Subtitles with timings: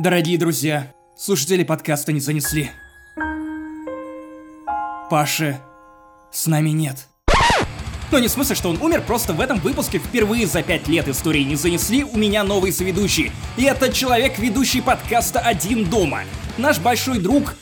[0.00, 2.70] Дорогие друзья, слушатели подкаста не занесли.
[5.10, 5.60] Паши
[6.32, 7.06] с нами нет.
[8.10, 11.06] Но не в смысле, что он умер, просто в этом выпуске впервые за пять лет
[11.06, 13.30] истории не занесли у меня новый соведущий.
[13.58, 16.22] И это человек, ведущий подкаста «Один дома».
[16.56, 17.54] Наш большой друг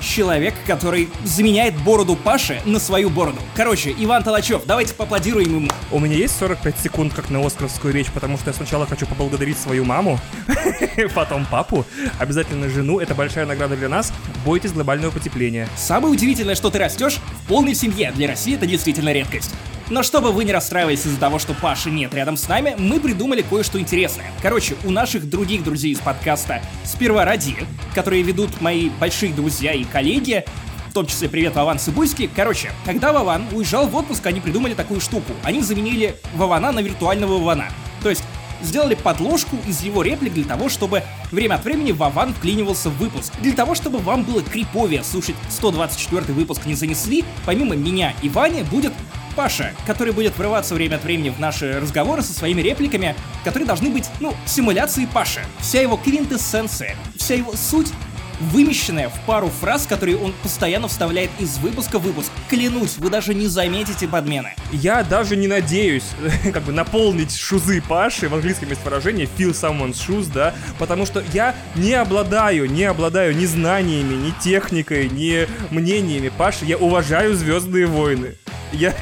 [0.00, 3.40] человек, который заменяет бороду Паши на свою бороду.
[3.54, 5.68] Короче, Иван Толачев, давайте поаплодируем ему.
[5.90, 9.58] У меня есть 45 секунд, как на оскаровскую речь, потому что я сначала хочу поблагодарить
[9.58, 10.18] свою маму,
[11.14, 11.84] потом папу,
[12.18, 14.12] обязательно жену, это большая награда для нас.
[14.44, 15.68] Бойтесь глобального потепления.
[15.76, 18.12] Самое удивительное, что ты растешь в полной семье.
[18.12, 19.54] Для России это действительно редкость.
[19.90, 23.42] Но чтобы вы не расстраивались из-за того, что Паши нет рядом с нами, мы придумали
[23.42, 24.30] кое-что интересное.
[24.40, 27.56] Короче, у наших других друзей из подкаста «Сперва ради»,
[27.92, 30.44] которые ведут мои большие друзья и коллеги,
[30.90, 32.30] в том числе привет Вован Сыбульский.
[32.34, 35.32] Короче, когда Вован уезжал в отпуск, они придумали такую штуку.
[35.42, 37.66] Они заменили Вована на виртуального Вована.
[38.00, 38.22] То есть
[38.62, 43.32] сделали подложку из его реплик для того, чтобы время от времени Вован вклинивался в выпуск.
[43.40, 48.62] Для того, чтобы вам было криповее слушать 124 выпуск не занесли, помимо меня и Вани
[48.62, 48.92] будет
[49.34, 53.14] Паша, который будет врываться время от времени в наши разговоры со своими репликами,
[53.44, 55.40] которые должны быть, ну, симуляцией Паши.
[55.60, 57.92] Вся его квинтэссенция, вся его суть
[58.40, 62.30] вымещенная в пару фраз, которые он постоянно вставляет из выпуска в выпуск.
[62.48, 64.54] Клянусь, вы даже не заметите подмены.
[64.72, 66.04] Я даже не надеюсь,
[66.52, 71.22] как бы, наполнить шузы Паши, в английском есть выражение feel someone's shoes, да, потому что
[71.32, 77.86] я не обладаю, не обладаю ни знаниями, ни техникой, ни мнениями Паши, я уважаю Звездные
[77.86, 78.36] войны.
[78.72, 78.94] Я,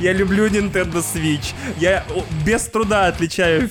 [0.00, 1.54] я люблю Nintendo Switch.
[1.78, 2.04] Я
[2.44, 3.70] без труда отличаю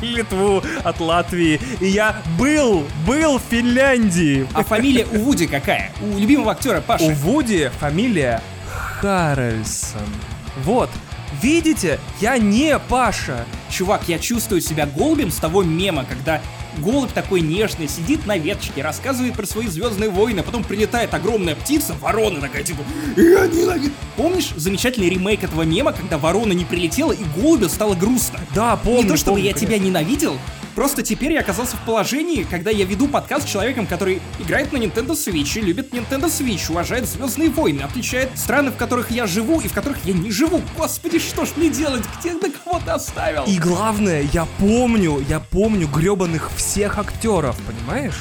[0.00, 1.60] Литву от Латвии.
[1.80, 4.46] И я был, был в Финляндии.
[4.52, 5.92] А фамилия у Вуди какая?
[6.02, 7.04] У любимого актера Паши.
[7.04, 8.42] У Вуди фамилия
[9.00, 10.00] Харрельсон.
[10.64, 10.90] Вот,
[11.42, 13.44] Видите, я не Паша.
[13.70, 16.40] Чувак, я чувствую себя голубем с того мема, когда
[16.78, 21.94] голубь такой нежный, сидит на веточке, рассказывает про свои звездные войны, потом прилетает огромная птица,
[22.00, 22.82] ворона такая, типа,
[23.16, 23.92] я ненавижу.
[24.16, 28.40] Помнишь замечательный ремейк этого мема, когда ворона не прилетела и голубю стало грустно?
[28.54, 29.02] Да, помню.
[29.02, 29.74] Не то, чтобы помню, я конечно.
[29.74, 30.38] тебя ненавидел,
[30.76, 34.76] Просто теперь я оказался в положении, когда я веду подкаст с человеком, который играет на
[34.76, 39.58] Nintendo Switch, и любит Nintendo Switch, уважает Звездные войны, отличает страны, в которых я живу
[39.62, 40.60] и в которых я не живу.
[40.76, 42.02] Господи, что ж мне делать?
[42.20, 43.44] Где ты кого-то оставил?
[43.44, 48.16] И главное, я помню, я помню гребаных всех актеров, понимаешь?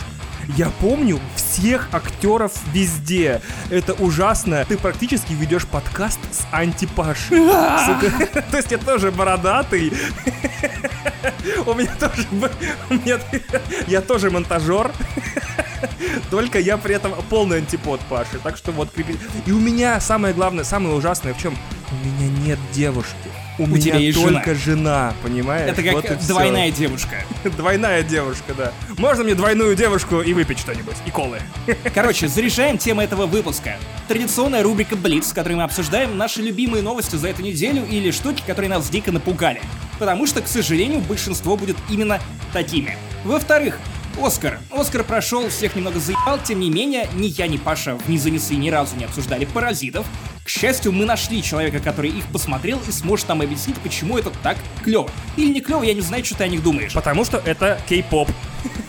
[0.50, 3.42] Я помню всех актеров везде.
[3.70, 4.64] Это ужасно.
[4.66, 7.18] Ты практически ведешь подкаст с антипаш.
[7.30, 9.92] То есть я тоже бородатый.
[11.66, 13.42] У меня тоже...
[13.88, 14.92] Я тоже монтажер.
[16.30, 18.40] Только я при этом полный антипод Паши.
[18.44, 18.90] Так что вот...
[18.96, 21.58] крепи- И у меня самое главное, самое ужасное в чем?
[21.92, 23.30] У меня нет девушки.
[23.58, 25.72] У, меня тебя есть только жена, понимаешь?
[25.72, 27.24] Это как Вот двойная девушка.
[27.58, 28.74] Двойная девушка, да.
[28.98, 30.96] Можно мне двойную девушку и выпить что-нибудь?
[31.06, 31.40] И колы.
[31.94, 33.78] Короче, заряжаем тему этого выпуска.
[34.08, 38.44] Традиционная рубрика Блиц, в которой мы обсуждаем наши любимые новости за эту неделю или штуки,
[38.46, 39.62] которые нас дико напугали.
[40.00, 42.20] Потому что, к сожалению, большинство будет именно
[42.52, 42.98] такими.
[43.24, 43.80] Во-вторых,
[44.22, 44.59] Оскар.
[44.72, 48.56] Оскар прошел, всех немного заебал, тем не менее, ни я, ни Паша в «Не занесли»
[48.56, 50.06] ни разу не обсуждали «Паразитов».
[50.44, 54.58] К счастью, мы нашли человека, который их посмотрел и сможет нам объяснить, почему это так
[54.84, 55.09] клево.
[55.38, 56.94] Или не клево, я не знаю, что ты о них думаешь.
[56.94, 58.30] Потому что это кей-поп.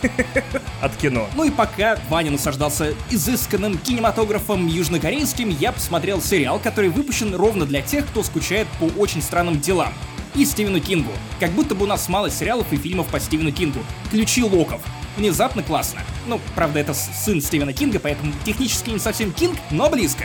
[0.83, 1.27] От кино.
[1.35, 7.81] Ну и пока Ваня наслаждался изысканным кинематографом южнокорейским, я посмотрел сериал, который выпущен ровно для
[7.81, 9.93] тех, кто скучает по очень странным делам.
[10.35, 11.13] И Стивену Кингу.
[11.41, 13.81] Как будто бы у нас мало сериалов и фильмов по Стивену Кингу.
[14.11, 14.83] Ключи локов.
[15.17, 16.01] Внезапно классно.
[16.27, 20.25] Ну, правда, это сын Стивена Кинга, поэтому технически не совсем Кинг, но близко.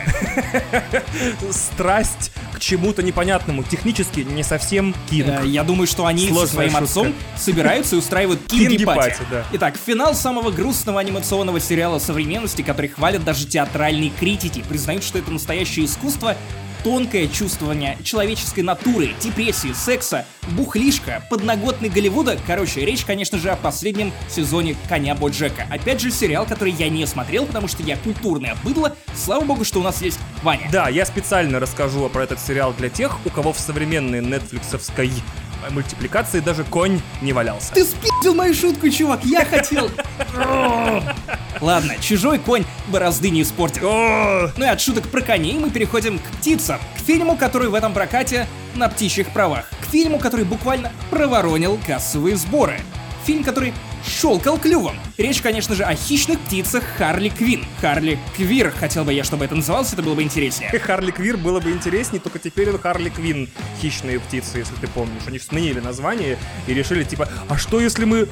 [1.50, 3.62] Страсть к чему-то непонятному.
[3.62, 5.40] Технически не совсем кинг.
[5.42, 9.16] Э, Я думаю, что они со своим отцом собираются и устраивают кинги-пати.
[9.52, 15.30] Итак, финал самого грустного анимационного сериала современности, который хвалят даже театральные критики, признают, что это
[15.30, 16.36] настоящее искусство,
[16.84, 22.38] тонкое чувствование человеческой натуры, депрессии, секса, бухлишка, подноготный Голливуда.
[22.46, 25.66] Короче, речь, конечно же, о последнем сезоне «Коня Боджека».
[25.70, 28.96] Опять же, сериал, который я не смотрел, потому что я культурное быдло.
[29.14, 30.68] Слава богу, что у нас есть Ваня.
[30.72, 35.10] Да, я специально расскажу про этот сериал для тех, у кого в современной нетфликсовской
[35.70, 37.72] мультипликации даже конь не валялся.
[37.72, 39.90] Ты спиздил мою шутку, чувак, я хотел.
[41.60, 43.82] Ладно, чужой конь борозды не испортит.
[43.82, 46.78] Ну и от шуток про коней мы переходим к птицам.
[46.96, 49.70] К фильму, который в этом прокате на птичьих правах.
[49.80, 52.80] К фильму, который буквально проворонил кассовые сборы.
[53.24, 53.72] Фильм, который
[54.06, 54.96] щелкал клювом.
[55.18, 57.64] Речь, конечно же, о хищных птицах Харли Квин.
[57.80, 60.70] Харли Квир, хотел бы я, чтобы это называлось, это было бы интереснее.
[60.78, 63.48] Харли Квир было бы интереснее, только теперь он Харли Квин.
[63.80, 65.22] Хищные птицы, если ты помнишь.
[65.26, 68.28] Они сменили название и решили, типа, а что если мы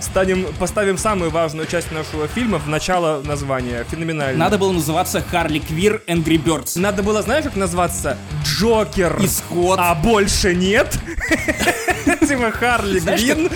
[0.00, 3.84] Станем, поставим самую важную часть нашего фильма в начало названия.
[3.90, 4.38] Феноменально.
[4.38, 6.78] Надо было называться Харли Квир Angry Birds.
[6.78, 8.16] Надо было, знаешь, как назваться?
[8.44, 9.18] Джокер.
[9.22, 9.78] Исход.
[9.80, 10.98] А больше нет?
[12.28, 13.50] Типа Харли Квин,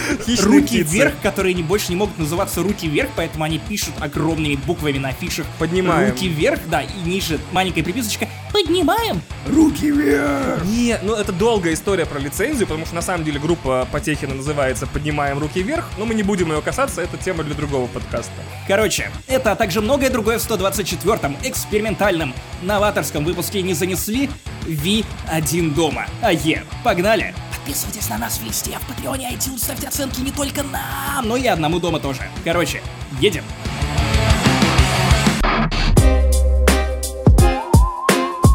[0.44, 4.98] Руки вверх, которые не больше не могут называться руки вверх, поэтому они пишут огромными буквами
[4.98, 5.46] на афишах.
[5.58, 6.10] Поднимаем.
[6.10, 8.28] Руки вверх, да, и ниже маленькая приписочка.
[8.52, 9.20] Поднимаем.
[9.46, 10.64] Руки вверх.
[10.64, 14.86] Не, ну это долгая история про лицензию, потому что на самом деле группа Потехина называется
[14.86, 18.32] «Поднимаем руки вверх», но мы не будем ее касаться, это тема для другого подкаста.
[18.66, 24.28] Короче, это, а также многое другое в 124-м экспериментальном новаторском выпуске не занесли
[24.66, 26.06] Ви-1 дома.
[26.22, 27.34] А е, погнали!
[27.54, 31.78] Подписывайтесь на нас везде, в Патреоне, iTunes, ставьте оценки не только нам, но и одному
[31.78, 32.22] дома тоже.
[32.44, 32.80] Короче,
[33.20, 33.44] едем.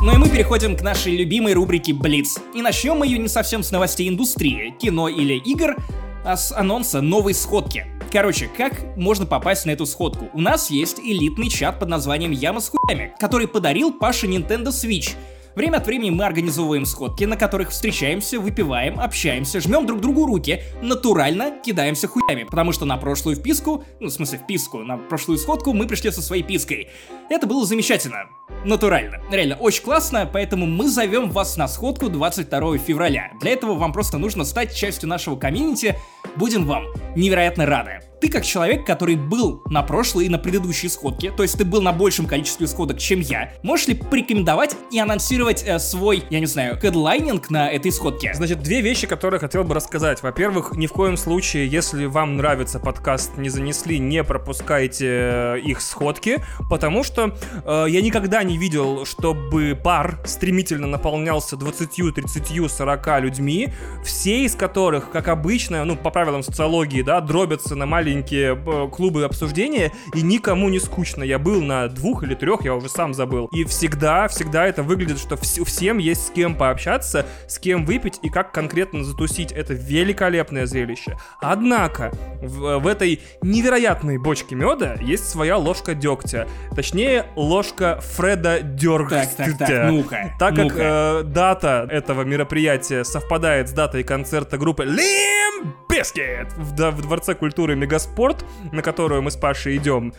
[0.04, 2.40] Ну и мы переходим к нашей любимой рубрике Блиц.
[2.56, 5.76] И начнем мы ее не совсем с новостей индустрии, кино или игр,
[6.24, 7.86] с анонса новой сходки.
[8.12, 10.30] Короче, как можно попасть на эту сходку?
[10.34, 15.16] У нас есть элитный чат под названием Яма с хуями, который подарил Паше Nintendo Switch.
[15.56, 20.64] Время от времени мы организовываем сходки, на которых встречаемся, выпиваем, общаемся, жмем друг другу руки,
[20.82, 25.74] натурально кидаемся хуями, потому что на прошлую вписку, ну в смысле вписку, на прошлую сходку
[25.74, 26.90] мы пришли со своей пиской.
[27.30, 28.30] Это было замечательно.
[28.64, 29.22] Натурально.
[29.32, 33.32] Реально, очень классно, поэтому мы зовем вас на сходку 22 февраля.
[33.42, 35.98] Для этого вам просто нужно стать частью нашего комьюнити.
[36.36, 38.11] Будем вам невероятно рады.
[38.22, 41.82] Ты как человек, который был на прошлой и на предыдущей сходке, то есть ты был
[41.82, 46.46] на большем количестве сходок, чем я, можешь ли порекомендовать и анонсировать э, свой, я не
[46.46, 48.32] знаю, хедлайнинг на этой сходке?
[48.36, 50.22] Значит, две вещи, которые хотел бы рассказать.
[50.22, 55.82] Во-первых, ни в коем случае, если вам нравится подкаст «Не занесли», не пропускайте э, их
[55.82, 57.36] сходки, потому что
[57.66, 63.70] э, я никогда не видел, чтобы пар стремительно наполнялся 20, 30, 40 людьми,
[64.06, 69.24] все из которых, как обычно, ну, по правилам социологии, да, дробятся на маленькие э, клубы
[69.24, 71.24] обсуждения, и никому не скучно.
[71.24, 73.48] Я был на двух или трех, я уже сам забыл.
[73.54, 78.20] И всегда, всегда это выглядит, что вс- всем есть с кем пообщаться, с кем выпить
[78.22, 79.52] и как конкретно затусить.
[79.52, 81.18] Это великолепное зрелище.
[81.42, 82.12] Однако,
[82.42, 86.48] в, в этой невероятной бочке меда есть своя ложка дегтя.
[86.76, 89.26] Точнее, ложка Фреда Дёргстя.
[89.38, 90.76] Так, так, так, ну-ка, Так как ну-ка.
[90.80, 97.36] э, дата этого мероприятия совпадает с датой концерта группы Limp Bizkit в, да- в Дворце
[97.36, 100.14] культуры Мегаспорт, на которую мы с Пашей идем,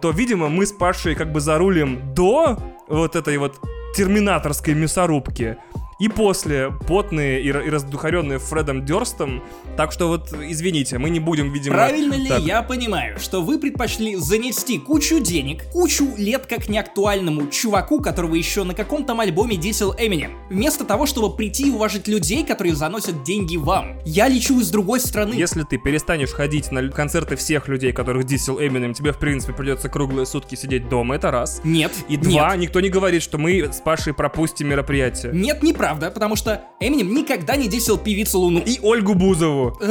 [0.00, 2.58] то, видимо, мы с Пашей как бы зарулим до
[2.88, 3.60] вот этой вот
[3.94, 5.56] терминаторской мясорубки.
[5.98, 9.42] И после потные и, и раздухаренные Фредом Дёрстом.
[9.76, 11.74] Так что вот, извините, мы не будем, видимо...
[11.74, 17.48] Правильно ли так, я понимаю, что вы предпочли занести кучу денег, кучу лет как неактуальному
[17.48, 22.44] чуваку, которого еще на каком-то альбоме дисел Эминем, вместо того, чтобы прийти и уважить людей,
[22.44, 23.98] которые заносят деньги вам?
[24.04, 25.34] Я лечу из другой страны.
[25.34, 29.88] Если ты перестанешь ходить на концерты всех людей, которых дисел Эминем, тебе, в принципе, придется
[29.88, 31.60] круглые сутки сидеть дома, это раз.
[31.64, 31.90] Нет.
[32.08, 32.60] И два, Нет.
[32.60, 35.32] никто не говорит, что мы с Пашей пропустим мероприятие.
[35.34, 38.60] Нет, неправда, потому что Эминем никогда не дисел певицу Луну.
[38.60, 39.78] И Ольгу Бузову.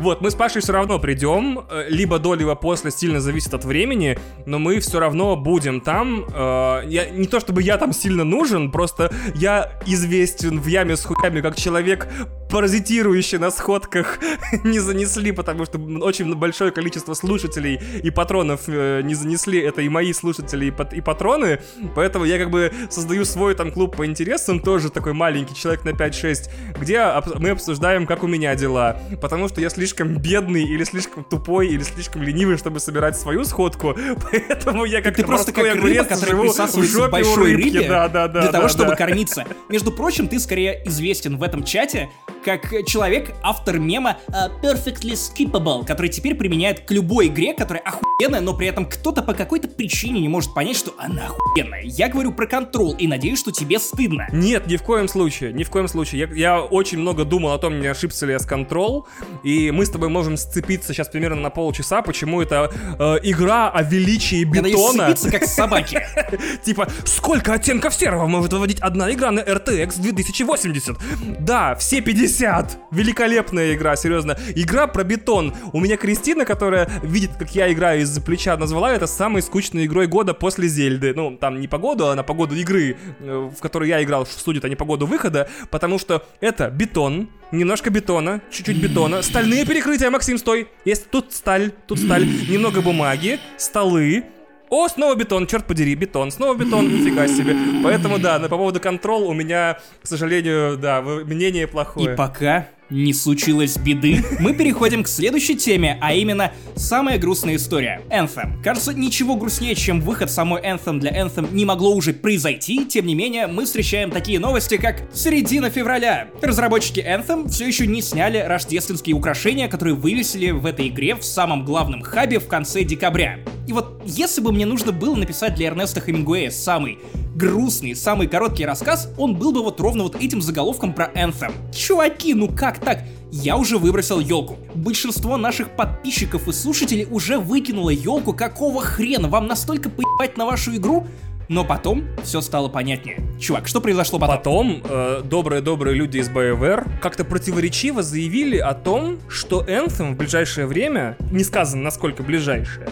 [0.00, 3.64] Вот, мы с Пашей все равно придем, э, либо до, либо после, сильно зависит от
[3.64, 6.24] времени, но мы все равно будем там.
[6.34, 11.04] Э, Я, не то чтобы я там сильно нужен, просто я известен в яме с
[11.04, 12.08] хуями как человек,
[12.50, 14.18] паразитирующий на сходках
[14.64, 19.60] не занесли, потому что очень большое количество слушателей и патронов э, не занесли.
[19.60, 21.60] Это и мои слушатели, и, пат- и патроны.
[21.94, 25.90] Поэтому я как бы создаю свой там клуб по интересам, тоже такой маленький, человек на
[25.90, 26.48] 5-6,
[26.80, 28.98] где обс- мы обсуждаем, как у меня дела.
[29.20, 33.96] Потому что я слишком бедный, или слишком тупой, или слишком ленивый, чтобы собирать свою сходку.
[34.30, 37.76] Поэтому я как Ты просто как рыба, которая присасывается к большой рыбки.
[37.76, 39.44] рыбе Да, да, да, для того, чтобы кормиться.
[39.68, 42.08] Между прочим, ты скорее известен в этом чате
[42.44, 44.32] как человек, автор мема э,
[44.62, 49.34] Perfectly Skippable, который теперь применяет к любой игре, которая охуенная, но при этом кто-то по
[49.34, 51.82] какой-то причине не может понять, что она охуенная.
[51.84, 54.28] Я говорю про контрол и надеюсь, что тебе стыдно.
[54.32, 56.28] Нет, ни в коем случае, ни в коем случае.
[56.30, 59.04] Я, я очень много думал о том, не ошибся ли я с Control,
[59.42, 63.82] и мы с тобой можем сцепиться сейчас примерно на полчаса, почему это э, игра о
[63.82, 65.14] величии бетона.
[65.14, 66.02] сцепиться как собаки.
[66.64, 70.96] Типа, сколько оттенков серого может выводить одна игра на RTX 2080?
[71.40, 72.78] Да, все 50.
[72.90, 74.38] Великолепная игра, серьезно.
[74.54, 75.54] Игра про бетон.
[75.72, 80.06] У меня Кристина, которая видит, как я играю из-за плеча, назвала это самой скучной игрой
[80.06, 81.12] года после Зельды.
[81.14, 84.64] Ну, там не по году, а на погоду игры, э, в которой я играл, судит,
[84.64, 90.10] а не по году выхода, потому что это бетон, немножко бетона, чуть-чуть бетона, стальные перекрытия,
[90.10, 90.68] Максим, стой.
[90.84, 94.24] Есть тут сталь, тут сталь, немного бумаги, столы,
[94.70, 97.56] о, снова бетон, черт подери, бетон, снова бетон, нифига себе.
[97.82, 102.14] Поэтому, да, на, по поводу контрол у меня, к сожалению, да, мнение И плохое.
[102.14, 108.02] пока не случилось беды, мы переходим к следующей теме, а именно самая грустная история.
[108.10, 108.62] Anthem.
[108.62, 113.14] Кажется, ничего грустнее, чем выход самой Anthem для Anthem не могло уже произойти, тем не
[113.14, 116.28] менее, мы встречаем такие новости, как середина февраля.
[116.42, 121.64] Разработчики Anthem все еще не сняли рождественские украшения, которые вывесили в этой игре в самом
[121.64, 123.38] главном хабе в конце декабря.
[123.66, 126.98] И вот если бы мне нужно было написать для Эрнеста Хемингуэя самый
[127.34, 131.52] грустный, самый короткий рассказ, он был бы вот ровно вот этим заголовком про Anthem.
[131.74, 133.04] Чуваки, ну как так?
[133.30, 134.58] Я уже выбросил елку.
[134.74, 138.32] Большинство наших подписчиков и слушателей уже выкинуло елку.
[138.32, 139.28] Какого хрена?
[139.28, 141.06] Вам настолько поебать на вашу игру?
[141.48, 143.20] Но потом все стало понятнее.
[143.40, 144.36] Чувак, что произошло потом?
[144.36, 150.66] Потом э, добрые-добрые люди из BioWare как-то противоречиво заявили о том, что Anthem в ближайшее
[150.66, 152.88] время, не сказано насколько ближайшее,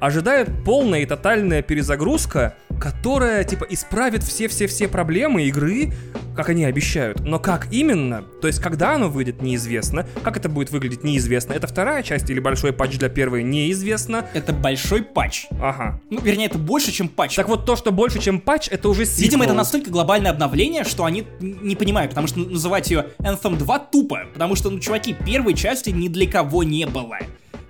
[0.00, 5.92] ожидает полная и тотальная перезагрузка, которая, типа, исправит все-все-все проблемы игры,
[6.34, 7.20] как они обещают.
[7.20, 10.06] Но как именно, то есть когда оно выйдет, неизвестно.
[10.22, 11.52] Как это будет выглядеть, неизвестно.
[11.52, 14.26] Это вторая часть или большой патч для первой, неизвестно.
[14.32, 15.46] Это большой патч.
[15.60, 16.00] Ага.
[16.08, 17.36] Ну, вернее, это больше, чем патч.
[17.36, 19.24] Так вот, то, что больше, чем патч, это уже сиквел.
[19.24, 23.78] Видимо, это настолько глобальное обновление, что они не понимают, потому что называть ее Anthem 2
[23.78, 27.18] тупо, потому что, ну, чуваки, первой части ни для кого не было.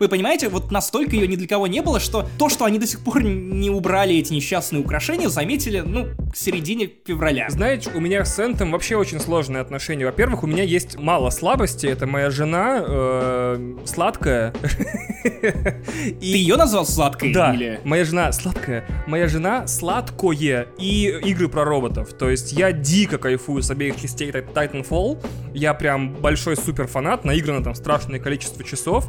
[0.01, 2.87] Вы понимаете, вот настолько ее ни для кого не было, что то, что они до
[2.87, 7.51] сих пор не убрали эти несчастные украшения, заметили, ну, к середине февраля.
[7.51, 10.07] Знаете, у меня с Энтом вообще очень сложные отношения.
[10.07, 11.87] Во-первых, у меня есть мало слабости.
[11.87, 14.55] Это моя жена э, сладкая.
[15.23, 17.35] Ты ее назвал сладкой?
[17.35, 17.55] Да,
[17.85, 18.87] моя жена сладкая.
[19.07, 22.15] Моя жена сладкое и игры про роботов.
[22.19, 25.23] То есть я дико кайфую с обеих частей Titanfall.
[25.53, 27.27] Я прям большой супер фанат.
[27.27, 29.07] Наиграно там страшное количество часов.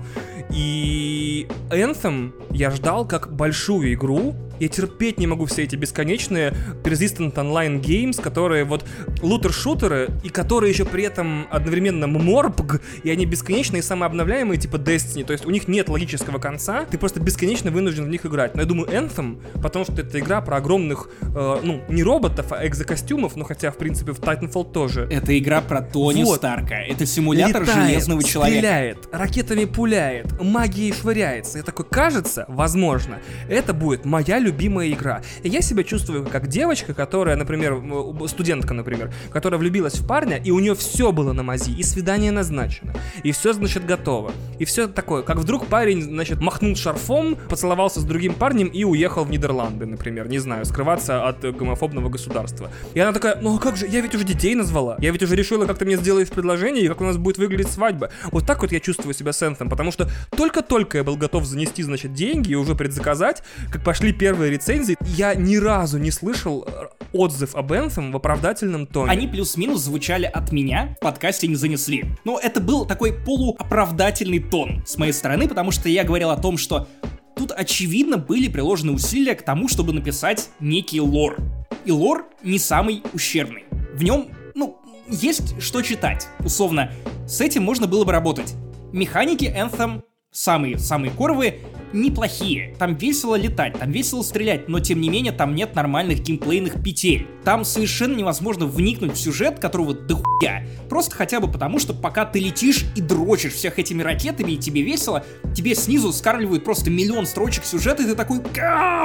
[0.50, 0.81] И
[1.70, 6.54] Anthem я ждал как большую игру, я терпеть не могу все эти бесконечные
[6.84, 8.86] Persistent Online Games, которые вот
[9.22, 15.26] лутер-шутеры, и которые еще при этом одновременно морпг, и они бесконечные и самообновляемые, типа Destiny.
[15.26, 18.54] То есть у них нет логического конца, ты просто бесконечно вынужден в них играть.
[18.54, 22.68] Но я думаю, Anthem, потому что это игра про огромных, э, ну, не роботов, а
[22.68, 25.08] экзокостюмов, но хотя, в принципе, в Titanfall тоже.
[25.10, 26.38] Это игра про Тони вот.
[26.38, 26.76] Старка.
[26.76, 28.60] Это симулятор Летает, железного человека.
[28.60, 31.58] стреляет, ракетами пуляет, магией швыряется.
[31.58, 33.18] Я такой, кажется, возможно,
[33.50, 35.22] это будет моя любимая любимая игра.
[35.44, 37.82] И я себя чувствую как девочка, которая, например,
[38.28, 42.32] студентка, например, которая влюбилась в парня, и у нее все было на мази, и свидание
[42.32, 42.94] назначено,
[43.24, 44.32] и все, значит, готово.
[44.60, 49.24] И все такое, как вдруг парень, значит, махнул шарфом, поцеловался с другим парнем и уехал
[49.24, 52.70] в Нидерланды, например, не знаю, скрываться от гомофобного государства.
[52.94, 55.36] И она такая, ну а как же, я ведь уже детей назвала, я ведь уже
[55.36, 58.12] решила, как ты мне сделаешь предложение, и как у нас будет выглядеть свадьба.
[58.32, 62.14] Вот так вот я чувствую себя сенсом, потому что только-только я был готов занести, значит,
[62.14, 66.88] деньги и уже предзаказать, как пошли первые первой рецензии я ни разу не слышал э,
[67.14, 69.12] отзыв об Anthem в оправдательном тоне.
[69.12, 72.06] Они плюс-минус звучали от меня, в подкасте не занесли.
[72.26, 76.58] Но это был такой полуоправдательный тон с моей стороны, потому что я говорил о том,
[76.58, 76.88] что
[77.36, 81.38] тут очевидно были приложены усилия к тому, чтобы написать некий лор.
[81.86, 83.66] И лор не самый ущербный.
[83.94, 86.30] В нем, ну, есть что читать.
[86.40, 86.92] Условно,
[87.28, 88.56] с этим можно было бы работать.
[88.92, 91.60] Механики Anthem самые-самые коровые
[91.94, 92.74] неплохие.
[92.80, 97.28] Там весело летать, там весело стрелять, но тем не менее там нет нормальных геймплейных петель.
[97.44, 100.66] Там совершенно невозможно вникнуть в сюжет, которого дохуя.
[100.90, 104.84] Просто хотя бы потому, что пока ты летишь и дрочишь всех этими ракетами, и тебе
[104.84, 108.42] весело, тебе снизу скармливают просто миллион строчек сюжета, и ты такой,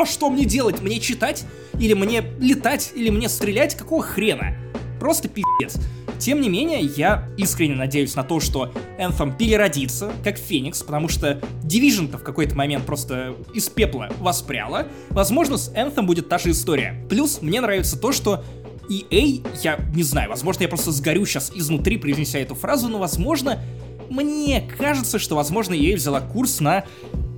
[0.06, 0.80] что мне делать?
[0.80, 1.44] Мне читать?
[1.80, 2.92] Или мне летать?
[2.94, 3.74] Или мне стрелять?
[3.74, 4.56] Какого хрена?
[4.98, 5.78] Просто пиздец.
[6.18, 11.40] Тем не менее, я искренне надеюсь на то, что Anthem переродится, как Феникс, потому что
[11.62, 14.86] Division-то в какой-то момент просто из пепла воспряла.
[15.10, 17.04] Возможно, с Anthem будет та же история.
[17.10, 18.42] Плюс мне нравится то, что
[18.88, 23.60] EA, я не знаю, возможно, я просто сгорю сейчас изнутри, произнеся эту фразу, но, возможно,
[24.08, 26.84] мне кажется, что, возможно, EA взяла курс на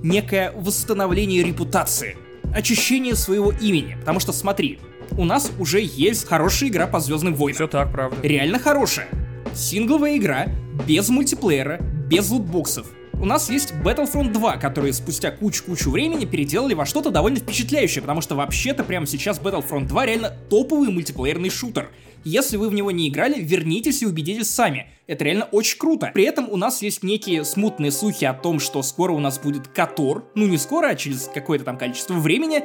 [0.03, 2.17] некое восстановление репутации,
[2.53, 3.97] очищение своего имени.
[3.99, 4.79] Потому что, смотри,
[5.17, 7.55] у нас уже есть хорошая игра по Звездным войнам.
[7.55, 8.15] Все так, правда.
[8.21, 9.07] Реально хорошая.
[9.53, 10.47] Сингловая игра,
[10.87, 12.87] без мультиплеера, без лутбоксов.
[13.21, 18.21] У нас есть Battlefront 2, которые спустя кучу-кучу времени переделали во что-то довольно впечатляющее, потому
[18.21, 21.89] что вообще-то прямо сейчас Battlefront 2 реально топовый мультиплеерный шутер.
[22.23, 24.87] Если вы в него не играли, вернитесь и убедитесь сами.
[25.07, 26.11] Это реально очень круто.
[26.13, 29.67] При этом у нас есть некие смутные слухи о том, что скоро у нас будет
[29.67, 30.25] Котор.
[30.35, 32.63] Ну не скоро, а через какое-то там количество времени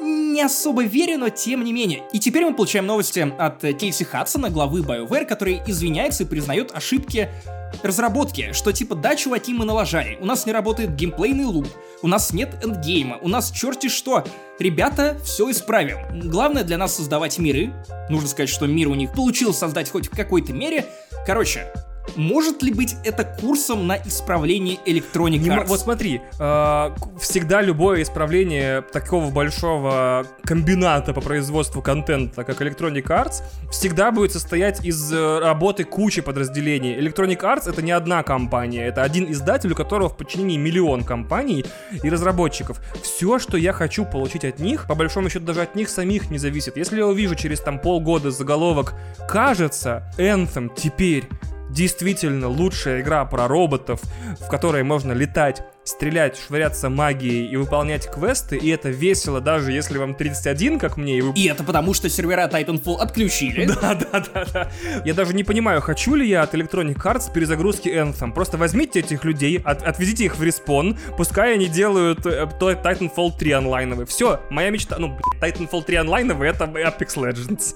[0.00, 2.02] не особо верю, но тем не менее.
[2.12, 7.28] И теперь мы получаем новости от Кейси Хадсона, главы BioWare, который извиняется и признает ошибки
[7.82, 11.68] разработки, что типа да, чуваки, мы налажали, у нас не работает геймплейный луп,
[12.02, 14.24] у нас нет эндгейма, у нас черти что.
[14.58, 16.28] Ребята, все исправим.
[16.28, 17.72] Главное для нас создавать миры.
[18.08, 20.84] Нужно сказать, что мир у них получилось создать хоть в какой-то мере.
[21.26, 21.72] Короче,
[22.16, 25.66] Может ли быть это курсом на исправление Electronic Не м- Arts?
[25.68, 26.90] вот смотри, э,
[27.20, 34.84] всегда любое исправление такого большого комбината по производству контента, как Electronic Arts, всегда будет состоять
[34.84, 36.98] из э, работы кучи подразделений.
[36.98, 41.64] Electronic Arts это не одна компания, это один издатель, у которого в подчинении миллион компаний
[42.02, 42.80] и разработчиков.
[43.02, 46.38] Все, что я хочу получить от них, по большому счету даже от них самих не
[46.38, 46.76] зависит.
[46.76, 48.94] Если я увижу через там полгода заголовок
[49.28, 51.24] «Кажется, Anthem теперь
[51.70, 54.00] действительно лучшая игра про роботов,
[54.40, 59.98] в которой можно летать, стрелять, швыряться магией и выполнять квесты, и это весело, даже если
[59.98, 63.64] вам 31, как мне, и вы И это потому, что сервера Titanfall отключили.
[63.80, 64.70] да, да, да, да.
[65.04, 68.32] Я даже не понимаю, хочу ли я от Electronic Arts перезагрузки Anthem.
[68.32, 73.52] Просто возьмите этих людей, от- отвезите их в респон, пускай они делают э, Titanfall 3
[73.52, 74.06] онлайновый.
[74.06, 77.74] Все, моя мечта, ну, блин, Titanfall 3 онлайновый это Apex Legends.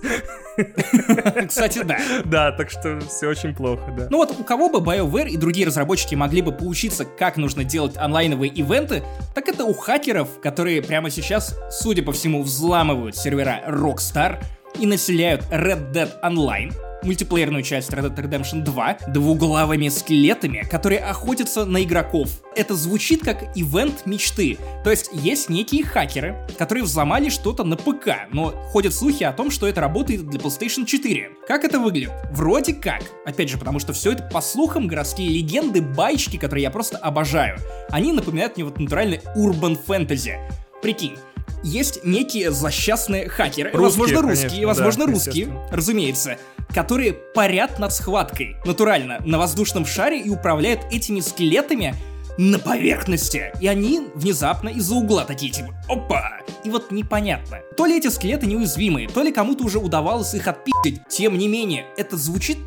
[1.48, 1.98] Кстати, да.
[2.24, 4.06] Да, так что все очень плохо, да.
[4.10, 7.93] Ну вот у кого бы BioWare и другие разработчики могли бы поучиться, как нужно делать
[7.96, 9.02] онлайновые ивенты,
[9.34, 14.42] так это у хакеров, которые прямо сейчас, судя по всему, взламывают сервера Rockstar
[14.78, 16.72] и населяют Red Dead Online,
[17.04, 22.28] мультиплеерную часть Red Dead Redemption 2, двуглавыми скелетами, которые охотятся на игроков.
[22.56, 24.58] Это звучит как ивент мечты.
[24.82, 29.50] То есть есть некие хакеры, которые взломали что-то на ПК, но ходят слухи о том,
[29.50, 31.30] что это работает для PlayStation 4.
[31.46, 32.12] Как это выглядит?
[32.30, 33.02] Вроде как.
[33.24, 37.58] Опять же, потому что все это по слухам городские легенды, байчики, которые я просто обожаю.
[37.90, 40.38] Они напоминают мне вот натуральный урбан фэнтези.
[40.82, 41.16] Прикинь,
[41.64, 46.38] есть некие злосчастные хакеры, Русские, возможно конечно, русские, возможно да, русские, разумеется,
[46.72, 51.94] которые парят над схваткой, натурально, на воздушном шаре и управляют этими скелетами
[52.36, 53.52] на поверхности.
[53.60, 58.46] И они внезапно из-за угла такие типа «Опа!» И вот непонятно, то ли эти скелеты
[58.46, 61.08] неуязвимые, то ли кому-то уже удавалось их отпи***ть.
[61.08, 62.58] Тем не менее, это звучит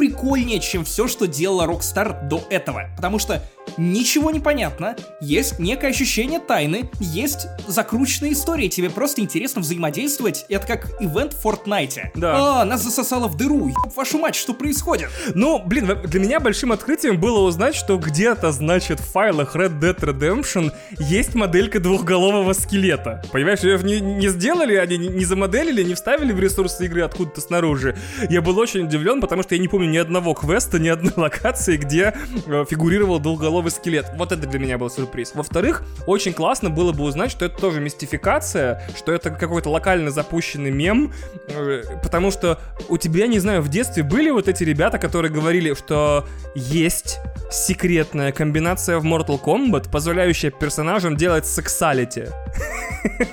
[0.00, 2.88] прикольнее, чем все, что делала Rockstar до этого.
[2.96, 3.42] Потому что
[3.76, 10.46] ничего не понятно, есть некое ощущение тайны, есть закрученная история, тебе просто интересно взаимодействовать.
[10.48, 12.12] Это как ивент в Fortnite.
[12.14, 12.62] Да.
[12.62, 15.10] А, нас засосало в дыру, еб вашу мать, что происходит?
[15.34, 19.98] Ну, блин, для меня большим открытием было узнать, что где-то, значит, в файлах Red Dead
[19.98, 23.22] Redemption есть моделька двухголового скелета.
[23.32, 27.42] Понимаешь, ее не, не сделали, они не, не замоделили, не вставили в ресурсы игры откуда-то
[27.42, 27.98] снаружи.
[28.30, 31.76] Я был очень удивлен, потому что я не помню ни одного квеста, ни одной локации,
[31.76, 32.14] где
[32.46, 34.06] э, фигурировал двухголовый скелет.
[34.16, 35.32] Вот это для меня был сюрприз.
[35.34, 40.70] Во-вторых, очень классно было бы узнать, что это тоже мистификация, что это какой-то локально запущенный
[40.70, 41.12] мем,
[41.48, 45.74] э, потому что у тебя, не знаю, в детстве были вот эти ребята, которые говорили,
[45.74, 47.18] что есть
[47.50, 52.28] секретная комбинация в Mortal Kombat, позволяющая персонажам делать сексалити.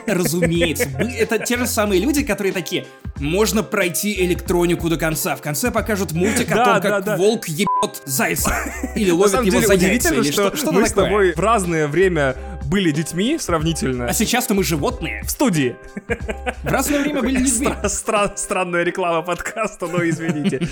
[0.07, 2.87] Разумеется, это те же самые люди, которые такие,
[3.19, 5.35] можно пройти электронику до конца.
[5.35, 7.17] В конце покажут мультик о Да, том, да, как да.
[7.17, 8.53] волк ебет зайца.
[8.95, 12.35] Или ловит его за удивительно, что что, мы с тобой в разное время
[12.67, 15.23] были детьми сравнительно А сейчас-то мы животные.
[15.23, 15.75] в студии.
[16.63, 17.67] В разное время были людьми.
[17.83, 20.67] Стра- странная реклама подкаста, но извините.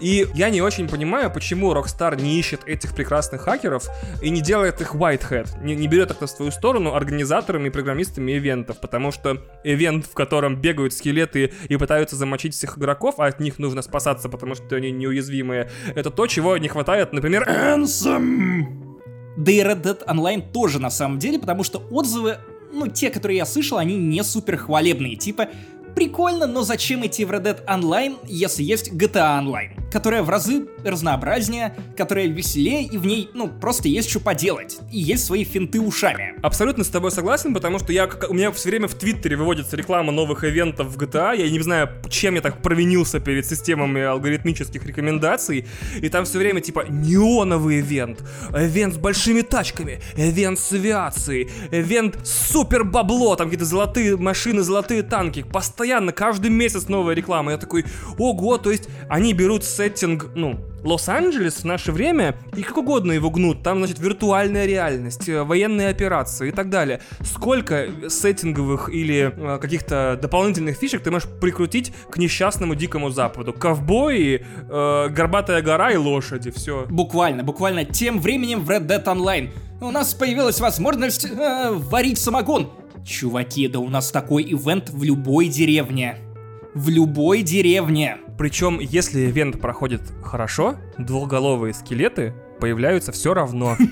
[0.00, 3.84] И я не очень понимаю, почему Rockstar не ищет этих прекрасных хакеров
[4.22, 8.32] и не делает их Whitehead, не, не берет их на свою сторону организаторами и программистами
[8.36, 13.40] ивентов, потому что ивент, в котором бегают скелеты и пытаются замочить всех игроков, а от
[13.40, 18.87] них нужно спасаться, потому что они неуязвимые, это то, чего не хватает, например, Anthem.
[19.38, 22.38] Да и Red Dead Online тоже на самом деле, потому что отзывы,
[22.72, 25.14] ну, те, которые я слышал, они не супер хвалебные.
[25.14, 25.48] Типа,
[25.98, 30.68] прикольно, но зачем идти в Red Dead Online, если есть GTA Online, которая в разы
[30.84, 34.78] разнообразнее, которая веселее, и в ней, ну, просто есть что поделать.
[34.92, 36.34] И есть свои финты ушами.
[36.40, 39.76] Абсолютно с тобой согласен, потому что я, как- у меня все время в Твиттере выводится
[39.76, 41.36] реклама новых ивентов в GTA.
[41.36, 45.66] Я не знаю, чем я так провинился перед системами алгоритмических рекомендаций.
[46.00, 48.20] И там все время типа неоновый ивент,
[48.54, 55.02] ивент с большими тачками, ивент с авиацией, ивент супер бабло, там какие-то золотые машины, золотые
[55.02, 55.42] танки.
[55.42, 57.52] Постоянно, каждый месяц новая реклама.
[57.52, 57.84] Я такой,
[58.18, 63.30] ого, то есть они берут сеттинг, ну, Лос-Анджелес в наше время и как угодно его
[63.30, 63.62] гнут.
[63.62, 67.00] Там, значит, виртуальная реальность, э, военные операции и так далее.
[67.20, 73.52] Сколько сеттинговых или э, каких-то дополнительных фишек ты можешь прикрутить к несчастному дикому западу?
[73.52, 76.86] Ковбои, э, горбатая гора и лошади, все.
[76.88, 82.70] Буквально, буквально тем временем в Red Dead Online у нас появилась возможность э, варить самогон.
[83.04, 86.16] Чуваки, да у нас такой ивент в любой деревне.
[86.74, 88.18] В любой деревне.
[88.36, 93.76] Причем, если ивент проходит хорошо, двухголовые скелеты появляются все равно.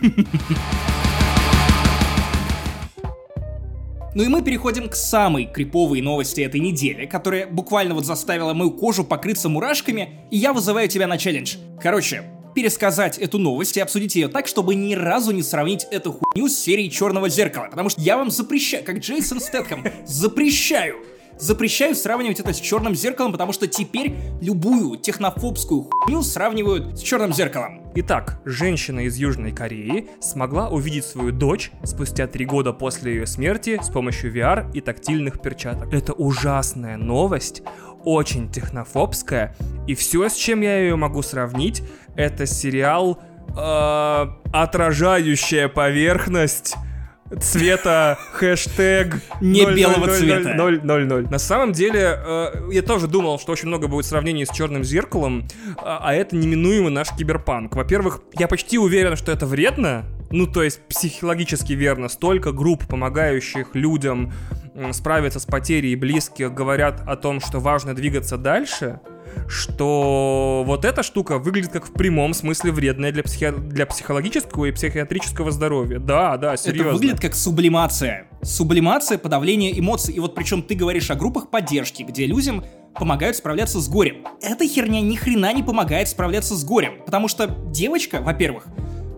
[4.16, 8.70] Ну и мы переходим к самой криповой новости этой недели, которая буквально вот заставила мою
[8.70, 11.56] кожу покрыться мурашками, и я вызываю тебя на челлендж.
[11.82, 12.22] Короче,
[12.56, 16.58] пересказать эту новость и обсудить ее так, чтобы ни разу не сравнить эту хуйню с
[16.58, 17.66] серией Черного зеркала.
[17.66, 20.96] Потому что я вам запрещаю, как Джейсон Стэтхэм, запрещаю
[21.38, 27.34] запрещаю сравнивать это с черным зеркалом, потому что теперь любую технофобскую хуйню сравнивают с черным
[27.34, 27.82] зеркалом.
[27.94, 33.80] Итак, женщина из Южной Кореи смогла увидеть свою дочь спустя три года после ее смерти
[33.82, 35.92] с помощью VR и тактильных перчаток.
[35.92, 37.62] Это ужасная новость,
[38.06, 39.54] очень технофобская,
[39.86, 41.82] и все, с чем я ее могу сравнить,
[42.14, 46.76] это сериал э, «Отражающая поверхность»
[47.40, 50.54] цвета хэштег Не белого цвета.
[50.54, 51.30] 000.
[51.30, 55.48] На самом деле, э, я тоже думал, что очень много будет сравнений с черным зеркалом,
[55.76, 57.74] а, а это неминуемо наш киберпанк.
[57.74, 62.08] Во-первых, я почти уверен, что это вредно, ну, то есть психологически верно.
[62.08, 64.32] Столько групп, помогающих людям
[64.92, 69.00] справиться с потерей близких, говорят о том, что важно двигаться дальше—
[69.48, 73.52] что вот эта штука выглядит как в прямом смысле вредная для, психи...
[73.52, 75.98] для психологического и психиатрического здоровья.
[75.98, 76.88] Да, да, серьезно.
[76.88, 78.26] Это выглядит как сублимация.
[78.42, 80.14] Сублимация подавления эмоций.
[80.14, 84.24] И вот причем ты говоришь о группах поддержки, где людям помогают справляться с горем.
[84.40, 87.02] Эта херня ни хрена не помогает справляться с горем.
[87.04, 88.66] Потому что девочка, во-первых,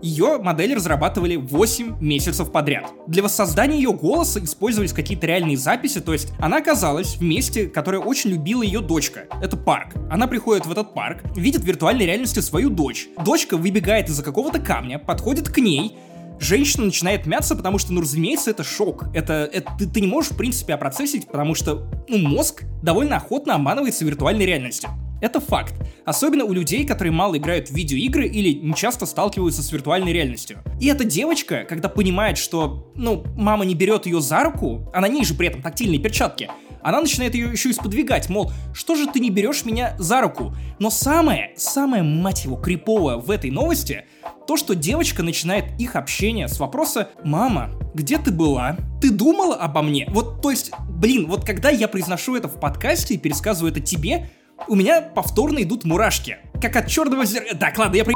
[0.02, 2.90] ее модели разрабатывали 8 месяцев подряд.
[3.06, 7.98] Для воссоздания ее голоса использовались какие-то реальные записи, то есть она оказалась в месте, которое
[7.98, 9.26] очень любила ее дочка.
[9.42, 9.94] Это парк.
[10.11, 13.08] Она приходит в этот парк, видит в виртуальной реальности свою дочь.
[13.24, 15.96] Дочка выбегает из-за какого-то камня, подходит к ней,
[16.40, 19.07] женщина начинает мяться, потому что, ну, разумеется, это шок.
[19.14, 23.55] Это, это ты, ты не можешь, в принципе, опроцессить, потому что, ну, мозг довольно охотно
[23.55, 24.90] обманывается виртуальной реальностью.
[25.20, 25.74] Это факт.
[26.05, 30.59] Особенно у людей, которые мало играют в видеоигры или не часто сталкиваются с виртуальной реальностью.
[30.81, 35.09] И эта девочка, когда понимает, что, ну, мама не берет ее за руку, а на
[35.09, 36.48] ней же при этом тактильные перчатки,
[36.83, 40.55] она начинает ее еще и сподвигать, мол, что же ты не берешь меня за руку?
[40.79, 44.05] Но самое, самое, мать его, криповое в этой новости,
[44.48, 48.78] то, что девочка начинает их общение с вопроса «Мама, где ты была?
[48.98, 53.12] Ты думала обо мне?» Вот, то есть, блин, вот когда я произношу это в подкасте
[53.12, 54.30] и пересказываю это тебе,
[54.66, 56.38] у меня повторно идут мурашки.
[56.62, 57.58] Как от черного зеркала.
[57.58, 58.14] Так, ладно, я при...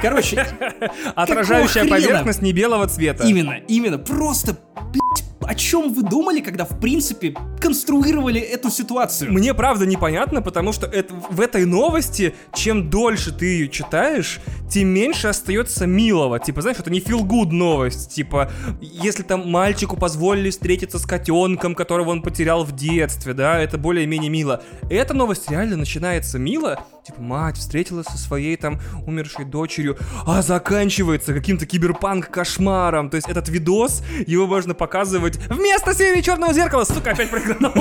[0.00, 0.46] Короче.
[1.16, 3.24] Отражающая поверхность не белого цвета.
[3.26, 3.98] Именно, именно.
[3.98, 4.56] Просто,
[4.92, 5.07] блядь,
[5.40, 9.32] о чем вы думали, когда, в принципе, конструировали эту ситуацию?
[9.32, 14.88] Мне правда непонятно, потому что это, в этой новости, чем дольше ты ее читаешь, тем
[14.88, 16.38] меньше остается милого.
[16.38, 18.14] Типа, знаешь, это не feel good новость.
[18.14, 23.78] Типа, если там мальчику позволили встретиться с котенком, которого он потерял в детстве, да, это
[23.78, 24.62] более-менее мило.
[24.90, 31.32] Эта новость реально начинается мило, типа, мать встретилась со своей там умершей дочерью, а заканчивается
[31.32, 33.10] каким-то киберпанк-кошмаром.
[33.10, 37.72] То есть этот видос, его можно показывать вместо серии Черного Зеркала, сука, опять проиграл.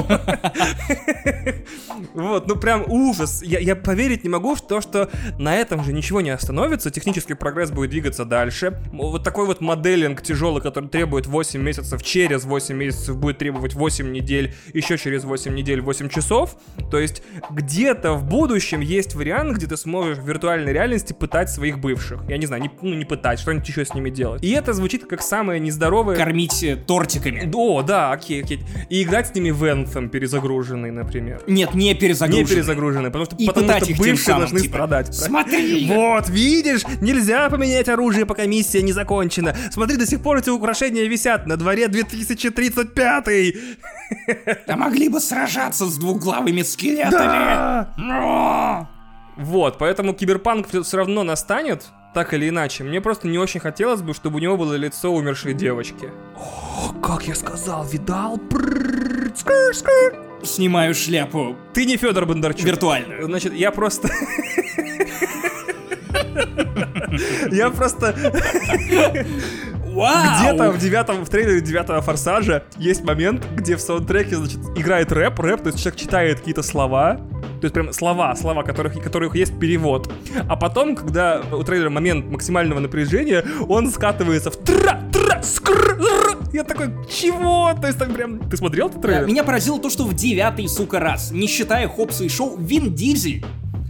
[2.13, 3.41] Вот, ну прям ужас.
[3.43, 7.71] Я, поверить не могу в то, что на этом же ничего не остановится, технический прогресс
[7.71, 8.81] будет двигаться дальше.
[8.91, 14.11] Вот такой вот моделинг тяжелый, который требует 8 месяцев, через 8 месяцев будет требовать 8
[14.11, 16.55] недель, еще через 8 недель 8 часов.
[16.89, 21.79] То есть где-то в будущем есть вариант, где ты сможешь в виртуальной реальности пытать своих
[21.79, 22.21] бывших.
[22.29, 24.43] Я не знаю, не, ну не пытать, что-нибудь еще с ними делать.
[24.43, 26.15] И это звучит как самое нездоровое...
[26.15, 27.51] Кормить э, тортиками.
[27.53, 28.63] О, да, окей, окей.
[28.89, 31.41] И играть с ними в Anthem перезагруженный, например.
[31.47, 32.49] Нет, не перезагруженный.
[32.49, 35.13] Не перезагруженный, потому что, и потому что бывшие самым, должны типа, страдать.
[35.13, 35.87] Смотри!
[35.87, 39.55] Вот, видишь, нельзя поменять оружие, пока миссия не закончена.
[39.71, 43.55] Смотри, до сих пор эти украшения висят на дворе 2035
[44.67, 47.91] Да могли бы сражаться с двуглавыми скелетами.
[47.97, 48.89] Да!
[49.37, 52.83] Вот, поэтому киберпанк все равно настанет, так или иначе.
[52.83, 56.09] Мне просто не очень хотелось бы, чтобы у него было лицо умершей девочки.
[56.35, 58.39] О, как я сказал, видал?
[60.43, 61.55] Снимаю шляпу.
[61.73, 62.65] Ты не Федор Бондарчук.
[62.65, 63.25] Виртуально.
[63.25, 64.09] Значит, я просто...
[67.51, 68.15] Я просто...
[69.97, 75.39] Где-то в девятом, в трейлере девятого форсажа есть момент, где в саундтреке, значит, играет рэп,
[75.39, 77.19] рэп, то есть человек читает какие-то слова,
[77.59, 80.11] то есть прям слова, слова, которых, которых есть перевод.
[80.47, 85.97] А потом, когда у трейлера момент максимального напряжения, он скатывается в тра, тра, скр,
[86.53, 87.73] я такой, чего?
[87.79, 88.49] То есть так прям...
[88.49, 89.27] Ты смотрел этот трейлер?
[89.27, 93.45] Меня поразило то, что в девятый, сука, раз, не считая Хоббса и Шоу, Вин Дизель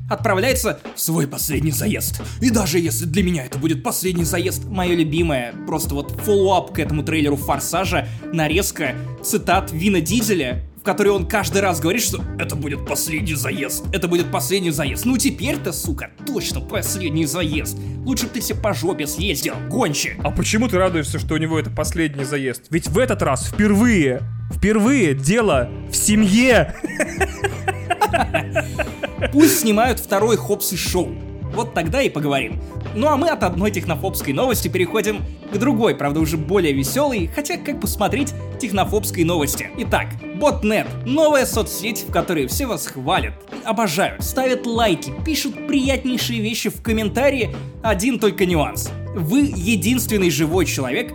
[0.09, 2.21] отправляется в свой последний заезд.
[2.41, 6.79] И даже если для меня это будет последний заезд, мое любимое, просто вот follow-up к
[6.79, 12.55] этому трейлеру Форсажа, нарезка цитат Вина Дизеля, в которой он каждый раз говорит, что это
[12.55, 15.05] будет последний заезд, это будет последний заезд.
[15.05, 17.77] Ну теперь-то, сука, точно последний заезд.
[18.05, 20.15] Лучше бы ты себе по жопе съездил, гонче.
[20.23, 22.63] А почему ты радуешься, что у него это последний заезд?
[22.69, 24.21] Ведь в этот раз впервые,
[24.55, 26.73] впервые дело в семье.
[29.31, 31.15] Пусть снимают второй Хопс и Шоу.
[31.53, 32.61] Вот тогда и поговорим.
[32.95, 37.57] Ну а мы от одной технофобской новости переходим к другой, правда уже более веселой, хотя
[37.57, 39.69] как посмотреть технофобской новости.
[39.77, 46.69] Итак, Ботнет— новая соцсеть, в которой все вас хвалят, обожают, ставят лайки, пишут приятнейшие вещи
[46.69, 47.55] в комментарии.
[47.81, 48.91] Один только нюанс.
[49.15, 51.13] Вы единственный живой человек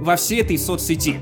[0.00, 1.18] во всей этой соцсети.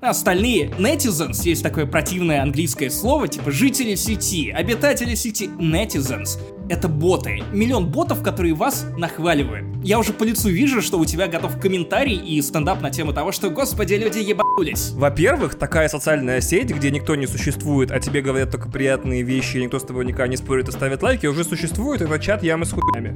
[0.00, 6.38] Остальные netizens, есть такое противное английское слово, типа жители сети, обитатели сети, netizens.
[6.70, 7.42] Это боты.
[7.52, 9.66] Миллион ботов, которые вас нахваливают.
[9.84, 13.30] Я уже по лицу вижу, что у тебя готов комментарий и стендап на тему того,
[13.30, 14.92] что, господи, люди ебанулись.
[14.92, 19.64] Во-первых, такая социальная сеть, где никто не существует, а тебе говорят только приятные вещи, и
[19.64, 22.72] никто с тобой никогда не спорит и ставит лайки, уже существует, это чат ямы с
[22.72, 23.14] хуями.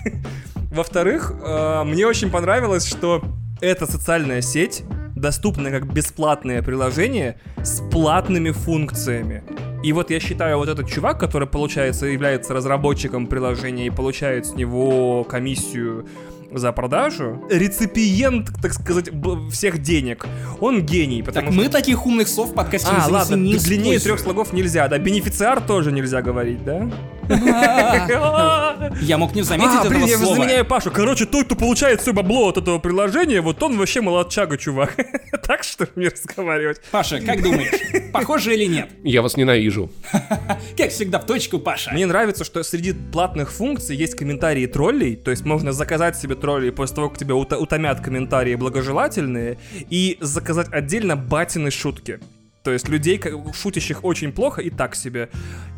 [0.72, 3.22] Во-вторых, э, мне очень понравилось, что
[3.60, 9.42] эта социальная сеть доступна как бесплатное приложение с платными функциями.
[9.82, 14.54] И вот я считаю, вот этот чувак, который, получается, является разработчиком приложения и получает с
[14.54, 16.06] него комиссию
[16.52, 19.10] за продажу, реципиент, так сказать,
[19.52, 20.26] всех денег,
[20.60, 21.22] он гений.
[21.22, 21.62] Потому так что...
[21.62, 24.98] мы таких умных слов в подкасте а, ладно, не длиннее трех слогов нельзя, да?
[24.98, 26.90] Бенефициар тоже нельзя говорить, да?
[27.28, 30.30] Я мог не заметить а, этого блин, слова.
[30.30, 30.90] я заменяю Пашу.
[30.90, 34.96] Короче, тот, кто получает все бабло от этого приложения, вот он вообще молодчага, чувак.
[35.46, 36.80] так что мне разговаривать?
[36.90, 37.70] Паша, как думаешь,
[38.12, 38.90] похоже или нет?
[39.04, 39.90] Я вас ненавижу.
[40.76, 41.90] как всегда в точку, Паша.
[41.92, 46.72] Мне нравится, что среди платных функций есть комментарии троллей, то есть можно заказать себе троллей
[46.72, 49.58] после того, как тебя утомят комментарии благожелательные,
[49.90, 52.20] и заказать отдельно батины шутки.
[52.62, 53.20] То есть людей,
[53.54, 55.30] шутящих очень плохо и так себе.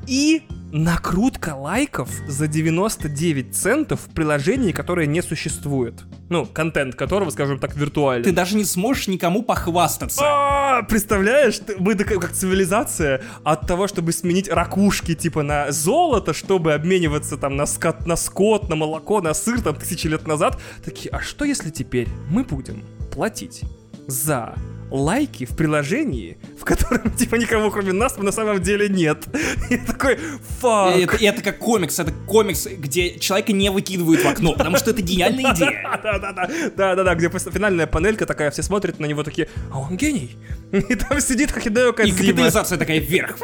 [0.07, 5.95] И накрутка лайков за 99 центов в приложении, которое не существует.
[6.29, 8.25] Ну, контент которого, скажем так, виртуальный.
[8.25, 10.23] Ты даже не сможешь никому похвастаться.
[10.25, 17.37] А, представляешь, мы как цивилизация от того, чтобы сменить ракушки типа на золото, чтобы обмениваться
[17.37, 21.21] там на скот, на скот, на молоко, на сыр там тысячи лет назад, такие, а
[21.21, 23.63] что если теперь мы будем платить
[24.07, 24.55] за
[24.91, 29.25] лайки в приложении, в котором, типа, никого кроме нас на самом деле нет.
[29.71, 30.19] И такой,
[30.61, 30.97] фак.
[30.97, 35.03] Это, это как комикс, это комикс, где человека не выкидывают в окно, потому что это
[35.03, 36.01] гениальная идея.
[36.03, 40.37] Да-да-да, да-да-да, где финальная панелька такая, все смотрят на него такие, а он гений.
[40.73, 42.17] И там сидит Хахидео Кадзима.
[42.17, 43.37] И капитализация такая вверх.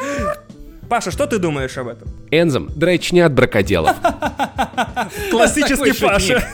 [0.88, 2.08] Паша, что ты думаешь об этом?
[2.30, 3.96] Энзом, дрочня от бракоделов.
[5.30, 6.46] Классический Паша.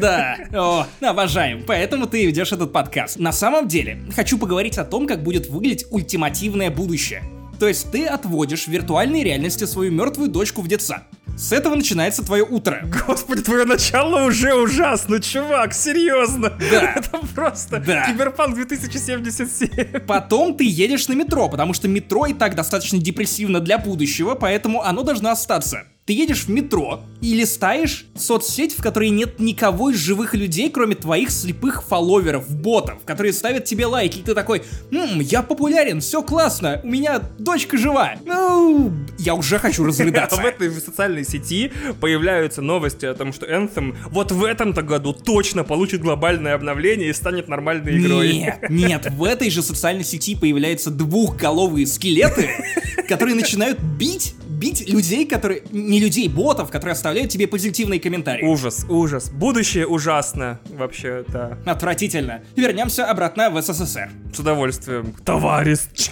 [0.00, 1.64] Да, о, обожаем.
[1.66, 3.18] Поэтому ты ведешь этот подкаст.
[3.18, 7.22] На самом деле, хочу поговорить о том, как будет выглядеть ультимативное будущее.
[7.58, 11.04] То есть ты отводишь в виртуальной реальности свою мертвую дочку в детсад.
[11.36, 12.84] С этого начинается твое утро.
[13.06, 16.58] Господи, твое начало уже ужасно, чувак, серьезно.
[16.70, 16.92] Да.
[16.96, 18.06] Это просто да.
[18.06, 20.00] Киберпанк 2077.
[20.06, 24.82] Потом ты едешь на метро, потому что метро и так достаточно депрессивно для будущего, поэтому
[24.82, 25.84] оно должно остаться.
[26.04, 30.96] Ты едешь в метро и листаешь соцсеть, в которой нет никого из живых людей, кроме
[30.96, 36.20] твоих слепых фолловеров, ботов, которые ставят тебе лайки, и ты такой, «Ммм, я популярен, все
[36.24, 38.14] классно, у меня дочка жива».
[38.26, 40.42] Ну, я уже хочу разрыдаться.
[40.42, 45.62] В этой социальной сети появляются новости о том, что Anthem вот в этом-то году точно
[45.62, 48.32] получит глобальное обновление и станет нормальной игрой.
[48.32, 52.50] Нет, нет, в этой же социальной сети появляются двухголовые скелеты,
[53.08, 55.62] которые начинают бить бить людей, которые...
[55.72, 58.46] Не людей, ботов, которые оставляют тебе позитивные комментарии.
[58.46, 59.28] Ужас, ужас.
[59.30, 60.60] Будущее ужасно.
[60.70, 61.58] Вообще, да.
[61.66, 62.42] Отвратительно.
[62.54, 64.10] Вернемся обратно в СССР.
[64.32, 65.14] С удовольствием.
[65.24, 66.10] Товарищ.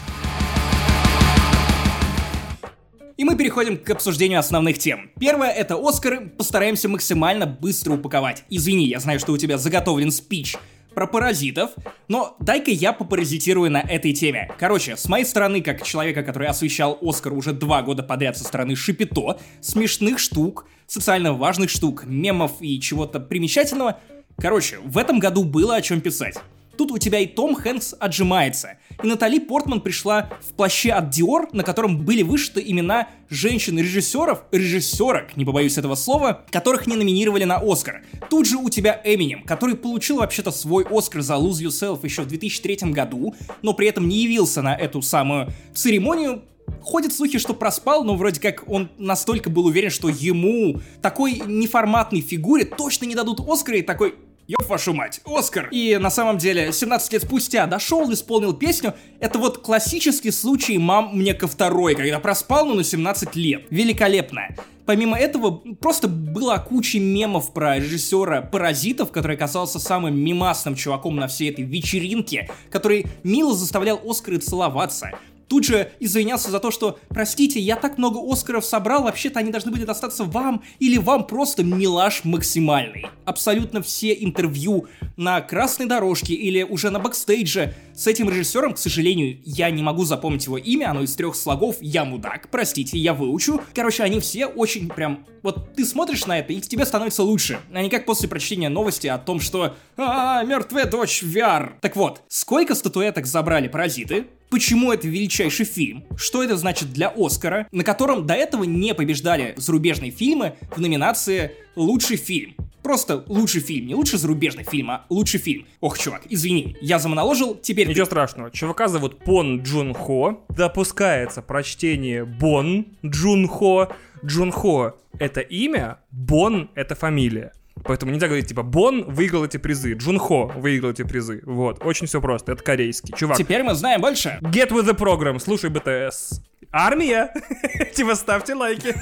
[3.16, 5.10] И мы переходим к обсуждению основных тем.
[5.20, 6.28] Первое— это Оскары.
[6.28, 8.44] Постараемся максимально быстро упаковать.
[8.50, 10.56] Извини, я знаю, что у тебя заготовлен спич
[11.00, 11.70] про паразитов,
[12.08, 14.52] но дай-ка я попаразитирую на этой теме.
[14.58, 18.76] Короче, с моей стороны, как человека, который освещал Оскар уже два года подряд со стороны
[18.76, 23.98] Шипито, смешных штук, социально важных штук, мемов и чего-то примечательного,
[24.36, 26.36] короче, в этом году было о чем писать.
[26.80, 28.78] Тут у тебя и Том Хэнкс отжимается.
[29.02, 35.36] И Натали Портман пришла в плаще от Dior, на котором были вышиты имена женщин-режиссеров, режиссерок,
[35.36, 38.02] не побоюсь этого слова, которых не номинировали на Оскар.
[38.30, 42.28] Тут же у тебя Эминем, который получил вообще-то свой Оскар за Lose Yourself еще в
[42.28, 46.44] 2003 году, но при этом не явился на эту самую церемонию,
[46.82, 52.20] Ходят слухи, что проспал, но вроде как он настолько был уверен, что ему, такой неформатной
[52.20, 54.14] фигуре, точно не дадут Оскара, и такой,
[54.50, 55.68] Ёб вашу мать, Оскар!
[55.70, 58.94] И на самом деле, 17 лет спустя дошел, исполнил песню.
[59.20, 63.62] Это вот классический случай «Мам, мне ко второй», когда проспал, но на 17 лет.
[63.70, 64.48] Великолепно.
[64.86, 71.28] Помимо этого, просто была куча мемов про режиссера «Паразитов», который оказался самым мимасным чуваком на
[71.28, 75.12] всей этой вечеринке, который мило заставлял Оскары целоваться.
[75.50, 79.72] Тут же извинялся за то, что, простите, я так много Оскаров собрал, вообще-то они должны
[79.72, 83.08] были достаться вам, или вам просто милаш максимальный.
[83.24, 84.86] Абсолютно все интервью
[85.16, 90.04] на красной дорожке или уже на бэкстейдже с этим режиссером, к сожалению, я не могу
[90.04, 93.60] запомнить его имя, оно из трех слогов, я мудак, простите, я выучу.
[93.74, 95.26] Короче, они все очень прям...
[95.42, 97.58] Вот ты смотришь на это, и тебе становится лучше.
[97.72, 101.72] А не как после прочтения новости о том, что «А, мертвая дочь VR».
[101.80, 104.28] Так вот, сколько статуэток забрали паразиты?
[104.50, 106.04] Почему это величайший фильм?
[106.16, 111.52] Что это значит для Оскара, на котором до этого не побеждали зарубежные фильмы в номинации
[111.76, 112.56] «Лучший фильм»?
[112.82, 115.66] Просто лучший фильм, не лучший зарубежный фильм, а лучший фильм.
[115.80, 118.10] Ох, чувак, извини, я замоноложил, теперь Ничего ты.
[118.10, 118.50] страшного.
[118.50, 120.44] Чувака зовут Пон Джун Хо.
[120.48, 123.92] Допускается прочтение Бон Джун Хо.
[124.24, 127.52] Джун Хо— это имя, Бон— это фамилия.
[127.84, 131.42] Поэтому нельзя говорить, типа, Бон выиграл эти призы, Джун Хо выиграл эти призы.
[131.44, 133.14] Вот, очень все просто, это корейский.
[133.16, 134.38] Чувак, Теперь мы знаем больше.
[134.42, 136.40] get with the program, слушай БТС.
[136.72, 137.32] Армия!
[137.96, 138.94] Типа ставьте лайки.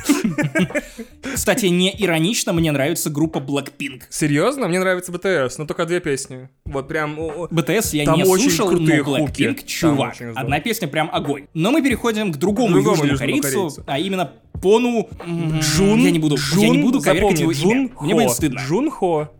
[1.35, 4.05] Кстати, не иронично, мне нравится группа Blackpink.
[4.09, 4.69] Серьезно?
[4.69, 6.49] Мне нравится BTS, но только две песни.
[6.65, 7.19] Вот прям...
[7.19, 8.79] BTS я не слушал, но.
[8.79, 11.47] Blackpink, чувак, одна песня прям огонь.
[11.53, 15.09] Но мы переходим к другому, южному, корейцу, а именно Пону...
[15.61, 17.61] Джун Я не буду, я не буду коверкать его имя.
[17.61, 18.59] Джун Мне будет стыдно.
[18.59, 19.31] Джун Хо.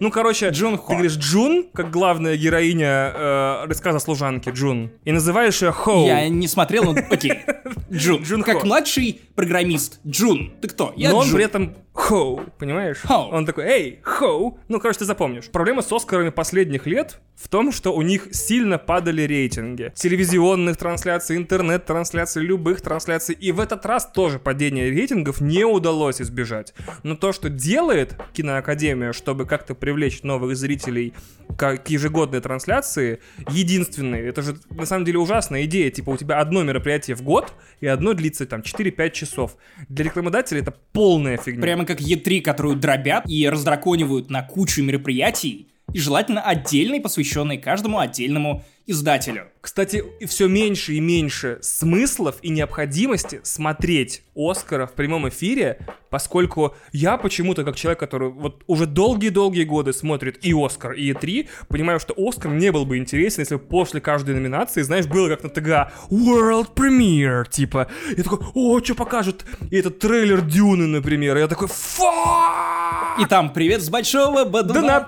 [0.00, 0.92] Ну, короче, Джун ты Хо.
[0.94, 6.06] говоришь Джун, как главная героиня э, рассказа служанки Джун, и называешь ее Хоу.
[6.06, 7.32] Я не смотрел, но окей.
[7.90, 8.22] Джун.
[8.22, 8.66] Джун как Хо.
[8.66, 10.00] младший программист.
[10.06, 10.52] Джун.
[10.60, 10.92] Ты кто?
[10.96, 11.34] Я Но он Джун.
[11.36, 11.74] при этом
[12.12, 12.98] Хоу, понимаешь?
[12.98, 13.30] Хоу.
[13.30, 14.58] Он такой, эй, Хоу.
[14.68, 15.48] Ну, короче, ты запомнишь.
[15.48, 19.92] Проблема с Оскарами последних лет в том, что у них сильно падали рейтинги.
[19.94, 23.34] Телевизионных трансляций, интернет-трансляций, любых трансляций.
[23.34, 26.74] И в этот раз тоже падение рейтингов не удалось избежать.
[27.02, 31.14] Но то, что делает киноакадемия, чтобы как-то привлечь новых зрителей
[31.56, 36.62] к ежегодной трансляции, единственное, это же на самом деле ужасная идея, типа у тебя одно
[36.62, 39.56] мероприятие в год, и одно длится там 4-5 часов.
[39.88, 41.62] Для рекламодателя это полная фигня.
[41.62, 47.98] Прямо как Е3, которую дробят и раздраконивают на кучу мероприятий, и желательно отдельные, посвященные каждому
[47.98, 49.48] отдельному издателю.
[49.60, 55.78] Кстати, все меньше и меньше смыслов и необходимости смотреть Оскара в прямом эфире,
[56.10, 61.48] поскольку я почему-то, как человек, который вот уже долгие-долгие годы смотрит и Оскар, и E3,
[61.68, 65.44] понимаю, что Оскар не был бы интересен, если бы после каждой номинации, знаешь, было как
[65.44, 67.88] на ТГА World Premiere, типа.
[68.16, 69.44] Я такой, о, что покажут?
[69.70, 71.36] И этот трейлер Дюны, например.
[71.36, 73.16] И я такой, фа!
[73.20, 74.80] И там привет с большого бадуна.
[74.80, 75.00] на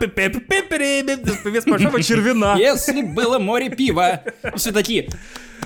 [1.42, 2.56] привет большого червина.
[2.56, 4.22] Если было море пива.
[4.42, 5.08] И все такие,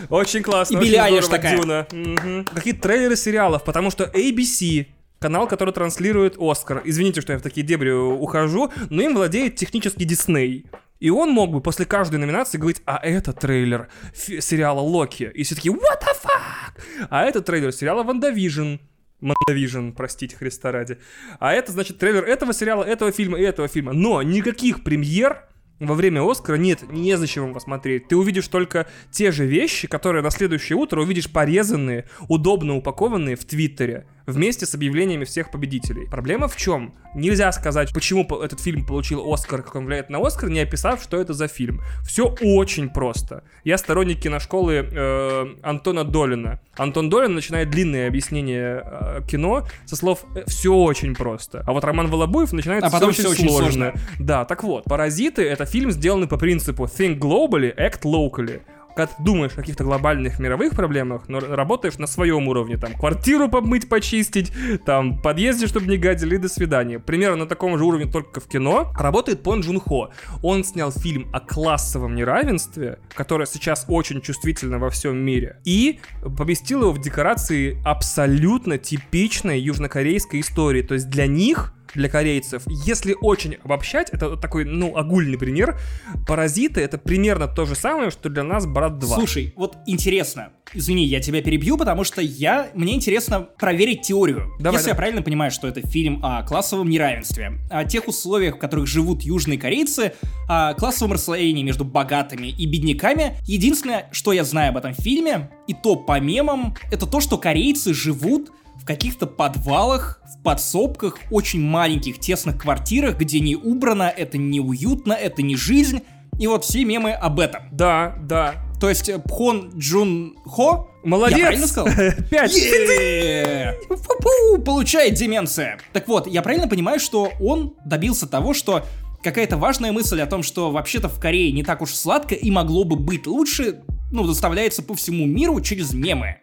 [0.09, 0.79] Очень классно.
[0.79, 1.57] И Билли Айлиш такая.
[1.57, 1.87] Дюна.
[1.93, 2.45] Мгм.
[2.45, 4.87] Какие трейлеры сериалов, потому что ABC
[5.19, 6.83] канал, который транслирует Оскар.
[6.85, 10.67] Извините, что я в такие дебри ухожу, но им владеет технически Дисней.
[11.01, 15.31] И он мог бы после каждой номинации говорить, а это трейлер сериала Локи.
[15.33, 17.07] И все такие, what the fuck?
[17.09, 18.77] А это трейлер сериала WandaVision.
[19.21, 20.99] Мандавижн, простите Христа ради.
[21.41, 23.93] А это, значит, трейлер этого сериала, этого фильма и этого фильма.
[23.93, 25.49] Но никаких премьер
[25.81, 28.09] во время Оскара нет, незачем вам посмотреть.
[28.09, 33.45] Ты увидишь только те же вещи, которые на следующее утро увидишь порезанные, удобно упакованные в
[33.45, 36.07] Твиттере, вместе с объявлениями всех победителей.
[36.07, 36.95] Проблема в чем?
[37.15, 41.03] Нельзя сказать, почему по- этот фильм получил Оскар, как он влияет на Оскар, не описав,
[41.03, 41.81] что это за фильм.
[42.03, 43.43] Все очень просто.
[43.65, 46.61] Я сторонник киношколы э, Антона Долина.
[46.77, 51.65] Антон Долин начинает длинное объяснение э, кино со слов «все очень просто».
[51.67, 53.95] А вот Роман Волобуев начинает А потом «Всё всё очень сложно».
[54.19, 58.61] да, так вот, «Паразиты»— это фильм, сделанный по принципу «think globally, act locally».
[58.99, 63.49] Когда ты думаешь о каких-то глобальных мировых проблемах, но работаешь на своем уровне, там, квартиру
[63.49, 64.53] помыть, почистить,
[64.85, 66.99] там, подъезде, чтобы не гадили, до свидания.
[66.99, 70.11] Примерно на таком же уровне, только в кино, работает Пон Джун Хо.
[70.43, 76.01] Он снял фильм о классовом неравенстве, которое сейчас очень чувствительно во всем мире, и
[76.37, 80.83] поместил его в декорации абсолютно типичной южнокорейской истории.
[80.83, 82.63] То есть для них для корейцев.
[82.67, 85.79] Если очень обобщать, это такой, ну, огульный пример.
[86.27, 89.17] Паразиты— это примерно то же самое, что для нас Брат 2.
[89.17, 90.51] Слушай, вот интересно.
[90.75, 94.53] Извини, я тебя перебью, потому что я мне интересно проверить теорию.
[94.59, 94.97] Давай, Если я давай.
[94.97, 99.59] правильно понимаю, что это фильм о классовом неравенстве, о тех условиях, в которых живут южные
[99.59, 100.13] корейцы,
[100.47, 105.75] о классовом расслоении между богатыми и бедняками, единственное, что я знаю об этом фильме, и
[105.75, 108.51] то по мемам, это то, что корейцы живут
[108.89, 115.43] каких-то подвалах, в подсобках, очень маленьких, тесных квартирах, где не убрано, это не уютно, это
[115.43, 116.01] не жизнь.
[116.41, 117.65] И вот все мемы об этом.
[117.71, 118.55] Да, да.
[118.81, 120.89] То есть э, Пхон Джун Хо?
[121.05, 121.39] Молодец!
[121.39, 121.89] Я правильно сказал?
[122.31, 122.55] Пять!
[122.55, 123.79] Е-е-е!
[123.89, 125.79] Фу-фу, Получает деменция.
[125.93, 128.85] Так вот, я правильно понимаю, что он добился того, что
[129.23, 132.85] какая-то важная мысль о том, что вообще-то в Корее не так уж сладко и могло
[132.85, 133.83] бы быть лучше,
[134.13, 136.39] ну, доставляется по всему миру через мемы.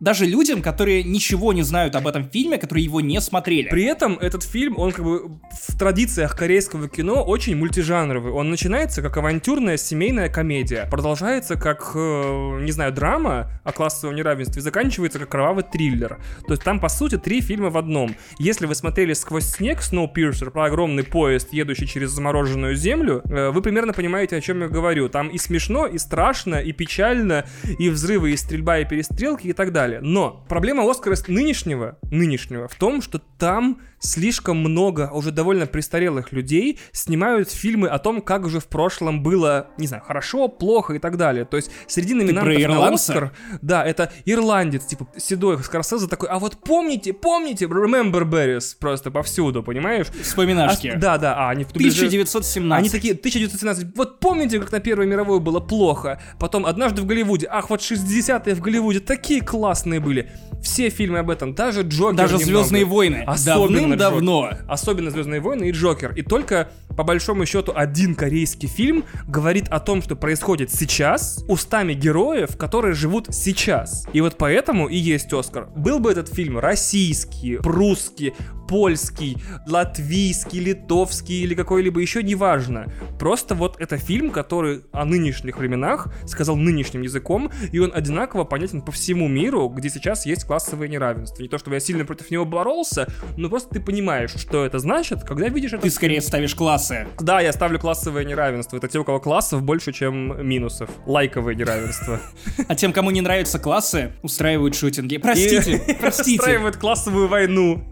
[0.00, 3.68] Даже людям, которые ничего не знают об этом фильме, которые его не смотрели.
[3.68, 5.28] При этом этот фильм, он как бы
[5.68, 8.32] в традициях корейского кино очень мультижанровый.
[8.32, 14.62] Он начинается как авантюрная семейная комедия, продолжается как, э, не знаю, драма о классовом неравенстве,
[14.62, 16.18] заканчивается как кровавый триллер.
[16.46, 18.16] То есть там, по сути, три фильма в одном.
[18.38, 23.60] Если вы смотрели «Сквозь снег» Snowpiercer про огромный поезд, едущий через замороженную землю, э, вы
[23.60, 25.10] примерно понимаете, о чем я говорю.
[25.10, 27.44] Там и смешно, и страшно, и печально,
[27.78, 29.89] и взрывы, и стрельба, и перестрелки, и так далее.
[30.00, 36.78] Но проблема Оскара нынешнего, нынешнего в том, что там слишком много уже довольно престарелых людей
[36.92, 41.16] снимают фильмы о том, как же в прошлом было, не знаю, хорошо, плохо и так
[41.16, 41.44] далее.
[41.44, 43.32] То есть среди номинантов про на Оскар,
[43.62, 49.62] да, это ирландец, типа седой Скорсезе такой, а вот помните, помните, Remember Berries просто повсюду,
[49.62, 50.06] понимаешь?
[50.22, 50.88] Вспоминашки.
[50.88, 52.78] А, да, да, а они в дубляже- 1917.
[52.80, 56.20] они такие, 1917, вот помните, как на Первой мировой было плохо?
[56.38, 60.30] Потом однажды в Голливуде, ах, вот 60-е в Голливуде такие классные были.
[60.62, 62.64] Все фильмы об этом, даже Джокер Даже немного.
[62.64, 63.24] Звездные войны.
[63.26, 63.94] Особенно.
[63.94, 64.64] Джокер.
[64.68, 66.12] Особенно Звездные войны и Джокер.
[66.12, 71.94] И только, по большому счету, один корейский фильм говорит о том, что происходит сейчас, устами
[71.94, 74.06] героев, которые живут сейчас.
[74.12, 75.68] И вот поэтому и есть Оскар.
[75.76, 78.34] Был бы этот фильм российский, прусский,
[78.68, 79.36] польский,
[79.66, 82.86] латвийский, литовский или какой-либо еще, неважно.
[83.18, 88.82] Просто вот это фильм, который о нынешних временах сказал нынешним языком, и он одинаково понятен
[88.82, 91.40] по всему миру, где сейчас есть классовое неравенство.
[91.44, 95.22] Не то, чтобы я сильно против него боролся, но просто ты понимаешь, что это значит,
[95.22, 95.82] когда видишь это.
[95.82, 97.06] Ты скорее ставишь классы.
[97.20, 98.76] Да, я ставлю классовое неравенство.
[98.76, 100.90] Это те, у кого классов больше, чем минусов.
[101.06, 102.18] Лайковое неравенство.
[102.66, 105.18] А тем, кому не нравятся классы, устраивают шутинги.
[105.18, 106.40] Простите, простите.
[106.40, 107.84] Устраивают классовую войну.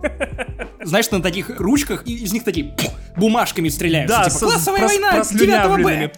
[0.89, 2.75] Знаешь, на таких ручках, и из них такие
[3.17, 4.19] бумажками стреляются.
[4.19, 6.07] Да, типа, классовая прос- война, 9 прослюнявленными.
[6.07, 6.13] Б.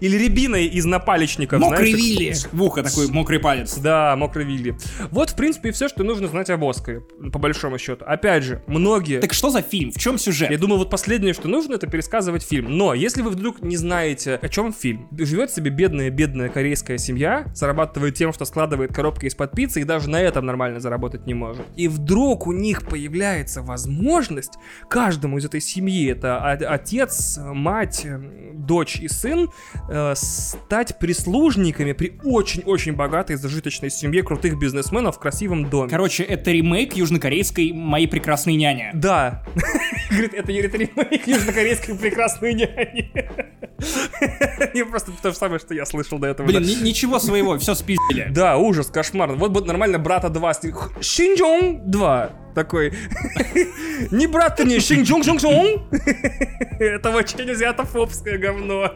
[0.00, 1.60] Или рябиной из напалечников.
[1.60, 2.34] Мокрый знаешь, Вилли.
[2.52, 3.76] В ухо такой мокрый палец.
[3.78, 4.76] Да, мокрый Вилли.
[5.10, 7.00] Вот, в принципе, и все, что нужно знать об Оскаре,
[7.32, 8.04] по большому счету.
[8.06, 9.20] Опять же, многие...
[9.20, 9.90] Так что за фильм?
[9.92, 10.50] В чем сюжет?
[10.50, 12.76] Я думаю, вот последнее, что нужно, это пересказывать фильм.
[12.76, 18.14] Но если вы вдруг не знаете, о чем фильм, живет себе бедная-бедная корейская семья, зарабатывает
[18.14, 21.64] тем, что складывает коробки из-под пиццы и даже на этом нормально заработать не может.
[21.76, 24.54] И вдруг у них появляется возможность
[24.88, 29.50] каждому из этой семьи, это отец, мать, м, дочь и сын,
[29.90, 35.90] э, стать прислужниками при очень-очень богатой зажиточной семье крутых бизнесменов в красивом доме.
[35.90, 38.90] Короче, это ремейк южнокорейской «Мои прекрасные няни».
[38.94, 39.44] Да.
[40.10, 43.12] Говорит, это говорит, ремейк южнокорейской прекрасной няни.
[44.74, 46.46] Не просто то же самое, что я слышал до этого.
[46.46, 48.28] Блин, ничего своего, все спиздили.
[48.30, 49.32] Да, ужас, кошмар.
[49.32, 50.52] Вот бы нормально брата 2.
[51.00, 52.45] Шинджон 2.
[52.56, 52.90] Такой.
[54.10, 55.38] Не брат ты не, Шинджон Жон
[56.80, 58.92] Это очень азиатофобское говно.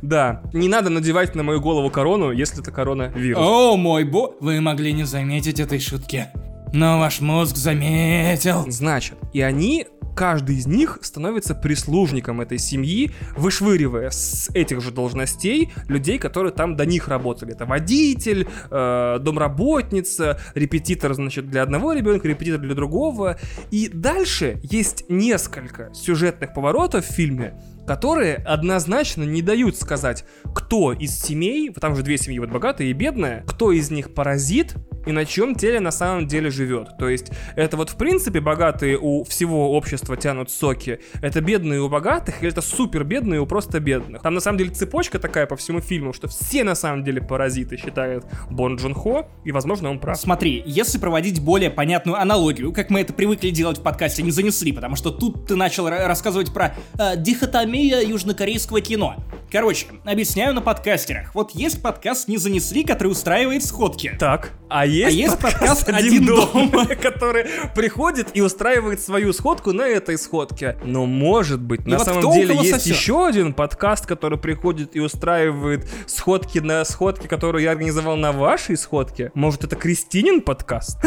[0.00, 3.44] Да, не надо надевать на мою голову корону, если это коронавирус.
[3.44, 4.36] О мой бо...
[4.38, 6.28] Вы могли не заметить этой шутки.
[6.72, 8.66] Но ваш мозг заметил.
[8.68, 9.88] Значит, и они,
[10.18, 16.74] каждый из них становится прислужником этой семьи, вышвыривая с этих же должностей людей, которые там
[16.74, 17.52] до них работали.
[17.52, 23.38] Это водитель, э, домработница, репетитор, значит, для одного ребенка, репетитор для другого.
[23.70, 27.54] И дальше есть несколько сюжетных поворотов в фильме,
[27.86, 32.92] которые однозначно не дают сказать, кто из семей, там же две семьи, вот богатая и
[32.92, 34.74] бедная, кто из них паразит
[35.06, 36.88] и на чьем теле на самом деле живет.
[36.98, 41.88] То есть это вот в принципе богатые у всего общества тянут соки, это бедные у
[41.88, 44.22] богатых, или это супер бедные у просто бедных.
[44.22, 47.76] Там на самом деле цепочка такая по всему фильму, что все на самом деле паразиты,
[47.76, 50.18] считает Бон Джун Хо, и возможно он прав.
[50.18, 54.72] Смотри, если проводить более понятную аналогию, как мы это привыкли делать в подкасте, не занесли,
[54.72, 59.16] потому что тут ты начал ра- рассказывать про э, дихотомия южнокорейского кино.
[59.50, 61.34] Короче, объясняю на подкастерах.
[61.34, 64.14] Вот есть подкаст «Не занесли», который устраивает сходки.
[64.18, 66.70] Так, а есть, есть подкаст «Один дом».
[67.02, 70.76] который приходит и устраивает свою сходку на этой сходке.
[70.84, 72.96] Но может быть, на вот самом деле есть сосет?
[72.96, 78.76] еще один подкаст, который приходит и устраивает сходки на сходке, которую я организовал на вашей
[78.76, 79.30] сходке.
[79.34, 80.98] Может, это Кристинин подкаст?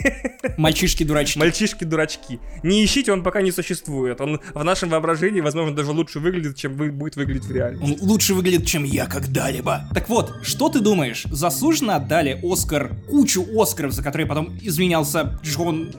[0.56, 1.38] Мальчишки-дурачки.
[1.38, 2.40] Мальчишки-дурачки.
[2.62, 4.20] Не ищите, он пока не существует.
[4.20, 7.98] Он в нашем воображении, возможно, даже лучше выглядит, чем будет выглядеть в реальности.
[8.02, 9.82] Он лучше выглядит, чем я когда-либо.
[9.94, 11.24] Так вот, что ты думаешь?
[11.30, 15.92] Заслуженно отдали Оскар кучу Оскаров, за которые потом изменялся Джон...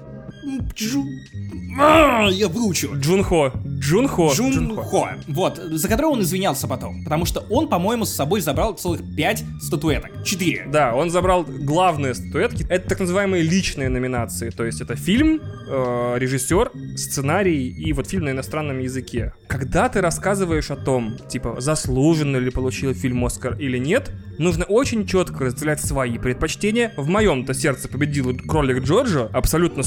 [0.73, 1.05] Джу...
[1.79, 2.95] А, Я выучу.
[2.95, 4.33] Джунхо, Джун Хо.
[4.33, 5.09] Джун Хо.
[5.27, 7.03] Вот, за которого он извинялся потом.
[7.03, 10.23] Потому что он, по-моему, с собой забрал целых 5 статуэток.
[10.23, 10.67] 4.
[10.71, 12.65] Да, он забрал главные статуэтки.
[12.69, 14.49] Это так называемые личные номинации.
[14.49, 15.39] То есть это фильм,
[15.69, 19.33] э, режиссер, сценарий и вот фильм на иностранном языке.
[19.47, 25.05] Когда ты рассказываешь о том, типа, заслуженно ли получил фильм Оскар или нет, нужно очень
[25.05, 26.93] четко разделять свои предпочтения.
[26.97, 29.83] В моем-то сердце победил Кролик Джорджа, абсолютно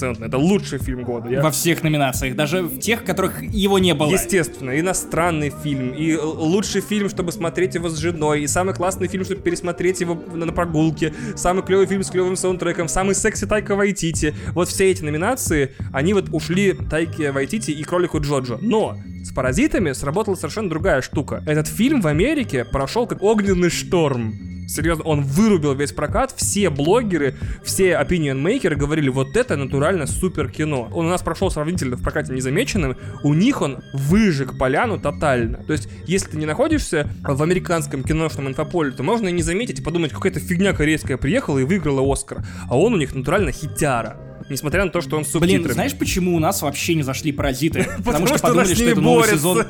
[0.00, 0.24] стопроцентно.
[0.24, 1.28] Это лучший фильм года.
[1.28, 4.10] Я Во всех номинациях, даже в тех, которых его не было.
[4.10, 9.24] Естественно, иностранный фильм, и лучший фильм, чтобы смотреть его с женой, и самый классный фильм,
[9.24, 13.76] чтобы пересмотреть его на, на прогулке, самый клевый фильм с клевым саундтреком, самый секси Тайка
[13.76, 14.34] Вайтити.
[14.54, 18.58] Вот все эти номинации, они вот ушли Тайке Вайтити и Кролику Джоджо.
[18.60, 21.42] Но с «Паразитами» сработала совершенно другая штука.
[21.46, 24.49] Этот фильм в Америке прошел как огненный шторм.
[24.70, 30.88] Серьезно, он вырубил весь прокат, все блогеры, все opinion-мейкеры говорили, вот это натурально супер кино.
[30.92, 35.64] Он у нас прошел сравнительно в прокате незамеченным, у них он выжег поляну тотально.
[35.64, 39.80] То есть, если ты не находишься в американском киношном инфополе, то можно и не заметить
[39.80, 42.44] и подумать, какая-то фигня корейская приехала и выиграла Оскар.
[42.68, 44.29] А он у них натурально хитяра.
[44.50, 45.62] Несмотря на то, что он с субтитрами.
[45.62, 47.88] Блин, знаешь, почему у нас вообще не зашли паразиты?
[48.04, 49.64] Потому что подумали, что это новый сезон.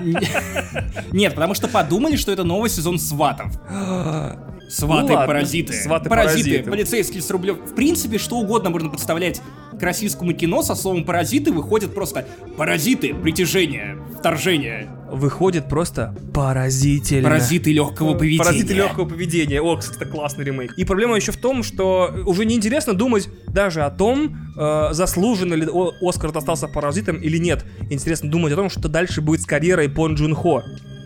[1.12, 3.52] Нет, потому что подумали, что это новый сезон сватов.
[4.70, 5.72] Сваты, Ну паразиты.
[5.72, 6.70] сваты, паразиты, паразиты.
[6.70, 7.56] полицейский с рублев.
[7.70, 9.42] В принципе, что угодно можно представлять
[9.78, 17.24] к российскому кино со словом паразиты выходит просто паразиты, притяжение, вторжение, Выходит просто поразительно.
[17.28, 18.44] паразиты легкого поведения.
[18.44, 19.60] Паразиты легкого поведения.
[19.60, 20.72] О, кстати, это классный ремейк.
[20.78, 25.66] И проблема еще в том, что уже неинтересно думать даже о том, э, заслуженно ли
[25.66, 27.64] О- Оскар достался паразитам или нет.
[27.90, 30.62] Интересно думать о том, что дальше будет с карьерой Пон Джун Хо.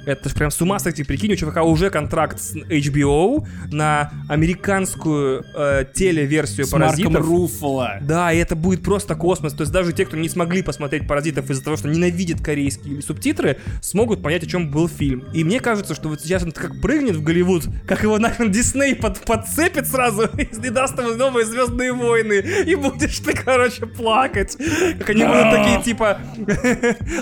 [0.07, 5.45] Это ж прям с ума сойти, прикинь, у чувака уже контракт с HBO на американскую
[5.55, 7.27] э, телеверсию С Марком паразитов.
[7.27, 7.99] Руффало.
[8.03, 9.55] Да, и это будет просто космос.
[9.55, 13.59] То есть даже те, кто не смогли посмотреть «Паразитов» из-за того, что ненавидят корейские субтитры,
[13.81, 15.25] смогут понять, о чем был фильм.
[15.33, 18.95] И мне кажется, что вот сейчас он как прыгнет в Голливуд, как его нахрен Дисней
[18.95, 24.57] под, подцепит сразу и даст ему новые «Звездные войны», и будешь ты, короче, плакать.
[24.99, 26.19] Как они будут такие, типа...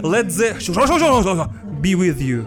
[0.02, 0.56] Let the...
[1.82, 2.46] Be with you.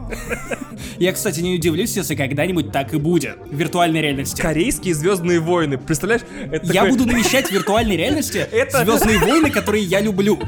[0.97, 3.37] Я, кстати, не удивлюсь, если когда-нибудь так и будет.
[3.45, 4.41] В виртуальной реальности.
[4.41, 5.77] Корейские «Звездные войны».
[5.77, 6.21] Представляешь?
[6.51, 10.39] Это Я такой- буду навещать в виртуальной реальности Это- Звездные войны, которые я люблю.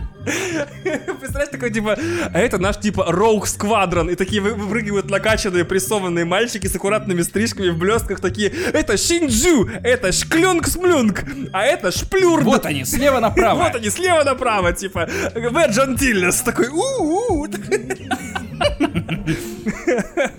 [1.19, 1.97] Представляешь, такой типа,
[2.33, 7.21] а это наш типа Роук Сквадрон, и такие вы- выпрыгивают накачанные прессованные мальчики с аккуратными
[7.21, 12.43] стрижками в блестках, такие, это Шинджу, это Шклюнг-смлюнг, а это Шплюрд.
[12.43, 13.63] Вот они, слева направо.
[13.63, 17.47] Вот они, слева направо, типа, Верджан Тиллес, такой, у-у-у.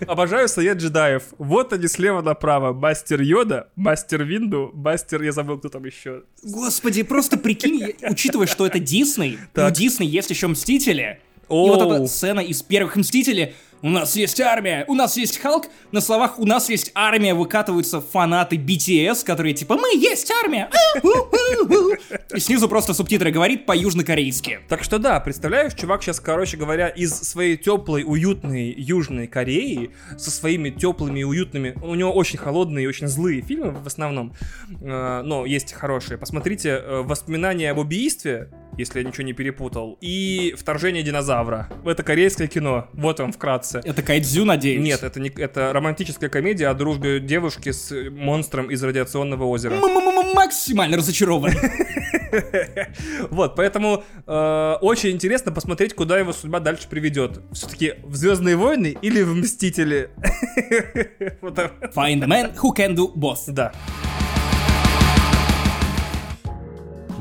[0.07, 1.23] Обожаю совет джедаев.
[1.39, 2.73] Вот они слева направо.
[2.73, 6.23] Мастер Йода, Мастер Винду, Мастер, я забыл, кто там еще.
[6.43, 11.21] Господи, просто прикинь, учитывая, что это Дисней, у Дисней есть еще Мстители.
[11.49, 13.55] И вот эта сцена из первых Мстителей.
[13.85, 15.67] У нас есть армия, у нас есть Халк.
[15.93, 20.71] На словах у нас есть армия выкатываются фанаты BTS, которые типа мы есть армия.
[20.73, 21.95] А, у, у, у».
[22.35, 24.61] И снизу просто субтитры говорит по-южнокорейски.
[24.71, 30.31] Так что да, представляешь, чувак сейчас, короче говоря, из своей теплой, уютной Южной Кореи, со
[30.31, 34.33] своими теплыми и уютными, у него очень холодные и очень злые фильмы в основном,
[34.81, 36.17] э, но есть хорошие.
[36.17, 38.49] Посмотрите э, «Воспоминания об убийстве»,
[38.79, 41.69] если я ничего не перепутал, и «Вторжение динозавра».
[41.85, 43.81] Это корейское кино, вот вам вкратце.
[43.85, 44.83] Это Кайдзю, надеюсь.
[44.83, 49.77] Нет, это, не, это романтическая комедия о дружбе девушки с монстром из радиационного озера.
[50.35, 51.53] Максимально разочарован.
[53.31, 57.41] Вот, поэтому э, очень интересно посмотреть, куда его судьба дальше приведет.
[57.53, 60.11] Все-таки в Звездные войны или в Мстители?
[61.95, 63.45] Find the man who can do both.
[63.49, 63.73] Да.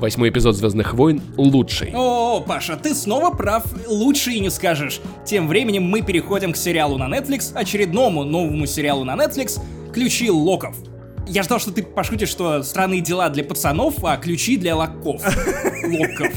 [0.03, 1.93] Восьмой эпизод Звездных войн лучший.
[1.95, 4.99] О, Паша, ты снова прав, лучше и не скажешь.
[5.23, 9.61] Тем временем мы переходим к сериалу на Netflix, очередному новому сериалу на Netflix
[9.93, 10.75] «Ключи локов».
[11.25, 15.21] Я ждал, что ты пошутишь, что странные дела для пацанов, а ключи для локов.
[15.85, 16.33] Локов.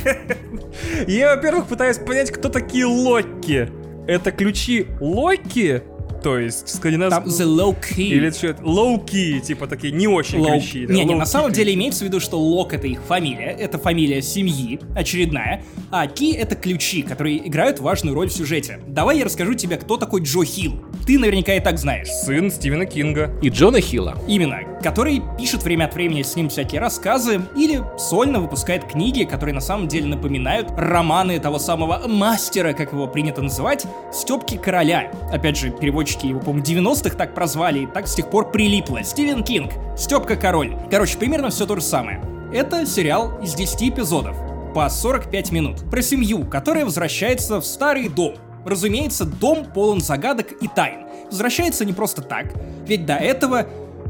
[1.09, 3.69] Я, во-первых, пытаюсь понять, кто такие Локи.
[4.07, 5.83] Это ключи Локи?
[6.27, 7.47] То есть Там скандинавские...
[7.47, 8.09] the low key.
[8.09, 8.65] Или что это?
[8.65, 10.55] Лоу-ки, типа такие не очень Лок.
[10.55, 10.85] ключи.
[10.85, 13.79] да, Не, не, на самом деле имеется в виду, что Лок это их фамилия, это
[13.79, 15.63] фамилия семьи, очередная,
[15.93, 18.81] а Ки это ключи, которые играют важную роль в сюжете.
[18.89, 20.83] Давай я расскажу тебе, кто такой Джо Хилл.
[21.07, 22.09] Ты наверняка и так знаешь.
[22.09, 23.33] Сын Стивена Кинга.
[23.41, 24.19] И Джона Хилла.
[24.27, 29.55] Именно, который пишет время от времени с ним всякие рассказы или сольно выпускает книги, которые
[29.55, 35.11] на самом деле напоминают романы того самого мастера, как его принято называть, Степки Короля.
[35.33, 39.03] Опять же, переводчики его, по-моему, 90-х так прозвали, и так с тех пор прилипло.
[39.03, 40.77] Стивен Кинг, Степка Король.
[40.91, 42.23] Короче, примерно все то же самое.
[42.53, 44.37] Это сериал из 10 эпизодов.
[44.75, 45.91] по 45 минут.
[45.91, 48.35] Про семью, которая возвращается в старый дом.
[48.67, 51.07] Разумеется, дом полон загадок и тайн.
[51.31, 52.53] Возвращается не просто так,
[52.87, 53.67] ведь до этого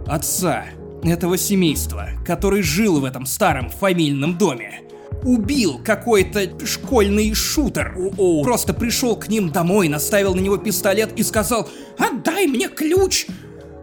[0.06, 0.66] отца
[1.02, 4.80] этого семейства, который жил в этом старом фамильном доме,
[5.22, 7.94] убил какой-то школьный шутер.
[7.96, 8.42] О-о.
[8.42, 13.26] Просто пришел к ним домой, наставил на него пистолет и сказал «Отдай мне ключ!»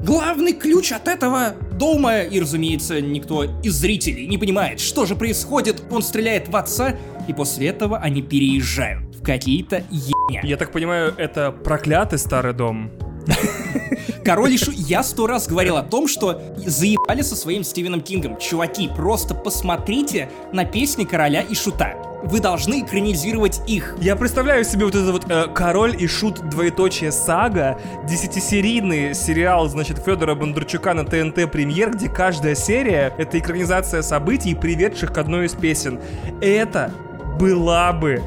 [0.01, 5.81] Главный ключ от этого дома, и, разумеется, никто из зрителей не понимает, что же происходит.
[5.89, 6.97] Он стреляет в отца,
[7.29, 10.41] и после этого они переезжают в какие-то ебня.
[10.43, 12.91] Я так понимаю, это проклятый старый дом.
[14.23, 14.71] Король и Шу...
[14.71, 18.37] Я сто раз говорил о том, что заебали со своим Стивеном Кингом.
[18.37, 21.95] Чуваки, просто посмотрите на песни Короля и Шута.
[22.23, 23.97] Вы должны экранизировать их.
[23.99, 29.99] Я представляю себе вот это вот э, Король и Шут двоеточие сага, десятисерийный сериал, значит,
[29.99, 35.53] Федора Бондарчука на ТНТ Премьер, где каждая серия— это экранизация событий, приведших к одной из
[35.53, 35.99] песен.
[36.39, 36.93] Это
[37.37, 38.23] была бы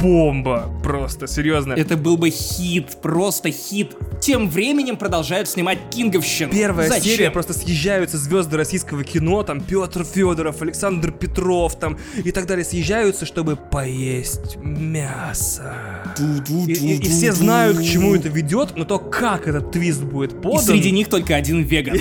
[0.00, 1.72] бомба просто, серьезно.
[1.74, 3.96] Это был бы хит, просто хит.
[4.20, 6.52] Тем временем продолжают снимать Кинговщину.
[6.52, 7.04] Первая Зачем?
[7.04, 12.64] серия просто съезжаются звезды российского кино, там Петр Федоров, Александр Петров, там и так далее,
[12.64, 15.74] съезжаются, чтобы поесть мясо.
[16.48, 20.32] И, и- и все знают, к чему это ведет, но то, как этот твист будет
[20.32, 20.64] И подан...
[20.64, 21.98] среди них только один веган.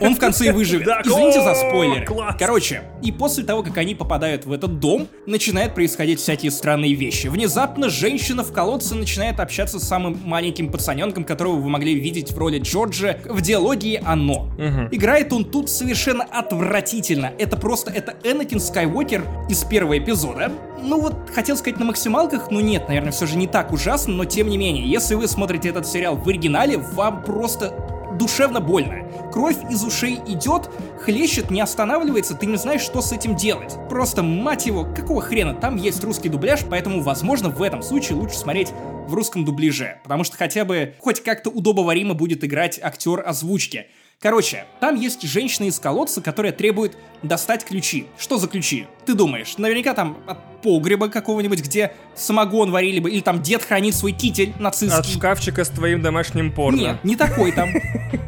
[0.00, 0.86] Он в конце и выживет.
[1.04, 2.36] Извините за класс.
[2.38, 7.25] Короче, и после того, как они попадают в этот дом, начинают происходить всякие странные вещи.
[7.28, 12.38] Внезапно женщина в колодце начинает общаться с самым маленьким пацаненком, которого вы могли видеть в
[12.38, 14.48] роли Джорджа в диалогии «Оно».
[14.90, 17.32] Играет он тут совершенно отвратительно.
[17.38, 20.52] Это просто, это Энакин Скайуокер из первого эпизода.
[20.82, 24.24] Ну вот, хотел сказать на максималках, но нет, наверное, все же не так ужасно, но
[24.24, 27.72] тем не менее, если вы смотрите этот сериал в оригинале, вам просто
[28.18, 29.06] душевно больно.
[29.32, 33.76] Кровь из ушей идет, хлещет, не останавливается, ты не знаешь, что с этим делать.
[33.88, 38.36] Просто, мать его, какого хрена, там есть русский дубляж, поэтому, возможно, в этом случае лучше
[38.36, 38.72] смотреть
[39.06, 43.86] в русском дубляже, потому что хотя бы хоть как-то удобоваримо будет играть актер озвучки.
[44.18, 48.06] Короче, там есть женщина из колодца, которая требует достать ключи.
[48.16, 48.86] Что за ключи?
[49.04, 53.94] Ты думаешь, наверняка там от погреба какого-нибудь, где самогон варили бы, или там дед хранит
[53.94, 55.14] свой китель От нацистский.
[55.14, 56.76] шкафчика с твоим домашним порно.
[56.80, 57.68] Нет, не такой там.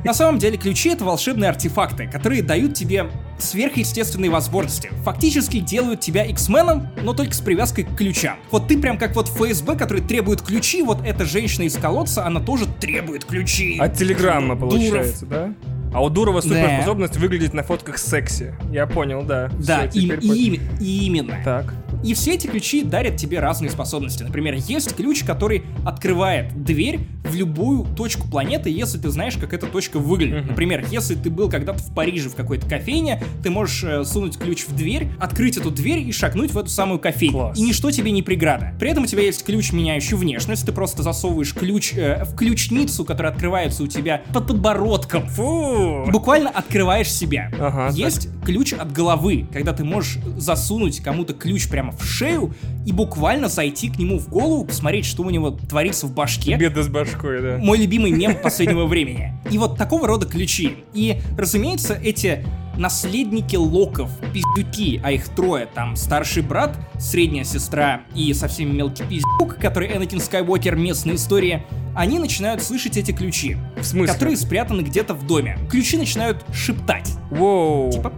[0.05, 4.91] На самом деле ключи это волшебные артефакты, которые дают тебе сверхъестественные возможности.
[5.05, 8.37] Фактически делают тебя X-меном, но только с привязкой к ключам.
[8.51, 12.41] Вот ты прям как вот ФСБ, который требует ключи, вот эта женщина из колодца, она
[12.41, 13.79] тоже требует ключи.
[13.79, 14.73] От телеграмма, Дуров.
[14.73, 15.55] получается, да?
[15.93, 16.49] А у Дурова Да.
[16.49, 18.55] суперспособность выглядеть на фотках секси.
[18.71, 19.49] Я понял, да.
[19.59, 21.39] Да, Всё, им- им- именно.
[21.45, 21.73] Так.
[22.05, 24.23] И все эти ключи дарят тебе разные способности.
[24.23, 29.67] Например, есть ключ, который открывает дверь в любую точку планеты, если ты знаешь, как эта
[29.67, 30.49] точка выглядит.
[30.49, 34.65] Например, если ты был когда-то в Париже в какой-то кофейне, ты можешь э, сунуть ключ
[34.67, 37.33] в дверь, открыть эту дверь и шагнуть в эту самую кофейню.
[37.33, 37.59] Класс.
[37.59, 38.73] И ничто тебе не преграда.
[38.79, 40.65] При этом у тебя есть ключ, меняющий внешность.
[40.65, 45.27] Ты просто засовываешь ключ э, в ключницу, которая открывается у тебя под подбородком.
[45.29, 46.07] Фу!
[46.11, 47.51] Буквально открываешь себя.
[47.59, 52.55] Ага, Есть ключ от головы, когда ты можешь засунуть кому-то ключ прямо в шею
[52.87, 56.57] и буквально зайти к нему в голову, посмотреть, что у него творится в башке.
[56.57, 57.59] Беда с башкой, да.
[57.59, 59.35] Мой любимый мем последнего времени.
[59.51, 60.77] И вот такого рода ключи.
[60.95, 62.45] И, разумеется, эти
[62.79, 69.57] наследники локов, пиздюки, а их трое, там старший брат, средняя сестра и совсем мелкий пиздюк,
[69.57, 74.13] который Энакин Скайуокер, местная история, они начинают слышать эти ключи, В смысле?
[74.15, 75.59] которые спрятаны где-то в доме.
[75.69, 77.11] Ключи начинают шептать.
[77.31, 77.91] Воу.
[77.91, 78.13] Типа...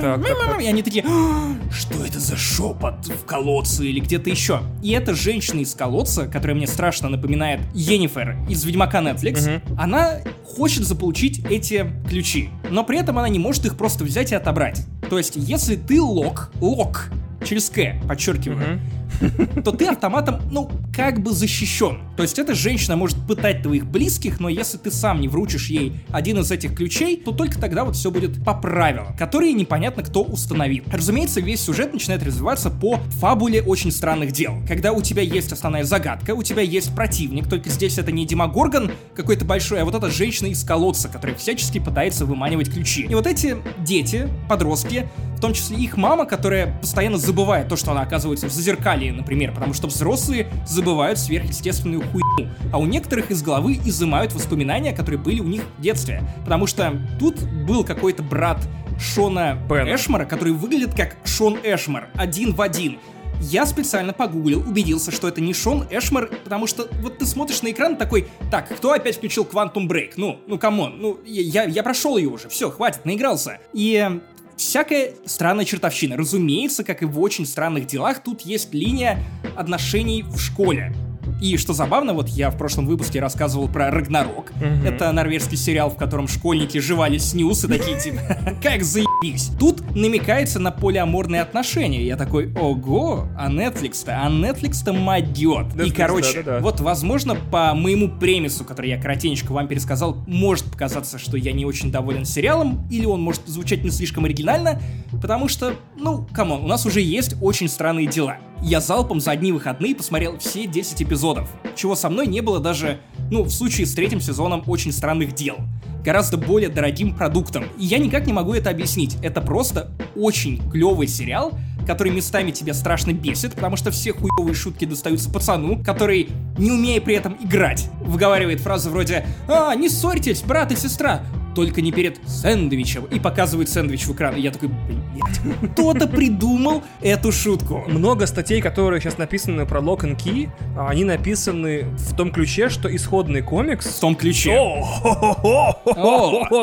[0.00, 0.62] Так, так, так.
[0.62, 4.60] И они такие, «А, что это за шепот в колодце или где-то еще?
[4.82, 10.84] И эта женщина из колодца, которая мне страшно напоминает Йеннифер из Ведьмака Netflix, она хочет
[10.84, 14.84] заполучить эти ключи, но при этом она не может их просто взять и отобрать.
[15.10, 17.10] То есть, если ты лок, лок,
[17.44, 18.80] через К, подчеркиваю,
[19.64, 22.00] то ты автоматом, ну, как бы защищен.
[22.16, 26.00] То есть эта женщина может пытать твоих близких, но если ты сам не вручишь ей
[26.10, 30.22] один из этих ключей, то только тогда вот все будет по правилам, которые непонятно кто
[30.22, 30.84] установил.
[30.90, 34.54] Разумеется, весь сюжет начинает развиваться по фабуле очень странных дел.
[34.66, 38.90] Когда у тебя есть основная загадка, у тебя есть противник, только здесь это не Демогоргон
[39.14, 43.02] какой-то большой, а вот эта женщина из колодца, которая всячески пытается выманивать ключи.
[43.02, 47.92] И вот эти дети, подростки, в том числе их мама, которая постоянно забывает то, что
[47.92, 53.42] она оказывается в зазеркалье, например, потому что взрослые забывают сверхъестественную хуйню, а у некоторых из
[53.42, 58.58] головы изымают воспоминания, которые были у них в детстве, потому что тут был какой-то брат
[58.98, 59.94] Шона Бена.
[59.94, 62.98] Эшмора, который выглядит как Шон Эшмор, один в один.
[63.40, 67.70] Я специально погуглил, убедился, что это не Шон Эшмор, потому что вот ты смотришь на
[67.70, 70.12] экран такой, так, кто опять включил Quantum Break?
[70.16, 73.58] Ну, ну come on, ну я, я прошел ее уже, все, хватит, наигрался.
[73.74, 74.20] И
[74.56, 76.16] всякая странная чертовщина.
[76.16, 79.22] Разумеется, как и в очень странных делах, тут есть линия
[79.56, 80.92] отношений в школе.
[81.40, 84.52] И что забавно, вот я в прошлом выпуске рассказывал про Рагнарок.
[84.56, 84.84] Мгм.
[84.84, 88.20] Это норвежский сериал, в котором школьники жевали снюс и такие типа,
[88.62, 89.50] как заебись.
[89.58, 92.04] Тут намекается на полиаморные отношения.
[92.06, 95.74] Я такой, ого, а Netflix-то, а Netflix-то мадет.
[95.74, 96.60] И, Netflix, короче, да-да-да.
[96.60, 101.64] вот, возможно, по моему премису, который я коротенько вам пересказал, может показаться, что я не
[101.64, 104.80] очень доволен сериалом, или он может звучать не слишком оригинально,
[105.20, 108.38] потому что, ну, come on, у нас уже есть очень странные дела.
[108.62, 111.25] Я залпом за одни выходные посмотрел все 10 эпизодов,
[111.74, 113.00] чего со мной не было даже,
[113.30, 115.56] ну, в случае с третьим сезоном «Очень странных дел».
[116.04, 117.64] Гораздо более дорогим продуктом.
[117.78, 119.16] И я никак не могу это объяснить.
[119.22, 121.52] Это просто очень клевый сериал,
[121.86, 127.00] который местами тебя страшно бесит, потому что все хуевые шутки достаются пацану, который, не умея
[127.00, 131.22] при этом играть, выговаривает фразы вроде «А, не ссорьтесь, брат и сестра!»
[131.56, 134.36] Только не перед сэндвичем, и показывает сэндвич в экран.
[134.36, 137.82] И я такой, блядь, кто-то придумал эту шутку.
[137.88, 142.68] Много статей, которые сейчас написаны про Lock and Key, а, они написаны в том ключе,
[142.68, 143.86] что исходный комикс...
[143.86, 144.52] В том ключе.
[144.54, 145.72] О,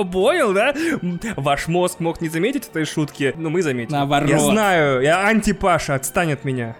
[0.05, 0.75] понял, да?
[1.37, 3.93] Ваш мозг мог не заметить этой шутки, но мы заметили.
[3.93, 4.29] Наоборот.
[4.29, 6.75] Я знаю, я антипаша, отстань от меня.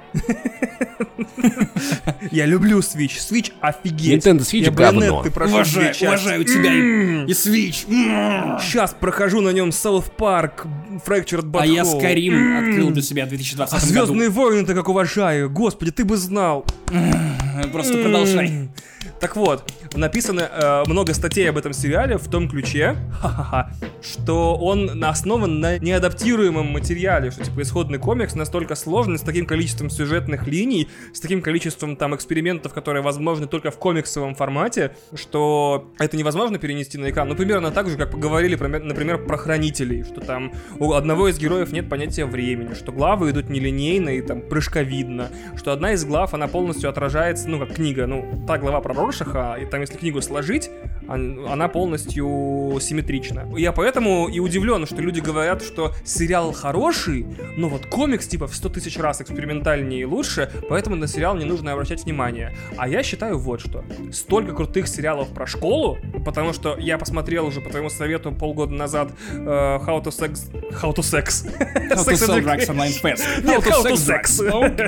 [2.31, 3.17] Я люблю Switch.
[3.19, 4.25] Switch офигеть.
[4.25, 5.19] Nintendo Switch Я говно.
[5.19, 7.85] Уважаю, тебя и, и Switch.
[8.61, 10.67] Сейчас прохожу на нем South Park,
[11.05, 11.61] Fractured Butthole.
[11.61, 13.85] А я Skyrim открыл для себя в А 2020 году.
[13.85, 15.49] Звездные войны-то как уважаю.
[15.49, 16.65] Господи, ты бы знал.
[17.71, 18.69] Просто продолжай.
[19.19, 22.95] Так вот, написано э, много статей об этом сериале в том ключе,
[24.01, 29.89] что он основан на неадаптируемом материале, что типа исходный комикс настолько сложный, с таким количеством
[29.89, 36.17] сюжетных линий, с таким количеством там экспериментов, которые возможны только в комиксовом формате, что это
[36.17, 37.27] невозможно перенести на экран.
[37.29, 41.71] Ну, примерно так же, как поговорили, например, про хранителей, что там у одного из героев
[41.71, 46.47] нет понятия времени, что главы идут нелинейно и там прыжковидно, что одна из глав, она
[46.47, 50.69] полностью отражается, ну, как книга, ну, та глава про Роршаха, и там, если книгу сложить,
[51.07, 53.47] он- она полностью симметрична.
[53.57, 57.25] Я поэтому и удивлен, что люди говорят, что сериал хороший,
[57.57, 61.45] но вот комикс типа в 100 тысяч раз экспериментальнее и лучше, поэтому на сериал не
[61.45, 62.55] нужно обращать внимание.
[62.77, 63.83] А я считаю вот что.
[64.11, 69.11] Столько крутых сериалов про школу, потому что я посмотрел уже по твоему совету полгода назад
[69.31, 70.49] э, How to Sex...
[70.81, 71.45] How to Sex.
[71.89, 73.23] How to sell drugs online fast.
[73.43, 74.39] How to sex.
[74.39, 74.87] Окей.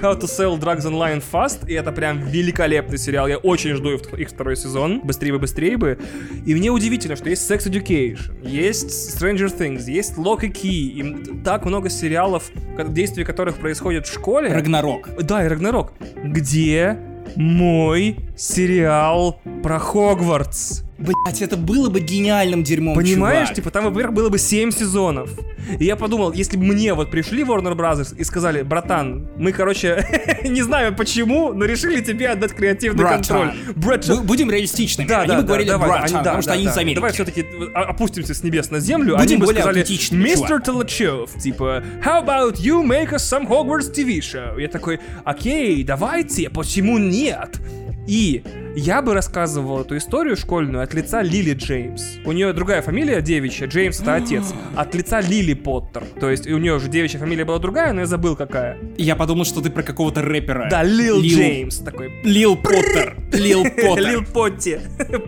[0.00, 3.28] How to Sell Drugs Online Fast, и это прям великолепный сериал.
[3.28, 5.00] Я очень жду их второй сезон.
[5.02, 5.98] Быстрее бы, быстрее бы.
[6.46, 11.42] И мне удивительно, что есть Sex Education, есть Stranger Things, есть Lock и Key, и
[11.42, 12.50] так много сериалов,
[12.88, 14.52] действия которых происходят в школе.
[14.52, 15.10] Рагнарок.
[15.22, 15.92] Да, и Рагнарок.
[16.22, 16.98] Где
[17.36, 20.87] мой сериал про Хогвартс?
[20.98, 23.54] Блять, это было бы гениальным дерьмом, Понимаешь, чувак.
[23.56, 25.30] типа там, во-первых, было бы 7 сезонов.
[25.78, 30.04] И я подумал, если бы мне вот пришли Warner Brothers и сказали, братан, мы, короче,
[30.44, 33.22] не знаю почему, но решили тебе отдать креативный Братан.
[33.22, 33.74] контроль.
[33.76, 34.18] Братан.
[34.18, 35.06] Бу- Будем реалистичными.
[35.06, 36.70] Да, они да, бы да, говорили давай, братан, они- да, потому что да, они да.
[36.72, 36.94] из Америки.
[36.96, 39.16] Давай все-таки опустимся с небес на землю.
[39.16, 39.78] Будем они бы сказали,
[40.16, 40.64] Мистер чувак».
[40.64, 44.60] Толочев, типа, how about you make us some Hogwarts TV show?
[44.60, 47.60] Я такой, окей, давайте, почему нет?
[48.08, 48.42] И
[48.76, 52.02] я бы рассказывал эту историю школьную от лица Лили Джеймс.
[52.24, 54.52] У нее другая фамилия девичья, Джеймс это отец.
[54.76, 56.04] От лица Лили Поттер.
[56.20, 58.78] То есть у нее уже девичья фамилия была другая, но я забыл какая.
[58.96, 60.68] Я подумал, что ты про какого-то рэпера.
[60.70, 62.20] Да, Лил Лил- Джеймс такой.
[62.22, 63.16] Лил Поттер.
[63.32, 64.28] Лил Лил Поттер.
[64.32, 64.78] Потти.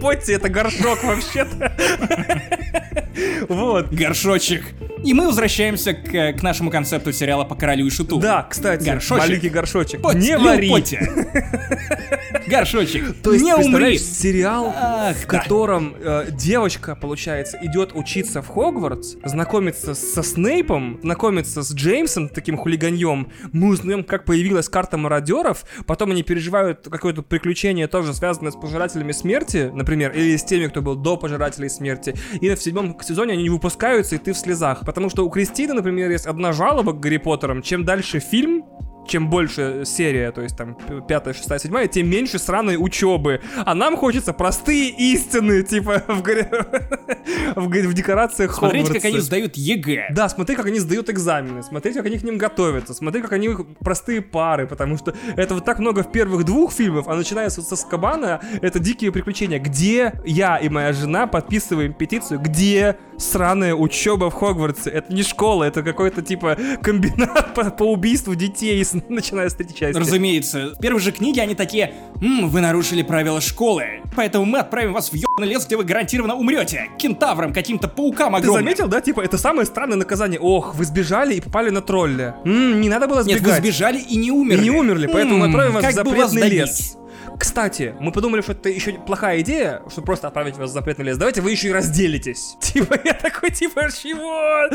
[0.01, 1.73] Потти это горшок вообще-то.
[3.49, 3.93] Вот.
[3.93, 4.63] Горшочек.
[5.05, 8.19] И мы возвращаемся к, к нашему концепту сериала по королю и шуту.
[8.19, 9.27] Да, кстати, Горшочек.
[9.29, 10.01] маленький горшочек.
[10.03, 10.71] Потти, Не Лил вари.
[12.47, 13.17] Горшочек.
[13.23, 13.99] То не умри.
[13.99, 15.41] сериал, Ах, в да.
[15.41, 22.57] котором э, девочка, получается, идет учиться в Хогвартс, знакомится со Снейпом, знакомится с Джеймсом, таким
[22.57, 23.31] хулиганьем.
[23.53, 29.13] Мы узнаем, как появилась карта мародеров, потом они переживают какое-то приключение, тоже связанное с пожирателями
[29.13, 32.15] смерти, например, или с теми, кто был до пожирателей смерти.
[32.41, 34.81] И в седьмом сезоне они не выпускаются, и ты в слезах.
[34.81, 37.63] Потому что у Кристины, например, есть одна жалоба к Гарри Поттерам.
[37.63, 38.65] Чем дальше фильм,
[39.11, 40.77] чем больше серия, то есть там
[41.09, 43.41] пятая, шестая, седьмая, тем меньше сраной учебы.
[43.65, 46.23] А нам хочется простые истины, типа в,
[47.57, 50.09] в, в декорациях Смотрите, как они сдают ЕГЭ.
[50.13, 53.51] Да, смотри, как они сдают экзамены, смотри, как они к ним готовятся, смотри, как они
[53.81, 57.77] проспали пары, потому что это вот так много в первых двух фильмах, а начиная с
[57.77, 59.59] Азкабана, это дикие приключения.
[59.59, 64.91] Где я и моя жена подписываем петицию, где сраная учеба в Хогвартсе?
[64.91, 69.99] Это не школа, это какой-то типа комбинат по, по убийству детей с третьей части.
[69.99, 74.93] Разумеется, в первой же книге они такие «Ммм, вы нарушили правила школы, поэтому мы отправим
[74.93, 78.65] вас в ёбаный лес, где вы гарантированно умрете, кентаврам, каким-то паукам Ты огромным».
[78.65, 79.01] заметил, да?
[79.01, 80.39] Типа, это самое странное наказание.
[80.41, 82.37] Ох, вы сбежали и попали на тролля.
[82.45, 83.57] М, не надо было Нет, сбегать.
[83.61, 84.63] вы сбежали и не И умерли.
[84.63, 86.97] не умерли, поэтому мы отправим вас в запретный лес.
[87.41, 91.17] Кстати, мы подумали, что это еще плохая идея, что просто отправить вас в запретный лес.
[91.17, 92.57] Давайте вы еще и разделитесь.
[92.61, 94.69] Типа, я такой, типа, чего?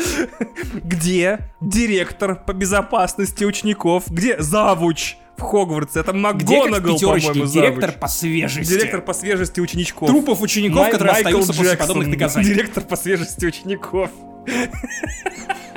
[0.84, 4.06] Где директор по безопасности учеников?
[4.08, 6.00] Где завуч в Хогвартсе?
[6.00, 8.00] Это МакГонагал, по-моему, директор завуч.
[8.00, 8.68] по свежести.
[8.74, 10.10] Директор по свежести ученичков.
[10.10, 12.48] Трупов учеников, Май- которые Майкл остаются после Джексон, подобных наказаний.
[12.48, 14.10] Директор по свежести учеников.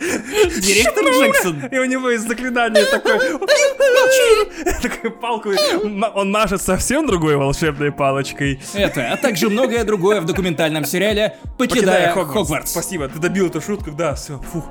[0.00, 1.66] Директор Джексон.
[1.70, 3.20] И у него есть заклинание такое.
[4.80, 5.50] Такую палку.
[6.14, 8.60] Он машет совсем другой волшебной палочкой.
[8.74, 12.72] Это, а также многое другое в документальном сериале «Покидая Хогвартс».
[12.72, 13.90] Спасибо, ты добил эту шутку.
[13.90, 14.64] Да, все, фух.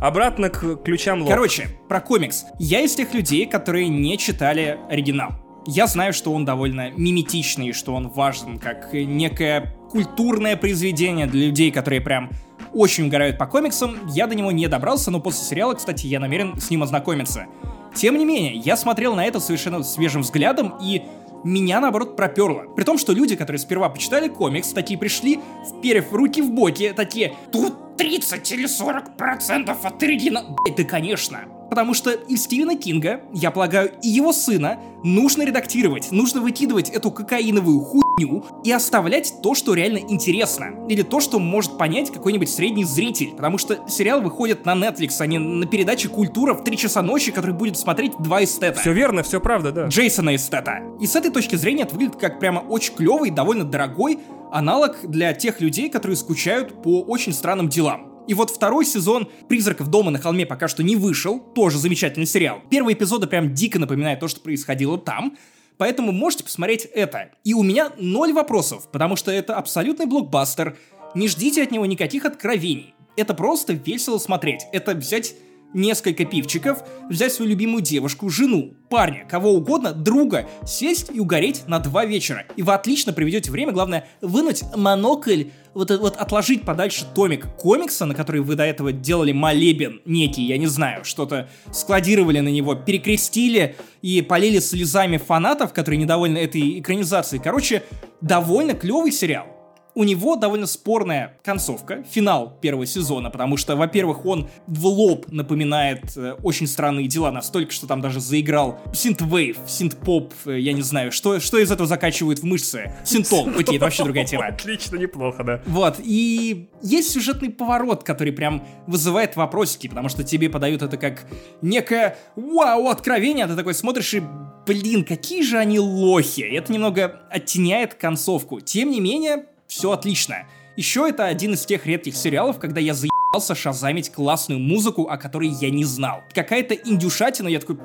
[0.00, 1.30] Обратно к ключам лох.
[1.30, 2.44] Короче, про комикс.
[2.58, 5.30] Я из тех людей, которые не читали оригинал.
[5.66, 11.72] Я знаю, что он довольно миметичный, что он важен как некое культурное произведение для людей,
[11.72, 12.30] которые прям
[12.72, 13.98] очень угорают по комиксам.
[14.08, 17.46] Я до него не добрался, но после сериала, кстати, я намерен с ним ознакомиться.
[17.94, 21.02] Тем не менее, я смотрел на это совершенно свежим взглядом, и
[21.44, 22.64] меня, наоборот, проперло.
[22.74, 27.34] При том, что люди, которые сперва почитали комикс, такие пришли, вперев руки в боки, такие
[27.52, 30.56] «Тут 30 или 40 процентов от оригинала».
[30.76, 31.40] Да, конечно.
[31.68, 37.10] Потому что и Стивена Кинга, я полагаю, и его сына нужно редактировать, нужно выкидывать эту
[37.10, 40.86] кокаиновую хуйню и оставлять то, что реально интересно.
[40.88, 43.32] Или то, что может понять какой-нибудь средний зритель.
[43.32, 47.32] Потому что сериал выходит на Netflix, а не на передаче «Культура» в 3 часа ночи,
[47.32, 48.80] который будет смотреть два эстета.
[48.80, 49.86] Все верно, все правда, да.
[49.88, 50.82] Джейсона Эстета.
[51.00, 54.20] И с этой точки зрения это выглядит как прямо очень клевый, довольно дорогой
[54.52, 58.24] аналог для тех людей, которые скучают по очень странным делам.
[58.26, 62.60] И вот второй сезон «Призраков дома на холме» пока что не вышел, тоже замечательный сериал.
[62.70, 65.36] Первые эпизоды прям дико напоминают то, что происходило там,
[65.78, 67.30] поэтому можете посмотреть это.
[67.44, 70.76] И у меня ноль вопросов, потому что это абсолютный блокбастер,
[71.14, 72.94] не ждите от него никаких откровений.
[73.16, 74.66] Это просто весело смотреть.
[74.72, 75.34] Это взять
[75.76, 81.78] несколько пивчиков, взять свою любимую девушку, жену, парня, кого угодно, друга, сесть и угореть на
[81.78, 82.44] два вечера.
[82.56, 88.14] И вы отлично проведете время, главное, вынуть монокль, вот, вот отложить подальше томик комикса, на
[88.14, 93.76] который вы до этого делали молебен некий, я не знаю, что-то складировали на него, перекрестили
[94.00, 97.42] и полили слезами фанатов, которые недовольны этой экранизацией.
[97.42, 97.82] Короче,
[98.22, 99.55] довольно клевый сериал.
[99.96, 106.14] У него довольно спорная концовка, финал первого сезона, потому что, во-первых, он в лоб напоминает
[106.18, 111.12] э, очень странные дела, настолько, что там даже заиграл синт-вейв, синт-поп, э, я не знаю,
[111.12, 112.92] что, что из этого закачивают в мышцы.
[113.06, 114.48] Синтол, окей, это вообще другая тема.
[114.48, 115.62] Отлично, неплохо, да.
[115.64, 121.24] Вот, и есть сюжетный поворот, который прям вызывает вопросики, потому что тебе подают это как
[121.62, 124.22] некое вау, откровение, а ты такой смотришь и,
[124.66, 126.42] блин, какие же они лохи.
[126.42, 128.60] И это немного оттеняет концовку.
[128.60, 130.46] Тем не менее, все отлично.
[130.76, 135.48] Еще это один из тех редких сериалов, когда я заебался шазамить классную музыку, о которой
[135.48, 136.22] я не знал.
[136.34, 137.78] Какая-то индюшатина, я такой...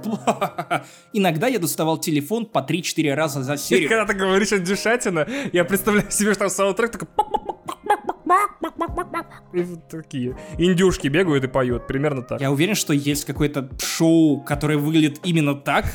[1.13, 3.89] Иногда я доставал телефон по 3-4 раза за И серию.
[3.89, 7.07] когда ты говоришь от Дюшатина, я представляю себе, что там саундтрек такой...
[9.53, 12.39] И такие индюшки бегают и поют, примерно так.
[12.41, 15.85] Я уверен, что есть какое-то шоу, которое выглядит именно так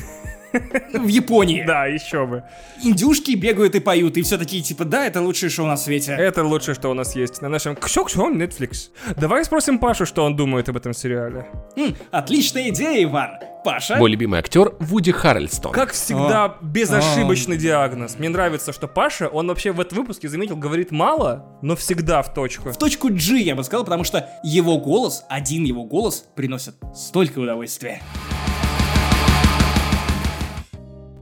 [0.93, 1.63] в Японии.
[1.65, 2.43] Да, еще бы.
[2.83, 6.13] Индюшки бегают и поют, и все такие типа, да, это лучшее шоу на свете.
[6.13, 8.89] Это лучшее, что у нас есть на нашем ксё Netflix.
[9.15, 11.47] Давай спросим Пашу, что он думает об этом сериале.
[11.75, 13.31] М, отличная идея, Иван.
[13.63, 13.97] Паша?
[13.97, 15.73] Мой любимый актер Вуди Харрельстон.
[15.73, 18.17] Как всегда, безошибочный диагноз.
[18.17, 22.33] Мне нравится, что Паша, он вообще в этом выпуске, заметил, говорит мало, но всегда в
[22.33, 22.69] точку.
[22.69, 27.39] В точку G, я бы сказал, потому что его голос, один его голос, приносит столько
[27.39, 28.01] удовольствия.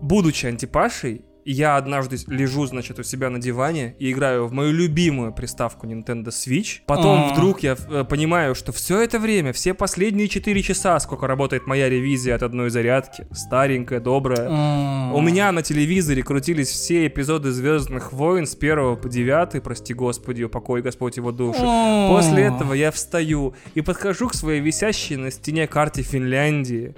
[0.05, 5.33] Будучи антипашей, я однажды лежу, значит, у себя на диване и играю в мою любимую
[5.33, 6.81] приставку Nintendo Switch.
[6.85, 7.33] Потом А.
[7.33, 11.89] вдруг я э, понимаю, что все это время, все последние 4 часа, сколько работает моя
[11.89, 14.47] ревизия от одной зарядки, старенькая, добрая,
[15.11, 20.43] У меня на телевизоре крутились все эпизоды Звездных войн с 1 по 9, прости господи,
[20.43, 21.61] упокой Господь его душу.
[22.09, 26.93] После этого я встаю и подхожу к своей висящей на стене карте Финляндии,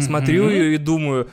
[0.00, 1.28] смотрю ее и думаю,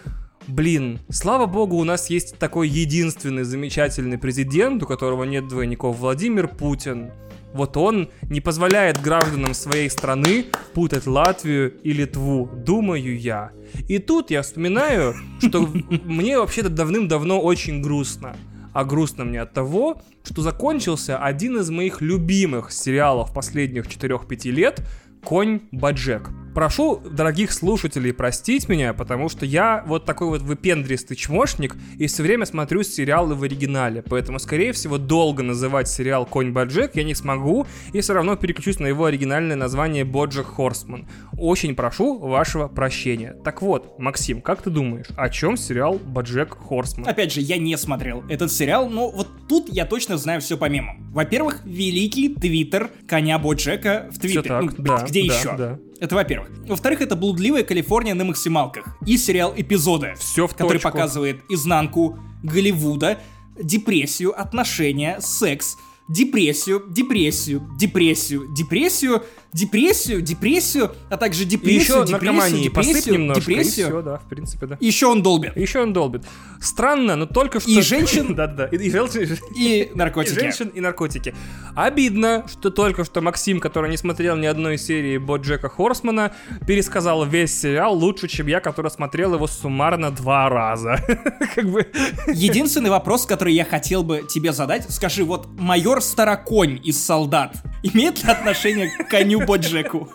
[0.48, 6.48] блин, слава богу, у нас есть такой единственный замечательный президент, у которого нет двойников, Владимир
[6.48, 7.12] Путин.
[7.54, 13.52] Вот он не позволяет гражданам своей страны путать Латвию и Литву, думаю я.
[13.88, 15.68] И тут я вспоминаю, что
[16.06, 18.36] мне вообще-то давным-давно очень грустно.
[18.74, 24.82] А грустно мне от того, что закончился один из моих любимых сериалов последних 4-5 лет
[25.24, 26.30] «Конь Баджек».
[26.54, 32.24] Прошу дорогих слушателей простить меня, потому что я вот такой вот выпендристый чмошник и все
[32.24, 34.04] время смотрю сериалы в оригинале.
[34.04, 38.80] Поэтому, скорее всего, долго называть сериал «Конь Боджек» я не смогу и все равно переключусь
[38.80, 41.08] на его оригинальное название «Боджек Хорсман».
[41.38, 43.36] Очень прошу вашего прощения.
[43.44, 47.08] Так вот, Максим, как ты думаешь, о чем сериал «Боджек Хорсман»?
[47.08, 50.70] Опять же, я не смотрел этот сериал, но вот тут я точно знаю все по
[50.70, 51.12] мемам.
[51.12, 54.42] Во-первых, великий твиттер коня Боджека в твиттере.
[54.44, 55.58] так, Ну, да, где да, еще?
[55.58, 55.80] да.
[56.00, 56.50] Это во-первых.
[56.68, 58.86] Во-вторых, это блудливая Калифорния на максималках.
[59.06, 60.90] И сериал «Эпизоды», Всё в который точку.
[60.90, 63.20] показывает изнанку Голливуда,
[63.62, 65.78] депрессию, отношения, секс,
[66.10, 73.88] депрессию, депрессию, депрессию, депрессию, депрессию, депрессию, а также И депрессию, еще депрессию, депрессию, немножко, депрессию.
[73.88, 74.78] и все, да, в принципе, да.
[74.80, 75.56] И еще он долбит.
[75.56, 76.24] И еще он долбит.
[76.60, 77.70] Странно, но только что...
[77.70, 78.36] И женщин.
[78.36, 80.34] Да-да, и, и женщин, И и наркотики.
[80.40, 81.34] женщин, и наркотики.
[81.76, 86.34] Обидно, что только что Максим, который не смотрел ни одной серии Боджека Хорсмана,
[86.68, 90.98] пересказал весь сериал лучше, чем я, который смотрел его суммарно два раза.
[91.56, 91.88] Как бы...
[92.28, 98.24] Единственный вопрос, который я хотел бы тебе задать, скажи, вот майор Староконь из «Солдат» имеет
[98.24, 100.10] ли отношение к коню Боджеку?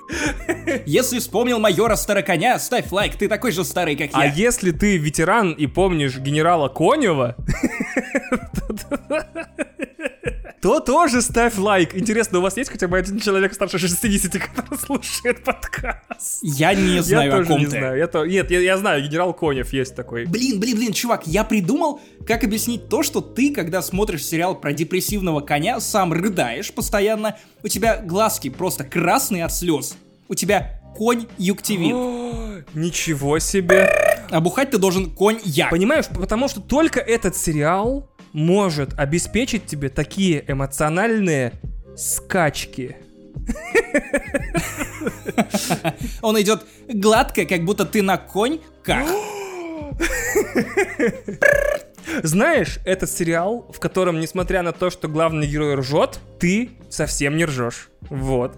[0.87, 4.33] Если вспомнил майора Староконя, ставь лайк, ты такой же старый, как А я.
[4.33, 7.37] если ты ветеран и помнишь генерала Конева,
[10.65, 11.95] то тоже ставь лайк.
[11.95, 16.39] Интересно, у вас есть хотя бы один человек старше 60, который слушает подкаст?
[16.41, 17.71] Я не Я знаю, о тоже ком не ты.
[17.73, 17.99] знаю.
[17.99, 18.25] Я то...
[18.25, 20.25] Нет, я, я знаю, генерал Конев есть такой.
[20.25, 24.73] Блин, блин, блин, чувак, я придумал, как объяснить то, что ты, когда смотришь сериал про
[24.73, 29.99] депрессивного коня, сам рыдаешь постоянно, у тебя глазки просто красные от слез,
[30.31, 34.25] у тебя конь юктивит, Ничего себе.
[34.31, 35.69] а бухать ты должен конь як.
[35.69, 41.53] Понимаешь, потому что только этот сериал может обеспечить тебе такие эмоциональные
[41.97, 42.97] скачки.
[46.21, 48.61] Он идет гладко, как будто ты на конь.
[52.23, 57.45] Знаешь, этот сериал, в котором, несмотря на то, что главный герой ржет, ты совсем не
[57.45, 57.89] ржешь.
[58.11, 58.57] Вот.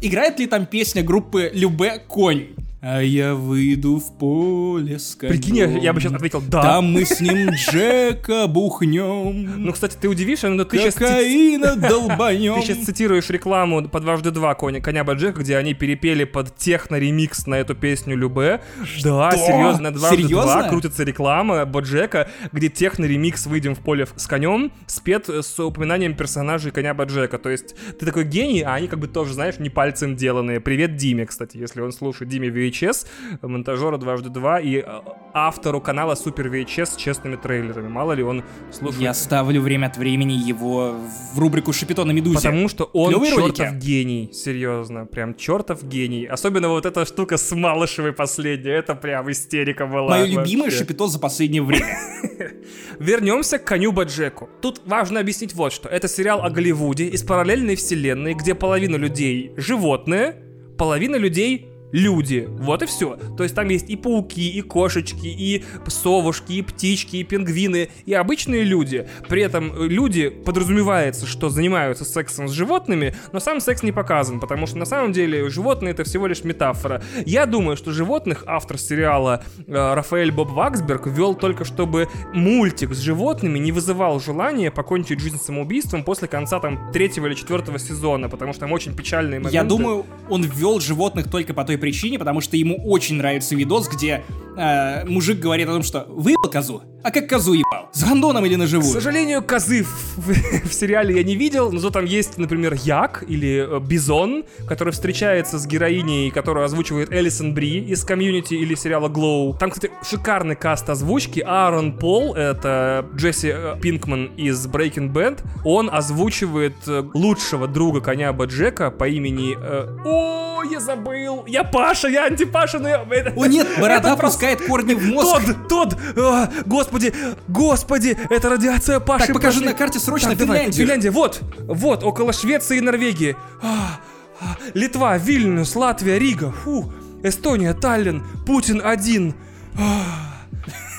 [0.00, 2.54] Играет ли там песня группы Любе «Конь»?
[2.82, 5.32] А я выйду в поле с конем.
[5.32, 6.62] Прикинь, я, я бы сейчас ответил «да».
[6.62, 9.64] Там мы с ним Джека бухнем.
[9.64, 10.94] Ну, кстати, ты удивишься, но ты сейчас...
[10.94, 12.54] Кокаина долбанем.
[12.56, 17.46] Ты сейчас цитируешь рекламу по дважды два коня, коня Баджека, где они перепели под техно-ремикс
[17.46, 18.60] на эту песню Любе.
[19.02, 25.28] Да, серьезно, дважды два крутится реклама Боджека, где техно-ремикс «Выйдем в поле с конем» спет
[25.28, 27.38] с упоминанием персонажей коня Боджека.
[27.38, 30.60] То есть ты такой гений, а они как бы тоже, знаешь, не пальцем деланные.
[30.60, 32.30] Привет Диме, кстати, если он слушает.
[32.30, 33.06] Диме VHS,
[33.42, 34.84] монтажера дважды два и э,
[35.32, 37.88] автору канала Супер VHS с честными трейлерами.
[37.88, 38.42] Мало ли он
[38.72, 40.94] слушает Я ставлю время от времени его
[41.34, 42.36] в рубрику «Шапито на Медузе».
[42.36, 43.74] Потому что он Клёвые чертов ролики.
[43.76, 46.26] гений, серьезно, прям чертов гений.
[46.26, 50.10] Особенно вот эта штука с Малышевой последняя, это прям истерика была.
[50.18, 51.98] Мое любимое шапито за последнее время.
[52.98, 54.48] Вернемся к коню Баджеку.
[54.62, 55.88] Тут важно объяснить вот что.
[55.88, 60.36] Это сериал о Голливуде из параллельной вселенной, где половина людей животные,
[60.78, 62.46] половина людей люди.
[62.48, 63.18] Вот и все.
[63.36, 68.12] То есть там есть и пауки, и кошечки, и совушки, и птички, и пингвины, и
[68.12, 69.08] обычные люди.
[69.28, 74.40] При этом э, люди подразумевается, что занимаются сексом с животными, но сам секс не показан,
[74.40, 77.02] потому что на самом деле животные это всего лишь метафора.
[77.24, 82.98] Я думаю, что животных автор сериала э, Рафаэль Боб Ваксберг ввел только чтобы мультик с
[82.98, 88.52] животными не вызывал желания покончить жизнь самоубийством после конца там третьего или четвертого сезона, потому
[88.52, 89.54] что там очень печальные моменты.
[89.54, 91.85] Я думаю, он ввел животных только по той причине,
[92.18, 94.24] потому что ему очень нравится видос, где
[94.56, 97.88] э, мужик говорит о том, что выебал козу, а как козу ебал?
[97.92, 98.92] С гондоном или К наживую?
[98.92, 103.24] сожалению, козы в, в- в сериале я не видел, но зато там есть, например, Як
[103.28, 109.08] или э, Бизон, который встречается с героиней, которую озвучивает Элисон Бри из Community или сериала
[109.08, 109.56] Glow.
[109.58, 111.40] Там, кстати, шикарный каст озвучки.
[111.46, 118.32] Аарон Пол, это Джесси э, Пинкман из Breaking Bad, он озвучивает э, лучшего друга коня
[118.32, 119.56] БоДжека по имени...
[119.56, 121.44] э, О, я забыл!
[121.46, 122.98] Я Паша, я антипаша, но я...
[123.36, 125.44] О нет, борода это просто- пускает корни в мозг.
[125.68, 127.12] Тод, Тод, а, господи,
[127.48, 129.26] господи, это радиация Паши.
[129.26, 129.68] Так, покажи пошли.
[129.72, 130.86] на карте срочно Так, давай, Финляндию.
[130.86, 133.36] Финляндия, вот, вот, около Швеции и Норвегии.
[133.62, 134.00] А,
[134.40, 136.92] а, Литва, Вильнюс, Латвия, Рига, фу,
[137.22, 139.34] Эстония, Таллин, Путин один.
[139.78, 140.02] А,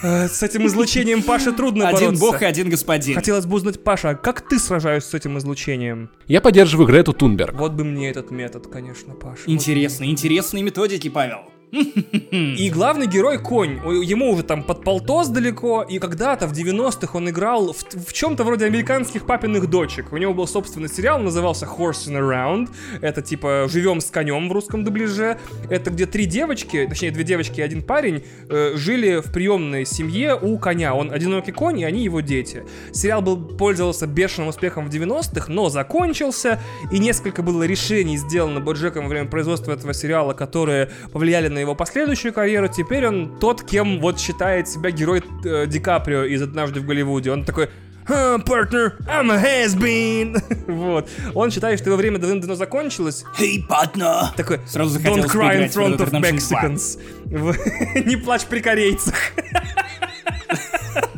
[0.01, 2.21] С этим излучением Паше трудно Один бороться.
[2.21, 3.15] бог и один господин.
[3.15, 6.09] Хотелось бы узнать, Паша, а как ты сражаешься с этим излучением?
[6.27, 7.55] Я поддерживаю Грету Тунберг.
[7.55, 9.41] Вот бы мне этот метод, конечно, Паша.
[9.45, 11.39] Вот Интересные, интересные методики, Павел.
[11.71, 13.79] И главный герой конь.
[14.03, 18.43] Ему уже там под полтос далеко, и когда-то в 90-х он играл в, в чем-то
[18.45, 20.13] вроде американских папиных дочек.
[20.13, 22.69] У него был собственный сериал, назывался Horsing Around.
[23.01, 25.39] Это типа «Живем с конем» в русском дубляже.
[25.69, 30.37] Это где три девочки, точнее две девочки и один парень, э, жили в приемной семье
[30.41, 30.95] у коня.
[30.95, 32.63] Он одинокий конь, и они его дети.
[32.93, 36.61] Сериал был, пользовался бешеным успехом в 90-х, но закончился,
[36.91, 41.75] и несколько было решений сделано Боджеком во время производства этого сериала, которые повлияли на его
[41.75, 42.67] последующую карьеру.
[42.67, 47.31] Теперь он тот, кем вот считает себя герой э, Ди Каприо из «Однажды в Голливуде».
[47.31, 47.69] Он такой
[48.07, 50.41] «Ха, партнер, I'm a has-been.
[50.67, 51.09] вот.
[51.33, 53.25] Он считает, что его время давно закончилось.
[53.37, 54.33] Эй, партнер!
[54.37, 56.97] Такой, Сразу don't cry in front of Dead Redemption 2».
[57.29, 58.05] Mexicans.
[58.05, 59.15] Не плачь при корейцах.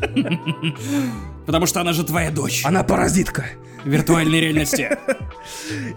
[1.46, 2.64] Потому что она же твоя дочь.
[2.64, 3.44] Она паразитка.
[3.84, 4.90] В виртуальной реальности.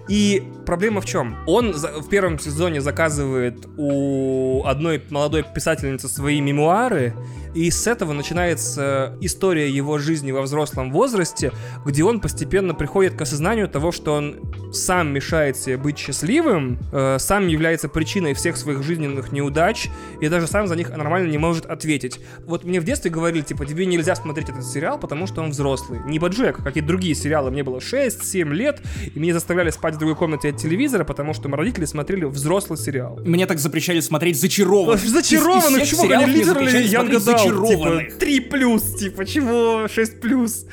[0.07, 1.35] И проблема в чем?
[1.45, 7.13] Он в первом сезоне заказывает у одной молодой писательницы свои мемуары,
[7.53, 11.51] и с этого начинается история его жизни во взрослом возрасте,
[11.85, 17.17] где он постепенно приходит к осознанию того, что он сам мешает себе быть счастливым, э,
[17.19, 19.89] сам является причиной всех своих жизненных неудач,
[20.19, 22.19] и даже сам за них нормально не может ответить.
[22.45, 25.99] Вот мне в детстве говорили, типа, тебе нельзя смотреть этот сериал, потому что он взрослый.
[26.05, 27.51] Не Боджек, как и другие сериалы.
[27.51, 28.81] Мне было 6-7 лет,
[29.13, 32.77] и меня заставляли спать в другой комнате от телевизора, потому что мои родители смотрели взрослый
[32.77, 33.19] сериал.
[33.23, 34.99] Мне так запрещали смотреть зачарованных.
[35.03, 38.07] Зачарованных, Из- из сериалов они литерали зачарованных.
[38.09, 40.65] типа, 3 плюс, типа, чего, 6 плюс.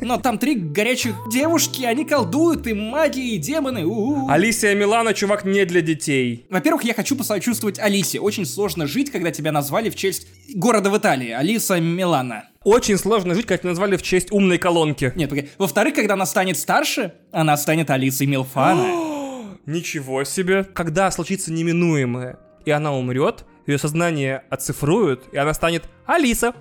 [0.00, 3.84] Но там три горячих девушки, они колдуют, и маги, и демоны.
[3.84, 4.28] у-у.
[4.28, 6.46] Алисия Милана, чувак, не для детей.
[6.50, 8.20] Во-первых, я хочу посочувствовать Алисе.
[8.20, 11.30] Очень сложно жить, когда тебя назвали в честь города в Италии.
[11.30, 12.44] Алиса Милана.
[12.64, 15.12] Очень сложно жить, как назвали в честь умной колонки.
[15.14, 15.48] Нет, погоди.
[15.58, 19.58] Во-вторых, когда она станет старше, она станет Алисой Милфана.
[19.66, 20.64] Ничего себе.
[20.64, 26.54] Когда случится неминуемое, и она умрет, ее сознание оцифруют, и она станет Алиса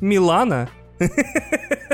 [0.00, 0.68] Милана.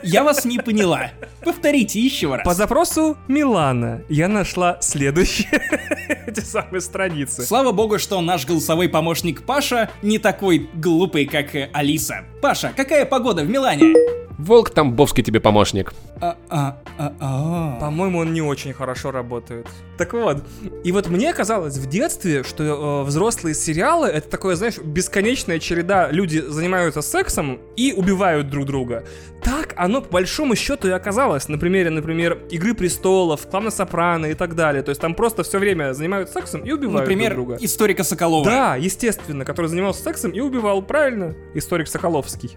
[0.03, 1.11] Я вас не поняла.
[1.45, 2.45] Повторите еще раз.
[2.45, 5.49] По запросу Милана я нашла следующие
[6.27, 7.43] эти самые страницы.
[7.43, 12.25] Слава богу, что наш голосовой помощник Паша не такой глупый, как э, Алиса.
[12.43, 13.95] Паша, какая погода в Милане?
[14.39, 15.95] Волк Тамбовский тебе помощник.
[16.21, 17.81] А, а, а, а.
[17.81, 19.67] По-моему, он не очень хорошо работает.
[19.97, 20.45] Так вот,
[20.85, 26.11] и вот мне казалось в детстве, что э, взрослые сериалы это такое, знаешь, бесконечная череда.
[26.11, 28.96] Люди занимаются сексом и убивают друг друга.
[29.43, 31.49] Так оно по большому счету и оказалось.
[31.49, 34.83] На примере, например, Игры престолов, Клана Сопрано и так далее.
[34.83, 37.65] То есть там просто все время занимаются сексом и убивают Например, друг друга.
[37.65, 38.45] историка Соколова.
[38.45, 41.35] Да, естественно, который занимался сексом и убивал, правильно?
[41.55, 42.57] Историк Соколовский.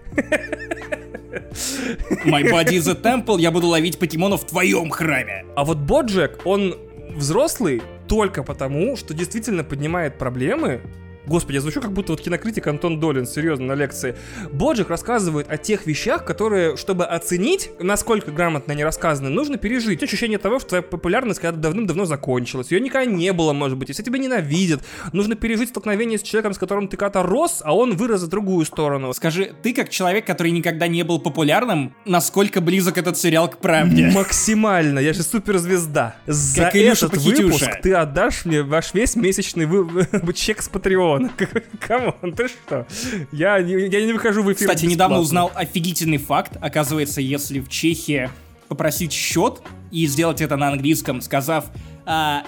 [2.24, 5.44] My body is a temple, я буду ловить покемонов в твоем храме.
[5.56, 6.76] А вот Боджек, он
[7.16, 10.80] взрослый только потому, что действительно поднимает проблемы.
[11.26, 14.16] Господи, я звучу как будто вот кинокритик Антон Долин, серьезно, на лекции.
[14.52, 20.02] Боджек рассказывает о тех вещах, которые, чтобы оценить, насколько грамотно они рассказаны, нужно пережить.
[20.02, 22.70] Ощущение того, что твоя популярность когда-то давным-давно закончилась.
[22.70, 24.82] Ее никогда не было, может быть, и все тебя ненавидят.
[25.12, 28.64] Нужно пережить столкновение с человеком, с которым ты когда-то рос, а он вырос в другую
[28.64, 29.12] сторону.
[29.12, 34.10] Скажи, ты как человек, который никогда не был популярным, насколько близок этот сериал к правде?
[34.14, 36.16] Максимально, я же суперзвезда.
[36.26, 41.19] За Как этот выпуск ты отдашь мне ваш весь месячный вы- чек с Патреона.
[41.80, 42.86] Come on, ты что?
[43.32, 45.20] Я, не- я не выхожу в эфир Кстати, недавно бесплатно.
[45.20, 46.56] узнал офигительный факт.
[46.60, 48.30] Оказывается, если в Чехии
[48.68, 49.60] попросить счет
[49.90, 51.66] и сделать это на английском, сказав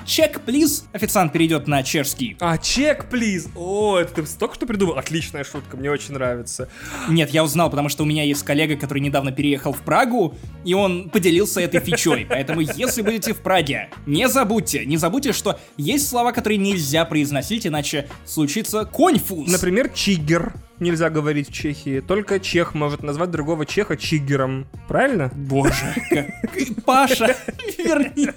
[0.05, 2.37] «Check, please», официант перейдет на чешский.
[2.41, 3.49] А, Czech, please.
[3.55, 4.95] О, это ты только что придумал?
[4.99, 6.69] Отличная шутка, мне очень нравится.
[7.09, 10.35] Нет, я узнал, потому что у меня есть коллега, который недавно переехал в Прагу,
[10.65, 12.27] и он поделился этой фичой.
[12.29, 17.67] Поэтому, если будете в Праге, не забудьте, не забудьте, что есть слова, которые нельзя произносить,
[17.67, 19.51] иначе случится конфуз.
[19.51, 20.55] Например, чигер.
[20.83, 22.01] Нельзя говорить в Чехии.
[22.01, 24.67] Только чех может назвать другого чеха чигером.
[24.89, 25.31] Правильно?
[25.33, 26.27] Боже, как-
[26.85, 27.37] Паша,
[27.79, 28.33] вернись.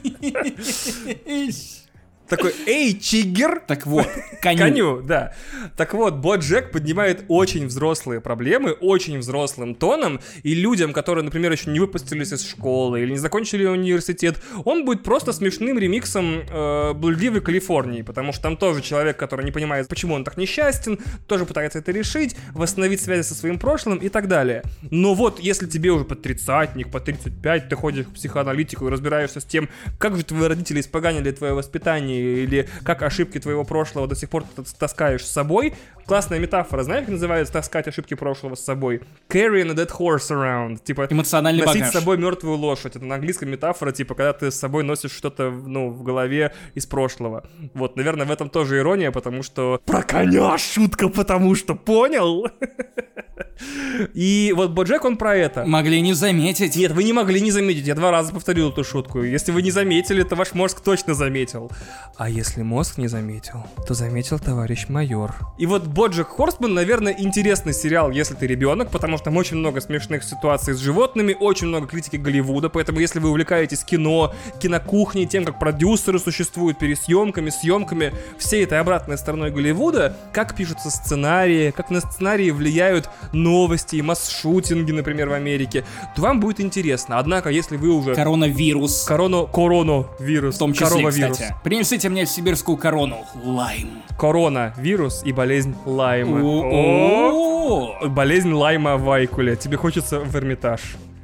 [2.28, 3.62] Такой, эй, чигер!
[3.68, 4.08] Так вот,
[4.42, 4.58] коню.
[4.58, 5.34] Коню, да.
[5.78, 11.70] Так вот, Боджек поднимает очень взрослые проблемы, очень взрослым тоном, и людям, которые, например, еще
[11.70, 17.42] не выпустились из школы или не закончили университет, он будет просто смешным ремиксом э, «Блудливой
[17.42, 21.80] Калифорнии», потому что там тоже человек, который не понимает, почему он так несчастен, тоже пытается
[21.80, 24.64] это решить, восстановить связи со своим прошлым и так далее.
[24.82, 29.40] Но вот, если тебе уже по тридцатник, по 35, ты ходишь к психоаналитику и разбираешься
[29.40, 29.70] с тем,
[30.00, 34.30] как же твои родители испоганили твое воспитание времени или как ошибки твоего прошлого до сих
[34.30, 35.74] пор ты таскаешь с собой.
[36.06, 39.02] Классная метафора, знаешь, как называется таскать ошибки прошлого с собой?
[39.28, 40.84] Carrying a dead horse around.
[40.84, 41.96] Типа, Эмоциональный носить багаж.
[41.96, 42.96] с собой мертвую лошадь.
[42.96, 46.86] Это на английском метафора, типа, когда ты с собой носишь что-то, ну, в голове из
[46.86, 47.44] прошлого.
[47.74, 49.82] Вот, наверное, в этом тоже ирония, потому что...
[49.86, 52.48] Про коня шутка, потому что понял?
[54.14, 55.66] И вот Боджек, он про это.
[55.66, 56.76] Могли не заметить.
[56.76, 57.88] Нет, вы не могли не заметить.
[57.88, 59.24] Я два раза повторил эту шутку.
[59.24, 61.72] Если вы не заметили, то ваш мозг точно заметил.
[62.18, 65.36] А если мозг не заметил, то заметил товарищ майор.
[65.58, 69.82] И вот Боджек Хорсман, наверное, интересный сериал, если ты ребенок, потому что там очень много
[69.82, 75.46] смешных ситуаций с животными, очень много критики Голливуда, поэтому если вы увлекаетесь кино, кинокухней, тем,
[75.46, 82.02] как продюсеры существуют, пересъемками, съемками, всей этой обратной стороной Голливуда, как пишутся сценарии, как на
[82.02, 87.20] сценарии влияют новости и масс-шутинги, например, в Америке, то вам будет интересно.
[87.20, 88.16] Однако, если вы уже...
[88.16, 89.04] Коронавирус.
[89.04, 90.56] Корону, коронавирус.
[90.56, 91.38] В том числе, коровавирус.
[91.38, 91.56] кстати.
[91.96, 93.26] Принесите мне сибирскую корону.
[93.42, 94.04] Лайм.
[94.20, 96.42] Коронавирус и болезнь Лайма.
[96.44, 99.56] О, О, Болезнь Лайма Вайкуля.
[99.56, 100.82] Тебе хочется в Эрмитаж.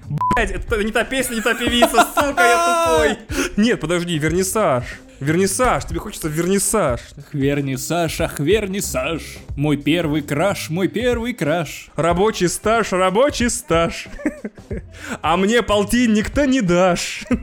[0.08, 3.18] Блять, это не та песня, не та певица, сука, я тупой.
[3.58, 4.86] Нет, подожди, вернисаж.
[5.20, 7.02] Вернисаж, тебе хочется в вернисаж.
[7.34, 9.40] Вернисаж, ах, вернисаж.
[9.58, 11.90] Мой первый краш, мой первый краш.
[11.98, 14.08] Рабочий стаж, рабочий стаж.
[15.22, 17.26] А мне полтин никто не дашь.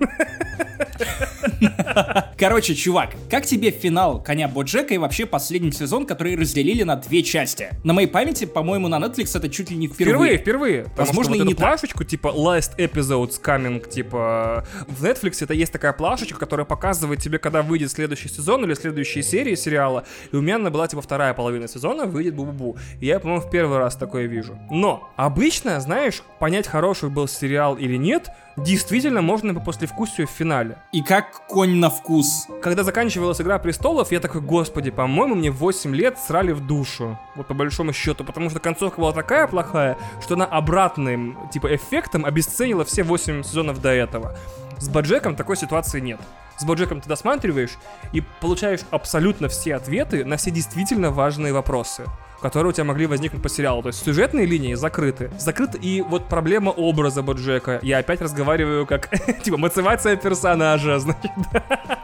[2.39, 7.23] Короче, чувак, как тебе финал Коня Боджека и вообще последний сезон, который разделили на две
[7.23, 7.71] части?
[7.85, 10.83] На моей памяти, по-моему, на Netflix это чуть ли не Впервые, впервые.
[10.83, 10.87] впервые.
[10.97, 15.73] Возможно, и вот не эту плашечку, типа last episodes coming, типа в Netflix это есть
[15.73, 20.05] такая плашечка, которая показывает тебе, когда выйдет следующий сезон или следующие серии сериала.
[20.33, 22.79] И у меня она была типа вторая половина сезона, выйдет бу-бу-бу.
[23.01, 24.59] И я, по-моему, в первый раз такое вижу.
[24.71, 28.29] Но обычно, знаешь, понять, хороший был сериал или нет,
[28.59, 30.79] действительно можно по послевкусию в финале.
[30.93, 32.47] И как конь на вкус.
[32.63, 37.19] Когда заканчивалась «Игра престолов», я такой, господи, по-моему, мне 8 лет срали в душу.
[37.37, 38.25] Вот по большому счету.
[38.25, 43.81] Потому что концовка была такая плохая, что она обратным, типа, эффектом обесценила все 8 сезонов
[43.81, 44.37] до этого.
[44.79, 46.21] С Боджеком такой ситуации нет.
[46.57, 47.79] С Боджеком ты досматриваешь
[48.13, 52.05] и получаешь абсолютно все ответы на все действительно важные вопросы
[52.41, 53.83] которые у тебя могли возникнуть по сериалу.
[53.83, 55.31] То есть сюжетные линии закрыты.
[55.39, 57.81] Закрыты и вот проблема образа Боджека.
[57.83, 59.11] Я опять разговариваю как,
[59.43, 61.31] типа, мотивация персонажа, значит.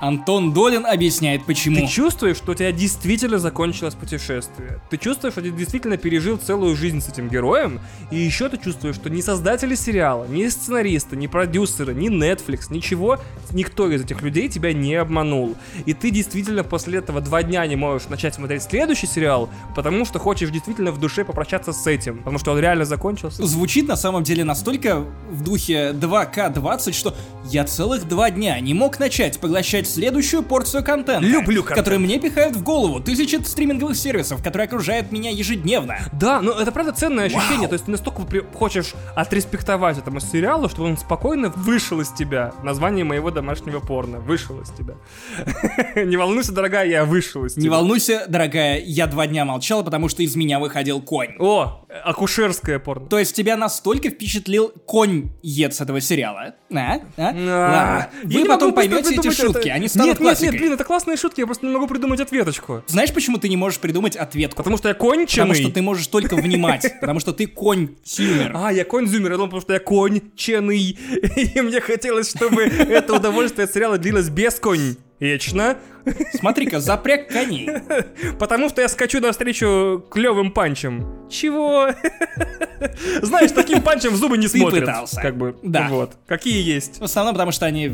[0.01, 1.77] Антон Долин объясняет, почему.
[1.77, 4.81] Ты чувствуешь, что у тебя действительно закончилось путешествие.
[4.91, 7.81] Ты чувствуешь, что ты действительно пережил целую жизнь с этим героем.
[8.11, 13.19] И еще ты чувствуешь, что ни создатели сериала, ни сценаристы, ни продюсеры, ни Netflix, ничего,
[13.53, 15.57] никто из этих людей тебя не обманул.
[15.87, 20.19] И ты действительно после этого два дня не можешь начать смотреть следующий сериал, потому что
[20.25, 22.19] хочешь действительно в душе попрощаться с этим.
[22.19, 23.45] Потому что он реально закончился.
[23.45, 27.15] Звучит на самом деле настолько в духе 2К20, что
[27.45, 31.23] я целых два дня не мог начать поглощать следующую порцию контента.
[31.27, 31.79] Люблю контент.
[31.85, 35.97] Который мне пихают в голову тысячи стриминговых сервисов, которые окружают меня ежедневно.
[36.13, 37.69] Да, но это правда ценное ощущение.
[37.69, 42.55] То есть ты настолько при- хочешь отреспектовать этому сериалу, что он спокойно вышел из тебя.
[42.63, 44.21] Название моего домашнего порно.
[44.21, 44.95] Вышел из тебя.
[46.03, 47.63] Не волнуйся, дорогая, я вышел из тебя.
[47.65, 51.35] Не волнуйся, дорогая, я два дня молчала, потому что из меня выходил конь.
[51.39, 53.07] О, акушерское порно.
[53.07, 56.55] То есть тебя настолько впечатлил конь-ед с этого сериала?
[56.73, 56.77] А?
[56.77, 57.01] А?
[57.17, 58.11] А, Ладно.
[58.25, 61.47] Вы потом поймете эти шутки, они станут Нет, нет, нет, блин, это классные шутки, я
[61.47, 62.83] просто не могу придумать ответочку.
[62.87, 64.59] Знаешь, почему ты не можешь придумать ответку?
[64.59, 65.49] Потому что я конченый.
[65.49, 68.53] Потому что ты можешь только внимать, потому что ты конь-сюмер.
[68.55, 70.99] А, я конь-зумер, я думал, потому что я конченый.
[71.55, 75.77] И мне хотелось, чтобы это удовольствие от сериала длилось без конь-ечно.
[76.35, 77.69] Смотри-ка, запряг коней.
[78.39, 81.29] Потому что я скачу навстречу клевым панчам.
[81.31, 81.89] Чего?
[83.23, 84.81] Знаешь, таким панчам в зубы не Ты смотрят.
[84.85, 85.21] пытался.
[85.21, 85.89] Как бы, Да.
[85.91, 86.13] вот.
[86.27, 86.99] Какие есть.
[87.01, 87.93] В основном, потому что они...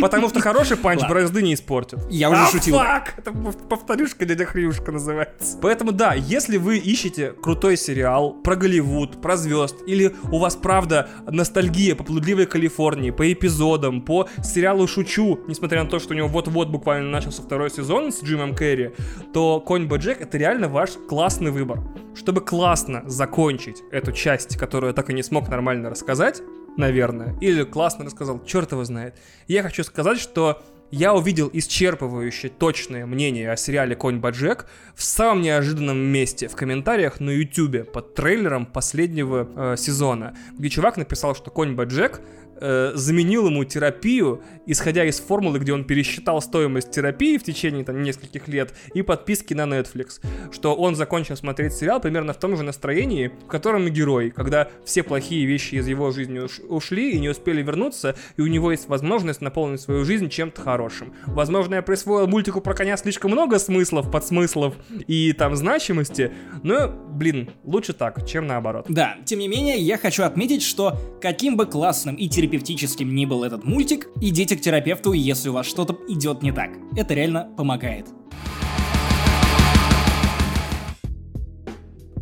[0.00, 1.14] Потому что хороший панч Ладно.
[1.14, 1.98] борозды не испортит.
[2.10, 2.76] Я уже а, шутил.
[2.76, 3.14] fuck!
[3.18, 5.58] Это пов- повторюшка дядя Хрюшка называется.
[5.62, 11.08] Поэтому да, если вы ищете крутой сериал про Голливуд, про звезд, или у вас правда
[11.26, 16.28] ностальгия по блудливой Калифорнии, по эпизодам, по сериалу Шучу, несмотря на то, что у него
[16.28, 18.92] вот-вот буквально начался второй сезон с Джимом Керри,
[19.34, 21.80] то Конь Боджек это реально ваш классный выбор.
[22.14, 26.40] Чтобы классно закончить эту часть, которую я так и не смог нормально рассказать,
[26.76, 29.16] наверное, или классно рассказал, черт его знает.
[29.48, 30.62] Я хочу сказать, что
[30.92, 37.18] я увидел исчерпывающее точное мнение о сериале «Конь Боджек» в самом неожиданном месте, в комментариях
[37.18, 42.20] на ютюбе под трейлером последнего э, сезона, где чувак написал, что «Конь Боджек»
[42.60, 48.02] э, заменил ему терапию, исходя из формулы, где он пересчитал стоимость терапии в течение там,
[48.02, 50.20] нескольких лет и подписки на Netflix.
[50.52, 54.68] Что он закончил смотреть сериал примерно в том же настроении, в котором и герой, когда
[54.84, 58.70] все плохие вещи из его жизни уш- ушли и не успели вернуться, и у него
[58.70, 61.12] есть возможность наполнить свою жизнь чем-то хорошим.
[61.26, 64.74] Возможно, я присвоил мультику про коня слишком много смыслов, подсмыслов
[65.06, 68.86] и там значимости, но, блин, лучше так, чем наоборот.
[68.88, 73.42] Да, тем не менее, я хочу отметить, что каким бы классным и терапевтическим ни был
[73.42, 76.70] этот мультик, идите к терапевту, если у вас что-то идет не так.
[76.96, 78.06] Это реально помогает.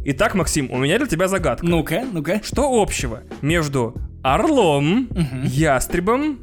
[0.06, 1.66] Итак, Максим, у меня для тебя загадка.
[1.66, 2.40] Ну-ка, ну-ка.
[2.42, 3.94] Что общего между
[4.24, 5.09] орлом,
[5.44, 6.38] ястребом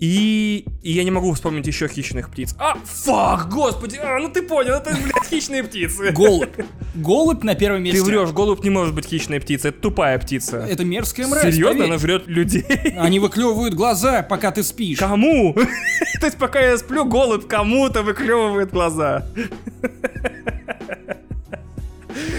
[0.00, 0.64] и...
[0.82, 2.56] и я не могу вспомнить еще хищных птиц.
[2.58, 6.10] А, фак, господи, а, ну ты понял, это, блядь, хищные птицы.
[6.10, 6.60] Голубь.
[6.96, 8.00] Голубь на первом месте.
[8.00, 10.66] Ты врешь, голубь не может быть хищной птицей, это тупая птица.
[10.68, 11.44] Это мерзкая мразь.
[11.44, 11.86] Серьезно, поверь.
[11.86, 12.64] она жрет людей?
[12.98, 14.98] Они выклевывают глаза, пока ты спишь.
[14.98, 15.54] Кому?
[16.20, 19.24] То есть пока я сплю, голубь кому-то выклевывает глаза.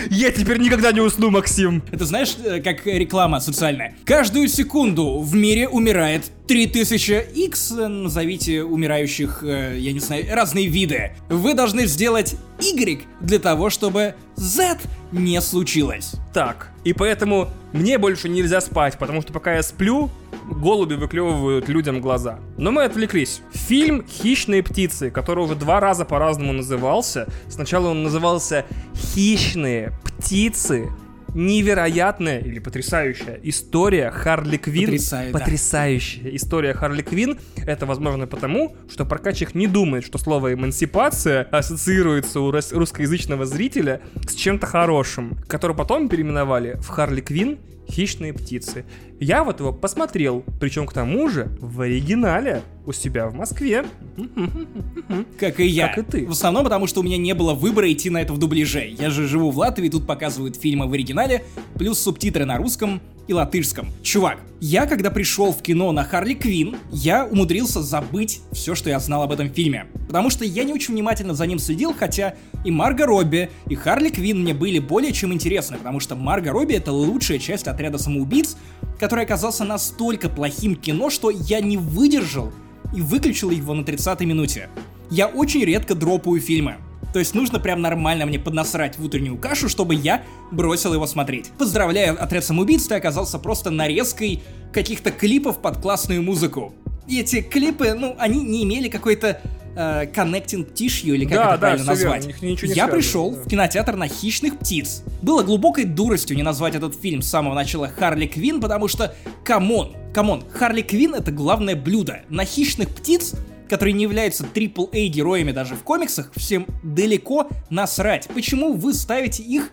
[0.10, 1.84] Я теперь никогда не усну, Максим.
[1.92, 3.96] Это знаешь, э, как реклама социальная.
[4.06, 11.12] Каждую секунду в мире умирает 3000X, э, назовите умирающих, э, я не знаю, разные виды.
[11.30, 14.80] Вы должны сделать Y для того, чтобы Z
[15.12, 16.16] не случилось.
[16.34, 20.10] Так, и поэтому мне больше нельзя спать, потому что пока я сплю,
[20.50, 22.40] голуби выклевывают людям глаза.
[22.58, 23.42] Но мы отвлеклись.
[23.54, 27.28] Фильм «Хищные птицы», который уже два раза по-разному назывался.
[27.50, 28.66] Сначала он назывался
[28.96, 30.90] «Хищные птицы»,
[31.36, 34.86] невероятная или потрясающая история Харли Квинн.
[34.86, 35.40] Потрясаю, да.
[35.40, 37.40] Потрясающая история Харли Квинн.
[37.66, 44.02] Это возможно потому, что прокачик не думает, что слово эмансипация ассоциируется у рус- русскоязычного зрителя
[44.28, 47.58] с чем-то хорошим, который потом переименовали в Харли Квинн
[47.90, 48.86] Хищные птицы.
[49.20, 53.86] Я вот его посмотрел, причем к тому же в оригинале у себя в Москве.
[55.40, 55.90] Как и я.
[55.90, 56.26] Как и ты.
[56.28, 58.88] В основном потому, что у меня не было выбора идти на это в дубляже.
[58.88, 61.44] Я же живу в Латвии, тут показывают фильмы в оригинале,
[61.76, 63.88] плюс субтитры на русском и латышском.
[64.02, 69.00] Чувак, я когда пришел в кино на Харли Квин, я умудрился забыть все, что я
[69.00, 69.88] знал об этом фильме.
[70.08, 74.10] Потому что я не очень внимательно за ним следил, хотя и Марго Робби, и Харли
[74.10, 78.56] Квин мне были более чем интересны, потому что Марго Робби это лучшая часть отряда самоубийц,
[79.00, 82.52] который оказался настолько плохим кино, что я не выдержал
[82.96, 84.70] и выключил его на 30-й минуте.
[85.10, 86.78] Я очень редко дропаю фильмы.
[87.12, 91.52] То есть нужно прям нормально мне поднасрать в утреннюю кашу, чтобы я бросил его смотреть.
[91.58, 96.74] Поздравляю, отряд самоубийц, ты оказался просто нарезкой каких-то клипов под классную музыку.
[97.08, 99.42] И эти клипы, ну, они не имели какой-то
[99.76, 102.42] э, connecting tissue, или как Да, это да, правильно верно, назвать.
[102.42, 103.42] не я связано, пришел да.
[103.42, 105.04] в кинотеатр на «Хищных птиц».
[105.22, 109.14] Было глубокой дуростью не назвать этот фильм с самого начала Харли Квин, потому что,
[109.44, 112.22] come on, come on, Харли Квин это главное блюдо.
[112.30, 113.36] На «Хищных птиц»
[113.70, 118.28] которые не являются AAA героями даже в комиксах, всем далеко насрать.
[118.34, 119.72] Почему вы ставите их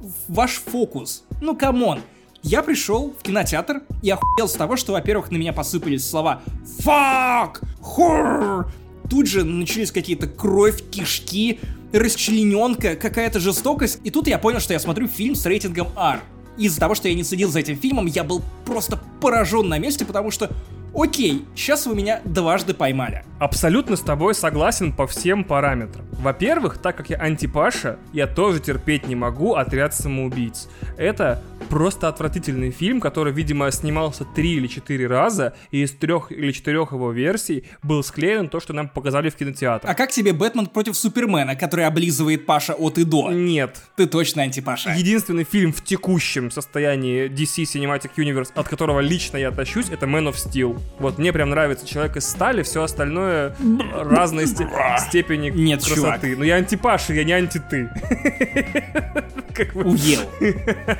[0.00, 1.24] в ваш фокус?
[1.40, 2.00] Ну, come on.
[2.42, 6.42] Я пришел в кинотеатр и охуел с того, что, во-первых, на меня посыпались слова
[6.80, 8.72] «фак», «хоррор»,
[9.08, 11.60] тут же начались какие-то кровь, кишки,
[11.92, 14.00] расчлененка, какая-то жестокость.
[14.04, 16.20] И тут я понял, что я смотрю фильм с рейтингом R.
[16.56, 20.04] Из-за того, что я не следил за этим фильмом, я был просто поражен на месте,
[20.04, 20.50] потому что,
[20.94, 23.24] окей, сейчас вы меня дважды поймали.
[23.38, 26.06] Абсолютно с тобой согласен по всем параметрам.
[26.12, 30.68] Во-первых, так как я антипаша, я тоже терпеть не могу отряд самоубийц.
[30.96, 36.52] Это просто отвратительный фильм, который, видимо, снимался три или четыре раза, и из трех или
[36.52, 39.90] четырех его версий был склеен то, что нам показали в кинотеатре.
[39.90, 43.32] А как тебе Бэтмен против Супермена, который облизывает Паша от и до?
[43.32, 43.80] Нет.
[43.96, 44.90] Ты точно антипаша.
[44.90, 50.30] Единственный фильм в текущем состоянии DC Cinematic Universe, от которого лично я тащусь, это Man
[50.30, 50.80] of Steel.
[50.98, 53.54] Вот мне прям нравится Человек из стали, все остальное
[53.94, 54.68] разной сте-
[55.08, 56.36] степени Нет, красоты.
[56.36, 57.90] Но я антипаша, я не анти-ты.
[59.74, 60.20] Уел.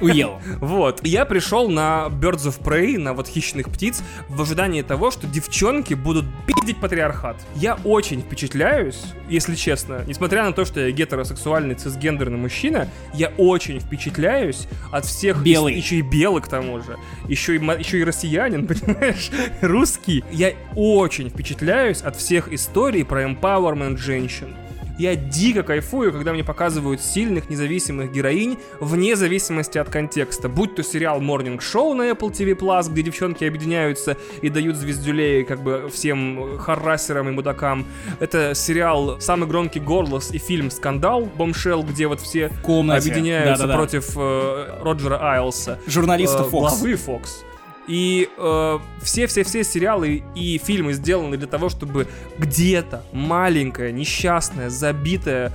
[0.00, 0.40] Уел.
[0.60, 1.04] Вот.
[1.06, 5.94] Я пришел на Birds of Prey, на вот хищных птиц, в ожидании того, что девчонки
[5.94, 7.36] будут пиздить патриархат.
[7.54, 13.80] Я очень впечатляюсь, если честно, несмотря на то, что я гетеросексуальный цисгендерный мужчина, я очень
[13.80, 15.42] впечатляюсь от всех...
[15.42, 15.74] Белый.
[15.74, 16.96] Еще и белый, к тому же.
[17.28, 19.30] Еще и, еще и россиянин, понимаешь?
[19.72, 20.22] Русский.
[20.30, 24.54] Я очень впечатляюсь от всех историй про empowerment женщин.
[24.98, 30.50] Я дико кайфую, когда мне показывают сильных независимых героинь вне зависимости от контекста.
[30.50, 35.42] Будь то сериал Morning Show на Apple TV Plus, где девчонки объединяются и дают звездюлей
[35.42, 37.86] как бы всем харрассерам и мудакам.
[38.20, 43.10] Это сериал «Самый громкий горлос» и фильм «Скандал» Бомшел, где вот все комнате.
[43.10, 43.78] объединяются Да-да-да.
[43.78, 45.78] против э, Роджера Айлса.
[45.86, 46.60] Журналиста э, Fox.
[46.60, 47.44] Главы Fox.
[47.88, 52.06] И э, все-все-все сериалы и фильмы сделаны для того, чтобы
[52.38, 55.52] где-то маленькая, несчастная, забитая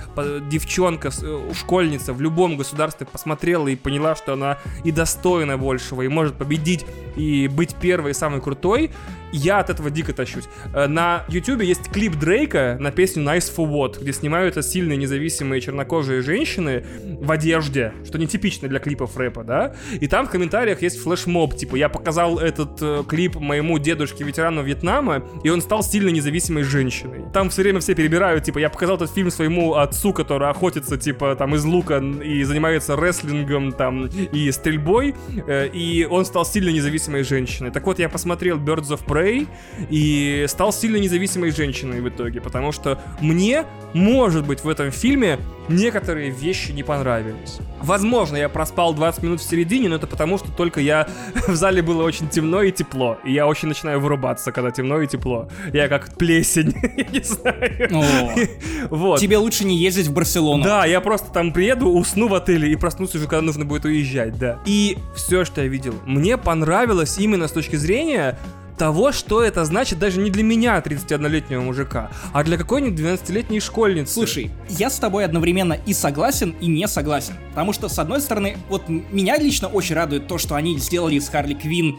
[0.50, 6.08] девчонка, э, школьница в любом государстве посмотрела и поняла, что она и достойна большего, и
[6.08, 6.84] может победить,
[7.16, 8.90] и быть первой, и самой крутой.
[9.30, 10.44] Я от этого дико тащусь.
[10.74, 15.60] Э, На YouTube есть клип Дрейка на песню Nice for What, где снимаются сильные независимые
[15.62, 16.84] чернокожие женщины
[17.20, 19.74] в одежде, что нетипично для клипов рэпа, да?
[19.98, 24.62] И там в комментариях есть флешмоб, типа, я показал этот э, клип моему дедушке ветерану
[24.62, 27.24] Вьетнама, и он стал сильно независимой женщиной.
[27.32, 31.36] Там все время все перебирают, типа, я показал этот фильм своему отцу, который охотится, типа,
[31.36, 35.14] там, из лука и занимается рестлингом, там, и стрельбой,
[35.46, 37.70] э, и он стал сильно независимой женщиной.
[37.70, 39.46] Так вот, я посмотрел Birds of Prey
[39.90, 43.64] и стал сильно независимой женщиной в итоге, потому что мне,
[43.94, 45.38] может быть, в этом фильме
[45.68, 47.58] некоторые вещи не понравились.
[47.80, 51.08] Возможно, я проспал 20 минут в середине, но это потому, что только я
[51.46, 53.18] в зале было очень темно и тепло.
[53.24, 55.48] И я очень начинаю вырубаться, когда темно и тепло.
[55.72, 57.68] Я как плесень, я не знаю.
[58.90, 59.20] Вот.
[59.20, 60.64] тебе лучше не ездить в Барселону.
[60.64, 64.38] Да, я просто там приеду, усну в отеле и проснусь уже, когда нужно будет уезжать,
[64.38, 64.58] да.
[64.64, 68.38] И все, что я видел, мне понравилось именно с точки зрения
[68.78, 74.14] того, что это значит даже не для меня, 31-летнего мужика, а для какой-нибудь 12-летней школьницы.
[74.14, 77.34] Слушай, я с тобой одновременно и согласен, и не согласен.
[77.50, 81.28] Потому что, с одной стороны, вот меня лично очень радует то, что они сделали из
[81.28, 81.98] Харли Квин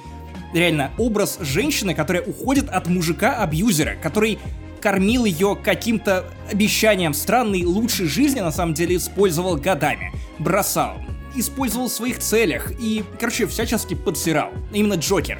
[0.54, 4.40] реально образ женщины, которая уходит от мужика-абьюзера, который
[4.82, 10.96] кормил ее каким-то обещанием странной лучшей жизни, на самом деле использовал годами, бросал,
[11.36, 14.52] использовал в своих целях и, короче, всячески подсирал.
[14.74, 15.40] Именно Джокер.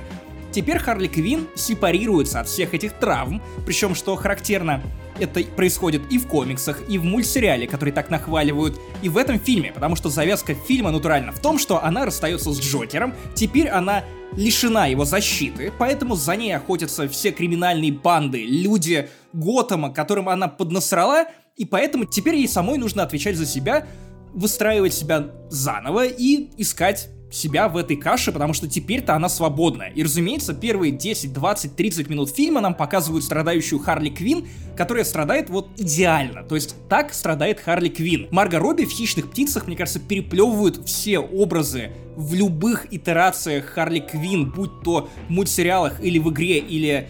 [0.52, 4.82] Теперь Харли Квин сепарируется от всех этих травм, причем, что характерно,
[5.20, 9.72] это происходит и в комиксах, и в мультсериале, который так нахваливают, и в этом фильме,
[9.72, 14.04] потому что завязка фильма натурально в том, что она расстается с Джокером, теперь она
[14.34, 21.26] лишена его защиты, поэтому за ней охотятся все криминальные банды, люди Готэма, которым она поднасрала,
[21.58, 23.86] и поэтому теперь ей самой нужно отвечать за себя,
[24.34, 29.84] выстраивать себя заново и искать себя в этой каше, потому что теперь-то она свободна.
[29.84, 35.50] И, разумеется, первые 10, 20, 30 минут фильма нам показывают страдающую Харли Квин, которая страдает
[35.50, 36.44] вот идеально.
[36.44, 38.28] То есть так страдает Харли Квин.
[38.32, 44.50] Марго Робби в «Хищных птицах», мне кажется, переплевывают все образы в любых итерациях Харли Квин,
[44.50, 47.10] будь то в мультсериалах или в игре, или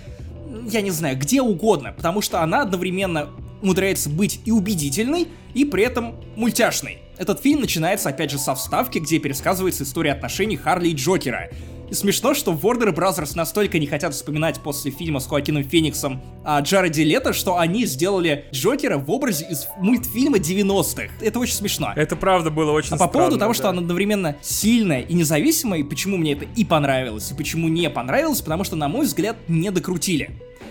[0.70, 3.30] я не знаю, где угодно, потому что она одновременно
[3.62, 7.00] умудряется быть и убедительной, и при этом мультяшной.
[7.20, 11.50] Этот фильм начинается, опять же, со вставки, где пересказывается история отношений Харли и Джокера.
[11.90, 16.62] И смешно, что Warner Brothers настолько не хотят вспоминать после фильма с Хоакином Фениксом о
[16.62, 21.10] Джареде Лето, что они сделали Джокера в образе из мультфильма 90-х.
[21.20, 21.92] Это очень смешно.
[21.94, 23.58] Это правда было очень А по поводу странно, того, да.
[23.58, 27.90] что она одновременно сильная и независимая, и почему мне это и понравилось, и почему не
[27.90, 30.30] понравилось, потому что, на мой взгляд, не докрутили.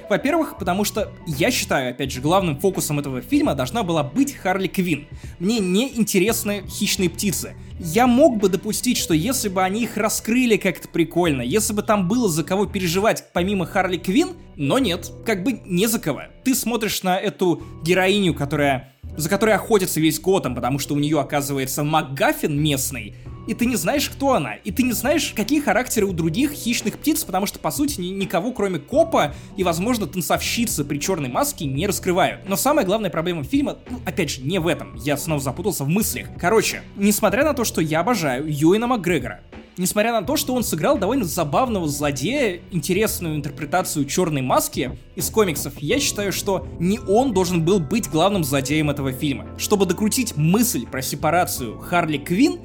[0.09, 4.69] Во-первых, потому что я считаю, опять же, главным фокусом этого фильма должна была быть Харли
[4.69, 5.07] Квин.
[5.39, 7.55] Мне не интересны хищные птицы.
[7.79, 12.09] Я мог бы допустить, что если бы они их раскрыли как-то прикольно, если бы там
[12.09, 16.23] было за кого переживать помимо Харли Квин, но нет, как бы не за кого.
[16.45, 21.19] Ты смотришь на эту героиню, которая за которой охотится весь Готэм, потому что у нее
[21.19, 23.15] оказывается МакГаффин местный,
[23.49, 26.99] и ты не знаешь, кто она, и ты не знаешь, какие характеры у других хищных
[26.99, 31.65] птиц, потому что, по сути, ни- никого, кроме копа и, возможно, танцовщицы при черной маске
[31.65, 32.47] не раскрывают.
[32.47, 35.89] Но самая главная проблема фильма, ну, опять же, не в этом, я снова запутался в
[35.89, 36.29] мыслях.
[36.39, 39.41] Короче, несмотря на то, что я обожаю Юэна Макгрегора,
[39.79, 45.75] Несмотря на то, что он сыграл довольно забавного злодея, интересную интерпретацию черной маски из комиксов,
[45.79, 49.47] я считаю, что не он должен был быть главным злодеем этого фильма.
[49.57, 52.59] Чтобы докрутить мысль про сепарацию Харли Квин,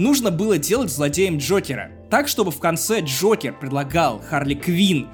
[0.00, 1.90] нужно было делать злодеем Джокера.
[2.10, 5.08] Так, чтобы в конце Джокер предлагал Харли Квин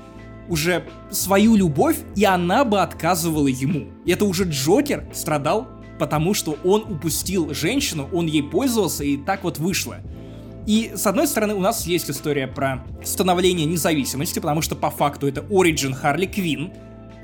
[0.49, 3.89] уже свою любовь, и она бы отказывала ему.
[4.05, 5.67] И это уже Джокер страдал,
[5.99, 9.99] потому что он упустил женщину, он ей пользовался, и так вот вышло.
[10.67, 15.27] И, с одной стороны, у нас есть история про становление независимости, потому что по факту
[15.27, 16.73] это оригин Харли Квин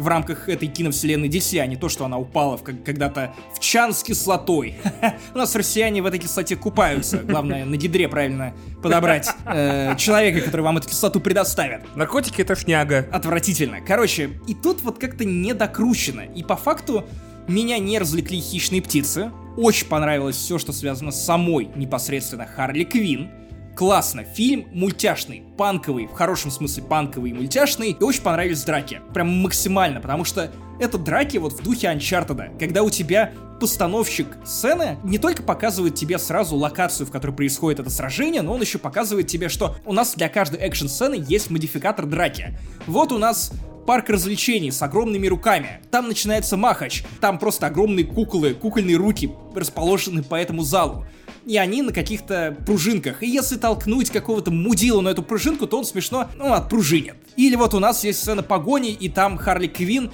[0.02, 3.60] в рамках этой киновселенной DC, а не то, что она упала в, как- когда-то в
[3.60, 4.74] чан с кислотой.
[5.34, 7.18] У нас россияне в этой кислоте купаются.
[7.18, 8.52] Главное, на гидре правильно
[8.82, 11.82] подобрать э, человека, который вам эту кислоту предоставит.
[11.96, 13.06] Наркотики это шняга.
[13.12, 13.80] Отвратительно.
[13.80, 16.22] Короче, и тут вот как-то не докручено.
[16.22, 17.04] И по факту
[17.46, 19.30] меня не развлекли хищные птицы.
[19.56, 23.30] Очень понравилось все, что связано с самой непосредственно Харли Квин.
[23.76, 24.24] Классно.
[24.24, 27.90] Фильм мультяшный, панковый, в хорошем смысле панковый и мультяшный.
[27.90, 29.00] И очень понравились драки.
[29.14, 30.50] Прям максимально, потому что
[30.80, 36.18] это драки вот в духе Uncharted, когда у тебя постановщик сцены не только показывает тебе
[36.18, 40.14] сразу локацию, в которой происходит это сражение, но он еще показывает тебе, что у нас
[40.16, 42.58] для каждой экшн-сцены есть модификатор драки.
[42.88, 43.52] Вот у нас
[43.86, 45.80] парк развлечений с огромными руками.
[45.90, 47.04] Там начинается махач.
[47.20, 51.06] Там просто огромные куклы, кукольные руки расположены по этому залу.
[51.46, 53.22] И они на каких-то пружинках.
[53.22, 57.14] И если толкнуть какого-то мудила на эту пружинку, то он смешно, ну, отпружинит.
[57.36, 60.10] Или вот у нас есть сцена погони, и там Харли Квин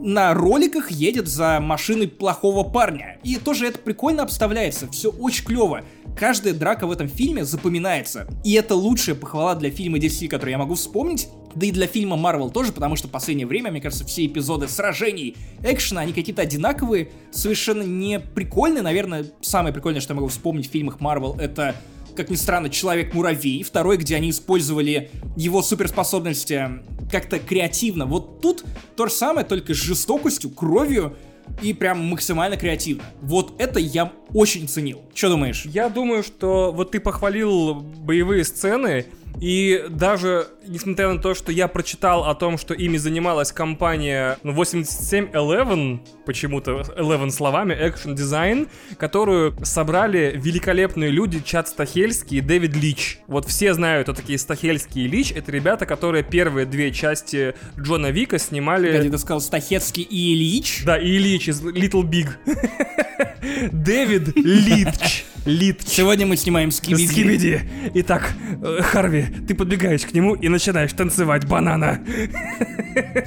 [0.00, 3.18] на роликах едет за машиной плохого парня.
[3.24, 5.82] И тоже это прикольно обставляется, все очень клево.
[6.16, 8.26] Каждая драка в этом фильме запоминается.
[8.44, 12.16] И это лучшая похвала для фильма DC, который я могу вспомнить, да и для фильма
[12.16, 16.42] Marvel тоже, потому что в последнее время, мне кажется, все эпизоды сражений, экшена, они какие-то
[16.42, 18.82] одинаковые, совершенно не прикольные.
[18.82, 21.74] Наверное, самое прикольное, что я могу вспомнить в фильмах Marvel, это
[22.16, 26.80] как ни странно, Человек-муравей, второй, где они использовали его суперспособности
[27.12, 28.06] как-то креативно.
[28.06, 28.64] Вот тут
[28.96, 31.16] то же самое, только с жестокостью, кровью
[31.62, 33.04] и прям максимально креативно.
[33.22, 35.02] Вот это я очень ценил.
[35.14, 35.64] Что думаешь?
[35.64, 39.06] Я думаю, что вот ты похвалил боевые сцены,
[39.40, 46.00] и даже несмотря на то, что я прочитал о том, что ими занималась компания 8711,
[46.24, 53.20] почему-то 11 словами, Action Design, которую собрали великолепные люди Чад Стахельский и Дэвид Лич.
[53.26, 55.32] Вот все знают, кто такие Стахельский и Лич.
[55.32, 58.90] Это ребята, которые первые две части Джона Вика снимали...
[58.92, 60.82] Погоди, ты сказал Стахецкий и Ильич?
[60.84, 62.28] Да, и Ильич из Little Big.
[63.72, 65.24] Дэвид Литч.
[65.44, 65.82] Литч.
[65.86, 67.06] Сегодня мы снимаем Скибиди.
[67.06, 67.60] Скибиди.
[67.94, 68.32] Итак,
[68.62, 72.04] э, Харви, ты подбегаешь к нему и начинаешь танцевать банана.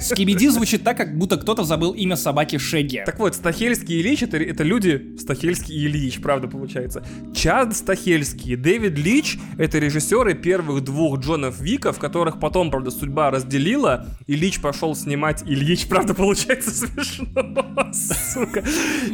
[0.00, 3.02] Скибиди звучит так, как будто кто-то забыл имя собаки Шегги.
[3.04, 7.04] Так вот, Стахельский и Ильич это, это люди Стахельский и Ильич, правда получается.
[7.34, 13.30] Чад Стахельский и Дэвид Лич это режиссеры первых двух Джонов Виков, которых потом, правда, судьба
[13.30, 14.06] разделила.
[14.26, 17.26] Ильич пошел снимать Ильич, правда, получается смешно,
[17.92, 18.64] сука.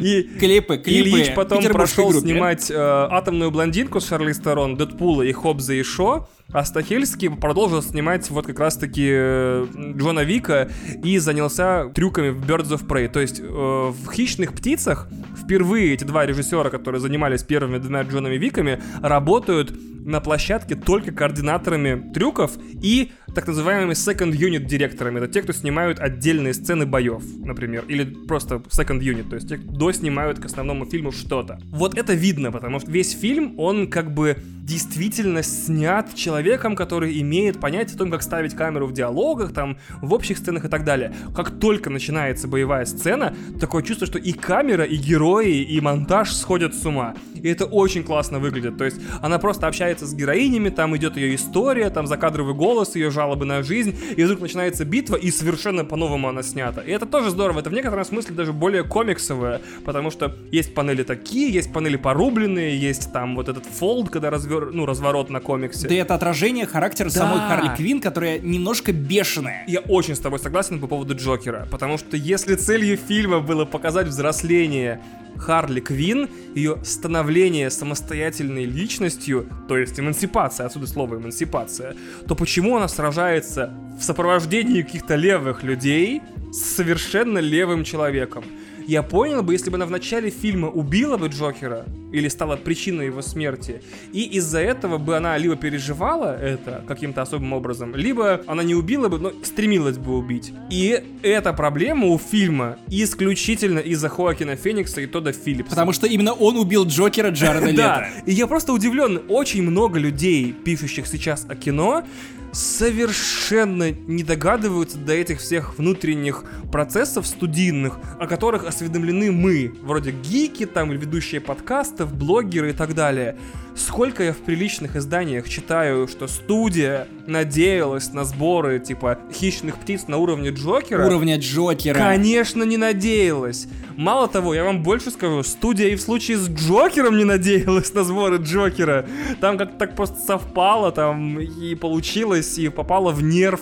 [0.01, 1.09] И клипы, клипы.
[1.09, 6.29] Ильич потом прошел снимать э, атомную блондинку Шарли Сторон, Дэдпула и Хобза и Шо.
[6.51, 9.67] А Стахельский продолжил снимать вот как раз-таки э,
[9.97, 10.71] Джона Вика
[11.05, 13.09] и занялся трюками в Birds of Prey.
[13.09, 18.37] То есть э, в «Хищных птицах» впервые эти два режиссера, которые занимались первыми двумя Джонами
[18.37, 22.53] Виками, работают на площадке только координаторами трюков
[22.83, 25.19] и так называемыми second unit директорами.
[25.19, 29.59] Это те, кто снимают отдельные сцены боев, например, или просто second unit, то есть те,
[29.59, 31.61] кто доснимают к основному фильму что-то.
[31.67, 36.38] Вот это видно, потому что весь фильм, он как бы действительно снят человеком,
[36.77, 40.69] который имеет понятие о том, как ставить камеру в диалогах, там, в общих сценах и
[40.69, 41.15] так далее.
[41.35, 46.75] Как только начинается боевая сцена, такое чувство, что и камера, и герои, и монтаж сходят
[46.75, 47.15] с ума.
[47.35, 48.77] И это очень классно выглядит.
[48.79, 53.11] То есть она просто общается с героинями, там идет ее история, там закадровый голос, ее
[53.11, 56.83] жалобы на жизнь, и вдруг начинается битва, и совершенно по-новому она снята.
[56.83, 57.61] И это тоже здорово.
[57.61, 62.79] Это в некотором смысле даже более комиксовое, потому что есть панели такие, есть панели порубленные,
[62.79, 64.71] есть там вот этот фолд, когда развер...
[64.73, 65.89] ну, разворот на комиксе.
[65.89, 67.15] Да это отражение характера Да.
[67.15, 69.65] самой Харли Квин, которая немножко бешеная.
[69.67, 74.09] Я очень с тобой согласен по поводу Джокера, потому что если целью фильма было показать
[74.09, 75.01] взросление
[75.39, 81.95] Харли Квин, ее становление самостоятельной личностью, то есть эмансипация, отсюда слово эмансипация,
[82.27, 86.21] то почему она сражается в сопровождении каких-то левых людей
[86.53, 88.45] с совершенно левым человеком?
[88.89, 93.05] Я понял бы, если бы она в начале фильма убила бы Джокера, или стала причиной
[93.05, 93.83] его смерти,
[94.15, 99.09] и из-за этого бы она либо переживала это каким-то особым образом, либо она не убила
[99.09, 100.55] бы, но стремилась бы убить.
[100.71, 105.69] И эта проблема у фильма исключительно из-за Хоакина Феникса и Тода Филлипса.
[105.69, 108.23] Потому что именно он убил Джокера Джареда Да, Лето.
[108.25, 109.21] и я просто удивлен.
[109.29, 112.05] Очень много людей, пишущих сейчас о кино,
[112.53, 120.67] совершенно не догадываются до этих всех внутренних процессов студийных, о которых осведомлены мы, вроде гики,
[120.67, 123.37] там, ведущие подкастов, блогеры и так далее.
[123.77, 130.17] Сколько я в приличных изданиях читаю, что студия надеялась на сборы, типа, хищных птиц на
[130.17, 131.07] уровне Джокера.
[131.07, 131.95] Уровня Джокера.
[131.95, 133.69] Конечно, не надеялась.
[133.97, 138.05] Мало того, я вам больше скажу, студия и в случае с Джокером не надеялась на
[138.05, 139.07] сборы Джокера.
[139.41, 143.61] Там как-то так просто совпало, там и получилось, и попало в нерв.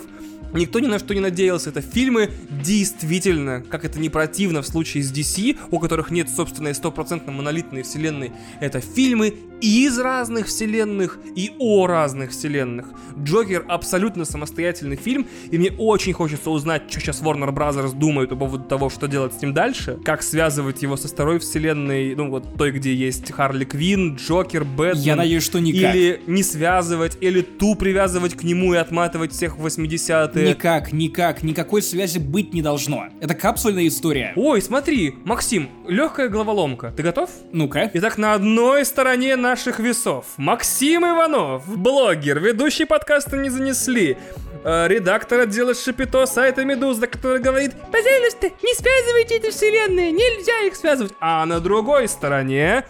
[0.53, 1.71] Никто ни на что не надеялся.
[1.71, 6.75] Это фильмы действительно, как это не противно в случае с DC, у которых нет собственной
[6.75, 12.87] стопроцентно монолитной вселенной, это фильмы из разных вселенных и о разных вселенных.
[13.23, 17.95] Джокер абсолютно самостоятельный фильм, и мне очень хочется узнать, что сейчас Warner Bros.
[17.95, 22.15] думают по поводу того, что делать с ним дальше, как связывать его со второй вселенной,
[22.15, 25.03] ну вот той, где есть Харли Квин, Джокер, Бэтмен.
[25.03, 25.95] Я надеюсь, что никак.
[25.95, 30.49] Или не связывать, или ту привязывать к нему и отматывать всех в 80-е.
[30.49, 33.07] Никак, никак, никакой связи быть не должно.
[33.21, 34.33] Это капсульная история.
[34.37, 36.93] Ой, смотри, Максим, легкая головоломка.
[36.97, 37.31] Ты готов?
[37.53, 37.91] Ну-ка.
[37.95, 44.19] Итак, на одной стороне наших весов Максим Иванов, блогер, ведущий подкаста «Не занесли»,
[44.65, 50.75] э, редактор отдела Шапито сайта Медуза, который говорит «Пожалуйста, не связывайте эти вселенные, нельзя их
[50.75, 51.13] связывать».
[51.21, 52.85] А на другой стороне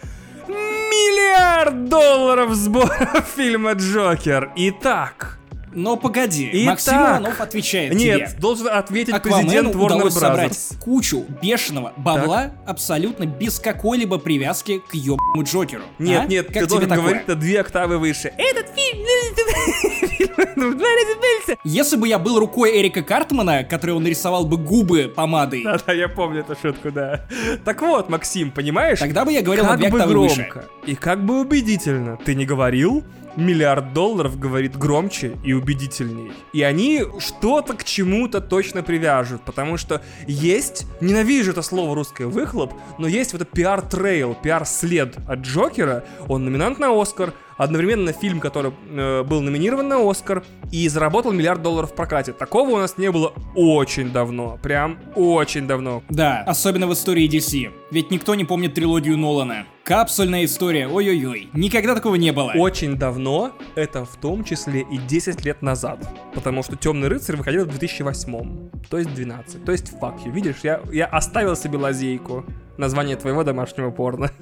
[0.47, 4.51] миллиард долларов сборов фильма «Джокер».
[4.55, 5.37] Итак,
[5.77, 6.65] Но погоди, Итак.
[6.71, 8.39] Максим Иванов отвечает нет, тебе.
[8.39, 14.95] должен ответить Аквамену президент Warner удалось собрать кучу бешеного бабла абсолютно без какой-либо привязки к
[14.95, 15.83] ёбному Джокеру.
[15.99, 16.25] Нет, А?
[16.25, 17.05] нет, как ты тебе должен такое?
[17.05, 18.33] говорить на две октавы выше.
[18.39, 19.05] Этот фильм...
[20.07, 21.59] фильм.
[21.63, 26.09] Если бы я был рукой Эрика Картмана, который он нарисовал бы губы помадой, Да-да, я
[26.09, 27.27] помню эту шутку, да.
[27.65, 28.97] Так вот, Максим, понимаешь?
[28.99, 30.51] тогда бы я говорил на как две бы октавы выше.
[30.87, 33.03] И как бы убедительно ты не говорил,
[33.35, 36.31] миллиард долларов говорит громче и убедительней.
[36.53, 42.73] И они что-то к чему-то точно привяжут, потому что есть, ненавижу это слово русское выхлоп,
[42.97, 48.71] но есть вот этот пиар-трейл, пиар-след от Джокера, он номинант на Оскар, одновременно фильм, который
[48.89, 52.33] э, был номинирован на Оскар и заработал миллиард долларов в прокате.
[52.33, 56.03] Такого у нас не было очень давно, прям очень давно.
[56.09, 57.71] Да, особенно в истории DC.
[57.91, 59.65] Ведь никто не помнит трилогию Нолана.
[59.83, 61.49] Капсульная история, ой-ой-ой.
[61.53, 62.51] Никогда такого не было.
[62.55, 66.05] Очень давно, это в том числе и 10 лет назад.
[66.35, 68.69] Потому что Темный рыцарь выходил в 2008.
[68.89, 69.63] То есть 12.
[69.63, 70.31] То есть you.
[70.31, 72.45] Видишь, я, я оставил себе лазейку.
[72.77, 74.31] Название твоего домашнего порно.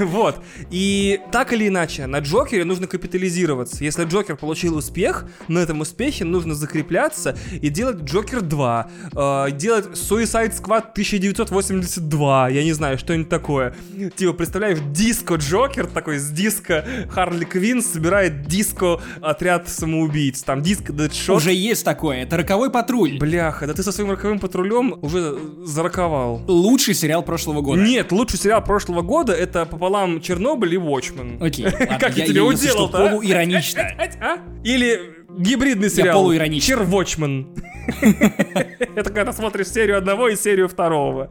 [0.00, 0.42] Вот.
[0.70, 3.82] И так или иначе, на Джокере нужно капитализироваться.
[3.84, 8.90] Если Джокер получил успех, на этом успехе нужно закрепляться и делать Джокер 2.
[9.12, 12.48] э, Делать Suicide Squad 1982.
[12.50, 13.74] Я не знаю, что-нибудь такое.
[14.16, 20.42] Типа, представляешь, диско Джокер такой с диска Харли Квинн собирает диско отряд самоубийц.
[20.42, 21.36] Там диско Дэдшот.
[21.38, 22.22] Уже есть такое.
[22.22, 23.18] Это роковой патруль.
[23.18, 26.42] Бляха, да ты со своим роковым патрулем уже зараковал.
[26.78, 27.82] Лучший сериал прошлого года.
[27.82, 31.44] Нет, лучший сериал прошлого года это пополам Чернобыль и Watchmen.
[31.44, 33.10] Окей, ладно, Как я я, я, что, уделал-то, а?
[33.10, 33.82] полуиронично.
[34.20, 34.38] А?
[34.62, 35.00] Или
[35.36, 36.20] гибридный сериал.
[36.20, 36.76] полуироничный.
[36.76, 37.48] Червочман.
[38.96, 41.30] Это когда смотришь серию одного и серию второго.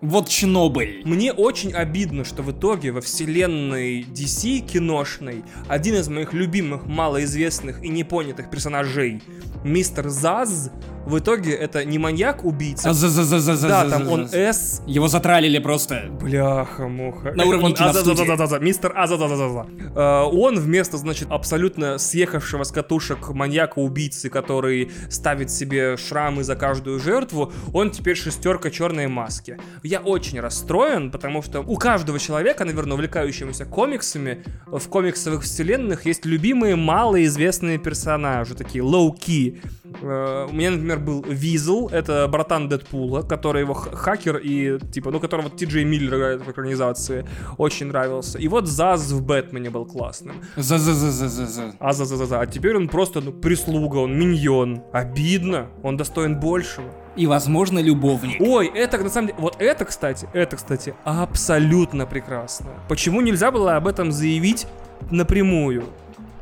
[0.00, 1.02] Вот Чернобыль.
[1.04, 7.82] Мне очень обидно, что в итоге во вселенной DC киношной один из моих любимых, малоизвестных
[7.82, 9.22] и непонятых персонажей,
[9.64, 10.70] мистер Заз,
[11.06, 12.90] в итоге это не маньяк-убийца.
[12.90, 15.58] А за за за за за Да, за- там за- он за- С, Его затралили
[15.58, 16.08] просто.
[16.20, 17.32] Бляха-муха.
[17.32, 18.62] На уровне Он киностудии.
[18.62, 19.66] Мистер Азазазаза.
[19.96, 24.90] Э, Он вместо, значит, абсолютно съехавшего с катушек маньяка-убийцы, который
[25.22, 29.56] ставит себе шрамы за каждую жертву, он теперь шестерка черной маски.
[29.84, 36.26] Я очень расстроен, потому что у каждого человека, наверное, увлекающегося комиксами, в комиксовых вселенных есть
[36.26, 39.60] любимые малоизвестные персонажи, такие low-key.
[40.02, 45.20] Э, У меня, например, был Визл, это братан Дэдпула, который его хакер и, типа, ну,
[45.20, 47.24] которого Ти Джей Миллер играет в экранизации,
[47.58, 48.38] очень нравился.
[48.38, 50.34] И вот Заз в Бэтмене был классным.
[50.56, 51.74] За за за за за за.
[51.78, 52.40] А за за за за.
[52.40, 54.82] А теперь он просто, ну, прислуга, он миньон.
[55.02, 56.86] Обидно, он достоин большего.
[57.16, 58.40] И, возможно, любовник.
[58.40, 62.68] Ой, это на самом деле, вот это, кстати, это, кстати, абсолютно прекрасно.
[62.88, 64.68] Почему нельзя было об этом заявить
[65.10, 65.84] напрямую?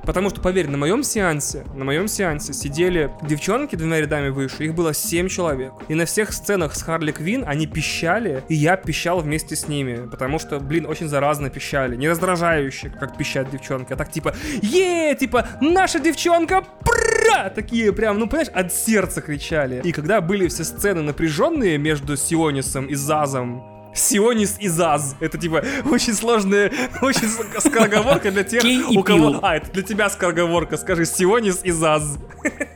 [0.04, 4.74] Потому что, поверь, на моем сеансе, на моем сеансе сидели девчонки двумя рядами выше, их
[4.74, 5.72] было 7 человек.
[5.88, 10.08] И на всех сценах с Харли Квин они пищали, и я пищал вместе с ними.
[10.08, 11.96] Потому что, блин, очень заразно пищали.
[11.96, 17.50] Не раздражающе, как пищат девчонки, а так типа, е типа, наша девчонка, пра!
[17.50, 19.80] Такие прям, ну, понимаешь, от сердца кричали.
[19.84, 25.16] И когда были все сцены напряженные между Сионисом и Зазом, Сионис и Заз.
[25.20, 26.72] Это типа очень сложная,
[27.02, 27.28] очень
[27.60, 29.38] скороговорка для тех, у кого...
[29.42, 30.76] А, это для тебя скороговорка.
[30.76, 32.18] Скажи Сионис и Заз.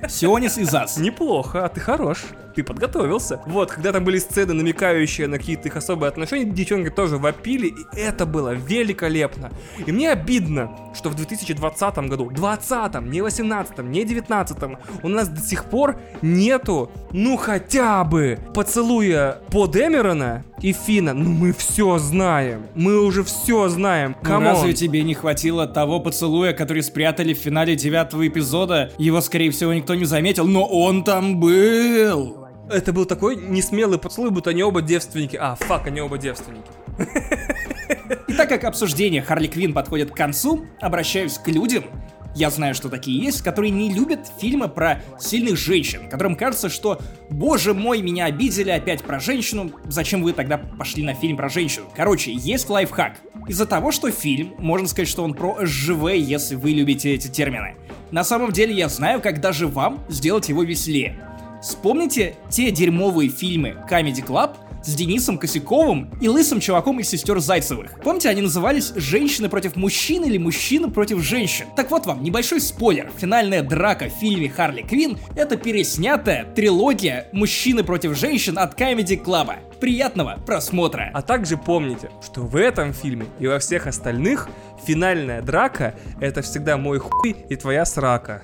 [0.09, 0.99] Сионис и Зас.
[0.99, 2.24] Неплохо, а ты хорош.
[2.55, 3.41] Ты подготовился.
[3.47, 7.99] Вот, когда там были сцены, намекающие на какие-то их особые отношения, девчонки тоже вопили, и
[7.99, 9.51] это было великолепно.
[9.85, 14.57] И мне обидно, что в 2020 году, 20 не 18 не 19
[15.03, 20.73] у нас до сих пор нету, ну хотя бы, поцелуя по Дэмерона и
[21.05, 21.12] Фина.
[21.12, 22.66] Ну мы все знаем.
[22.74, 24.16] Мы уже все знаем.
[24.22, 24.53] Ну Come on.
[24.55, 28.90] разве тебе не хватило того поцелуя, который спрятали в финале девятого эпизода?
[28.97, 32.48] Его, скорее всего, никто не заметил, но он там был.
[32.70, 35.36] Это был такой несмелый поцелуй, будто они оба девственники.
[35.36, 36.70] А, fuck, они оба девственники.
[38.28, 41.85] И так как обсуждение Харли Квин подходит к концу, обращаюсь к людям,
[42.35, 47.01] я знаю, что такие есть, которые не любят фильмы про сильных женщин, которым кажется, что
[47.31, 51.86] «Боже мой, меня обидели опять про женщину, зачем вы тогда пошли на фильм про женщину?»
[51.94, 53.19] Короче, есть лайфхак.
[53.48, 57.77] Из-за того, что фильм, можно сказать, что он про СЖВ, если вы любите эти термины.
[58.11, 61.19] На самом деле я знаю, как даже вам сделать его веселее.
[61.62, 68.01] Вспомните те дерьмовые фильмы Comedy Club, с Денисом Косяковым и лысым чуваком из сестер Зайцевых.
[68.02, 71.66] Помните, они назывались «Женщины против мужчин» или «Мужчины против женщин».
[71.77, 73.11] Так вот вам, небольшой спойлер.
[73.16, 79.55] Финальная драка в фильме Харли Квин— это переснятая трилогия «Мужчины против женщин» от Comedy Club.
[79.81, 81.11] Приятного просмотра!
[81.12, 84.48] А также помните, что в этом фильме и во всех остальных
[84.86, 88.43] финальная драка— это всегда мой хуй и твоя срака.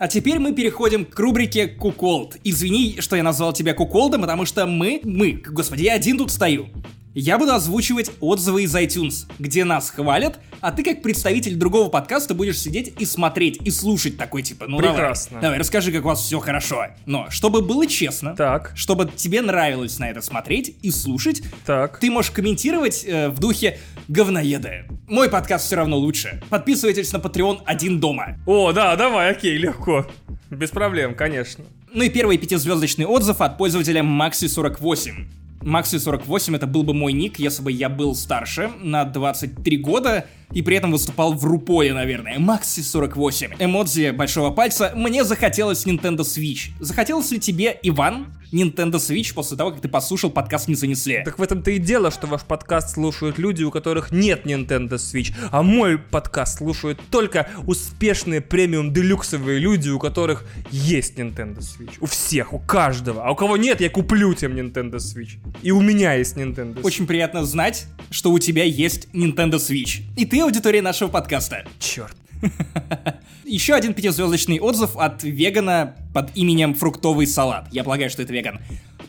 [0.00, 2.38] А теперь мы переходим к рубрике Куколд.
[2.42, 6.68] Извини, что я назвал тебя Куколдом, потому что мы, мы, господи, я один тут стою.
[7.12, 12.34] Я буду озвучивать отзывы из iTunes, где нас хвалят, а ты как представитель другого подкаста
[12.34, 15.30] будешь сидеть и смотреть, и слушать такой типа, ну Прекрасно.
[15.32, 16.86] давай, давай, расскажи, как у вас все хорошо.
[17.06, 18.72] Но, чтобы было честно, Так.
[18.76, 21.98] чтобы тебе нравилось на это смотреть и слушать, Так.
[21.98, 24.84] ты можешь комментировать э, в духе говноеды.
[25.08, 26.40] Мой подкаст все равно лучше.
[26.48, 28.38] Подписывайтесь на Patreon один дома.
[28.46, 30.06] О, да, давай, окей, легко.
[30.48, 31.64] Без проблем, конечно.
[31.92, 35.24] Ну и первый пятизвездочный отзыв от пользователя Maxi48.
[35.60, 40.62] Maxi48 это был бы мой ник, если бы я был старше, на 23 года, и
[40.62, 42.38] при этом выступал в Руполе, наверное.
[42.38, 43.56] Maxi48.
[43.58, 44.92] Эмодзи большого пальца.
[44.94, 46.70] Мне захотелось Nintendo Switch.
[46.80, 51.22] Захотелось ли тебе, Иван, Nintendo Switch после того, как ты послушал подкаст «Не занесли»?
[51.24, 55.32] Так в этом-то и дело, что ваш подкаст слушают люди, у которых нет Nintendo Switch,
[55.50, 61.94] а мой подкаст слушают только успешные премиум-делюксовые люди, у которых есть Nintendo Switch.
[62.00, 63.24] У всех, у каждого.
[63.24, 65.38] А у кого нет, я куплю тем Nintendo Switch.
[65.62, 66.86] И у меня есть Nintendo Switch.
[66.86, 70.02] Очень приятно знать, что у тебя есть Nintendo Switch.
[70.16, 71.64] И ты аудитория нашего подкаста.
[71.78, 72.16] Черт.
[73.44, 77.66] Еще один пятизвездочный отзыв от вегана под именем Фруктовый салат.
[77.72, 78.60] Я полагаю, что это веган.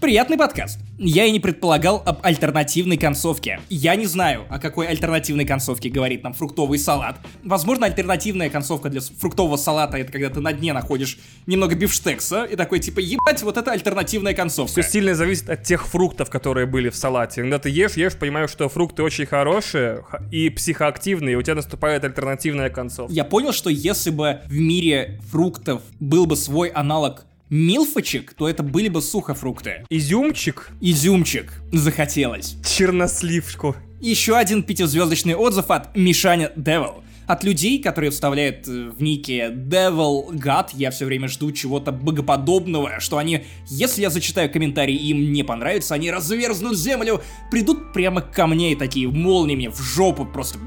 [0.01, 0.79] Приятный подкаст.
[0.97, 3.59] Я и не предполагал об альтернативной концовке.
[3.69, 7.17] Я не знаю, о какой альтернативной концовке говорит нам фруктовый салат.
[7.43, 12.55] Возможно, альтернативная концовка для фруктового салата это когда ты на дне находишь немного бифштекса и
[12.55, 14.81] такой типа ебать, вот это альтернативная концовка.
[14.81, 17.41] Все сильно зависит от тех фруктов, которые были в салате.
[17.41, 22.03] Когда ты ешь, ешь, понимаешь, что фрукты очень хорошие и психоактивные, и у тебя наступает
[22.03, 23.13] альтернативная концовка.
[23.13, 28.63] Я понял, что если бы в мире фруктов был бы свой аналог милфочек, то это
[28.63, 29.85] были бы сухофрукты.
[29.89, 32.55] Изюмчик, Изюмчик захотелось.
[32.65, 33.75] черносливку.
[33.99, 37.03] Еще один пятизвездочный отзыв от Мишаня Devil.
[37.27, 42.99] От людей, которые вставляют э, в нике Devil God, я все время жду чего-то богоподобного,
[42.99, 47.21] что они, если я зачитаю комментарий и им не понравится, они разверзнут землю,
[47.51, 50.57] придут прямо ко мне и такие молниями в жопу просто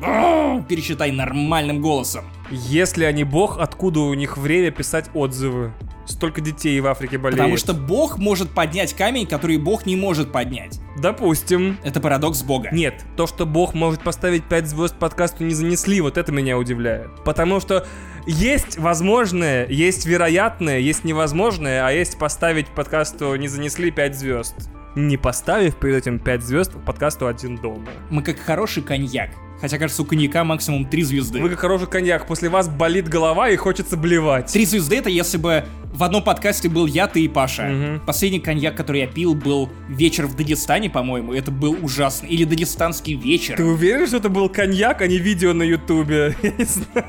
[0.69, 2.24] перечитай нормальным голосом.
[2.51, 5.73] Если они бог, откуда у них время писать отзывы?
[6.07, 7.39] Столько детей в Африке болеет.
[7.39, 10.79] Потому что Бог может поднять камень, который Бог не может поднять.
[10.99, 11.79] Допустим.
[11.83, 12.69] Это парадокс Бога.
[12.73, 17.09] Нет, то, что Бог может поставить 5 звезд подкасту не занесли, вот это меня удивляет.
[17.25, 17.87] Потому что
[18.27, 24.55] есть возможное, есть вероятное, есть невозможное, а есть поставить подкасту не занесли 5 звезд.
[24.95, 27.89] Не поставив перед этим 5 звезд подкасту один дома.
[28.11, 29.31] Мы как хороший коньяк.
[29.65, 31.41] Хотя, кажется, у коньяка максимум 3 звезды.
[31.41, 34.53] Вы как хороший коньяк, после вас болит голова и хочется блевать.
[34.53, 37.62] Три звезды это если бы в одном подкасте был я, ты и Паша.
[37.62, 38.01] Мгм.
[38.05, 41.32] Последний коньяк, который я пил, был вечер в Дагестане, по-моему.
[41.32, 42.27] Это был ужасно.
[42.27, 43.57] Или дагестанский вечер.
[43.57, 46.36] Ты уверен, что это был коньяк, а не видео на ютубе?
[46.43, 47.07] Я не знаю.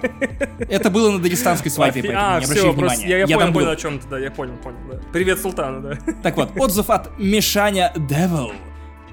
[0.59, 3.09] Это было на дагестанской свадьбе, поэтому а, не все, просто внимания.
[3.09, 4.99] я, я, понял, понял, о чем ты, да, я понял, понял, да.
[5.11, 5.99] Привет, Султану, да.
[6.23, 8.53] Так вот, отзыв от Мишаня Devil.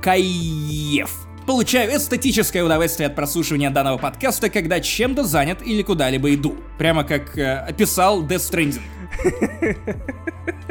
[0.01, 1.11] Каев.
[1.47, 6.57] Получаю эстетическое удовольствие от прослушивания данного подкаста, когда чем-то занят или куда-либо иду.
[6.79, 8.83] Прямо как э, описал Death Stranding.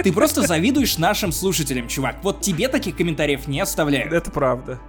[0.03, 2.17] Ты просто завидуешь нашим слушателям, чувак.
[2.23, 4.11] Вот тебе таких комментариев не оставляют.
[4.13, 4.79] Это правда.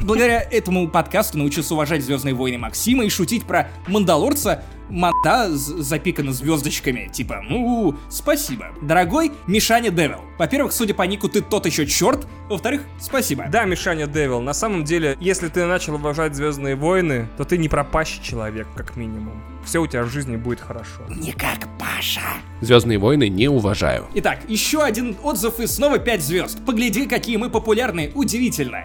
[0.00, 7.08] Благодаря этому подкасту научился уважать Звездные войны Максима и шутить про Мандалорца манда запикана звездочками.
[7.12, 8.66] Типа, ну, спасибо.
[8.82, 10.20] Дорогой Мишаня Девил.
[10.38, 12.26] Во-первых, судя по нику, ты тот еще черт.
[12.48, 13.46] Во-вторых, спасибо.
[13.50, 17.68] Да, Мишаня Девил, на самом деле, если ты начал уважать Звездные войны, то ты не
[17.68, 19.42] пропащий человек, как минимум.
[19.64, 21.02] Все у тебя в жизни будет хорошо.
[21.08, 22.20] Не как Паша.
[22.60, 24.08] Звездные войны не уважаю.
[24.14, 26.64] Итак, еще один отзыв и снова 5 звезд.
[26.64, 28.12] Погляди, какие мы популярны.
[28.14, 28.84] Удивительно.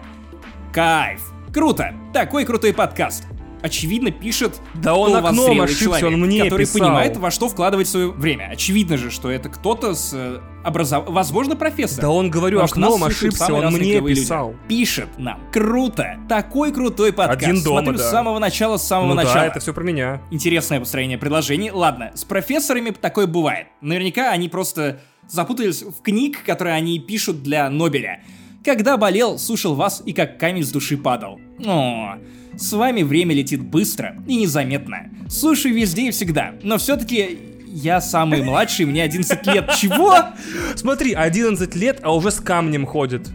[0.72, 1.32] Кайф.
[1.52, 1.94] Круто.
[2.12, 3.24] Такой крутой подкаст.
[3.62, 6.80] Очевидно, пишет Да он окном ошибся, человек, он мне который писал.
[6.80, 8.48] понимает, во что вкладывать свое время.
[8.52, 11.04] Очевидно же, что это кто-то с э, образов...
[11.08, 12.02] Возможно, профессор.
[12.02, 14.20] Да он, говорю, Потому окном ошибся, он мне клевые люди.
[14.20, 14.54] писал.
[14.68, 15.40] Пишет нам.
[15.52, 16.18] Круто.
[16.28, 17.42] Такой крутой подкаст.
[17.42, 18.04] Один дома, Смотрю да.
[18.04, 19.34] с самого начала, с самого Ну начала.
[19.34, 20.20] да, это все про меня.
[20.30, 21.70] Интересное построение предложений.
[21.72, 23.68] Ладно, с профессорами такое бывает.
[23.80, 28.20] Наверняка они просто запутались в книг, которые они пишут для Нобеля.
[28.68, 31.40] Когда болел, слушал вас и как камень с души падал.
[31.64, 32.16] О,
[32.54, 35.08] с вами время летит быстро и незаметно.
[35.30, 39.70] Слушаю везде и всегда, но все-таки я самый младший, мне 11 лет.
[39.80, 40.14] Чего?
[40.74, 43.30] Смотри, 11 лет, а уже с камнем ходит.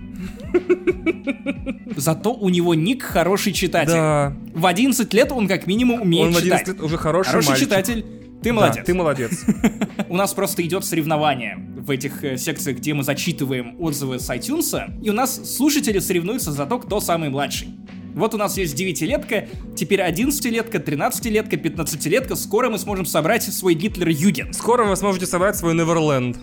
[1.96, 3.94] Зато у него ник хороший читатель.
[3.94, 4.38] Да.
[4.54, 6.76] В 11 лет он как минимум умеет Он в 11 читать.
[6.76, 7.68] лет уже хороший, Хороший мальчик.
[7.70, 8.06] читатель.
[8.44, 8.86] Ты Да, молодец.
[8.86, 9.44] ты молодец.
[10.10, 15.02] У нас просто идет соревнование в этих э, секциях, где мы зачитываем отзывы с iTunes,
[15.02, 17.70] и у нас слушатели соревнуются за то, кто самый младший.
[18.14, 22.36] Вот у нас есть 9-летка, теперь 11-летка, 13-летка, 15-летка.
[22.36, 24.53] Скоро мы сможем собрать свой Гитлер Юген.
[24.53, 26.38] Скоро вы сможете собрать свой Неверленд.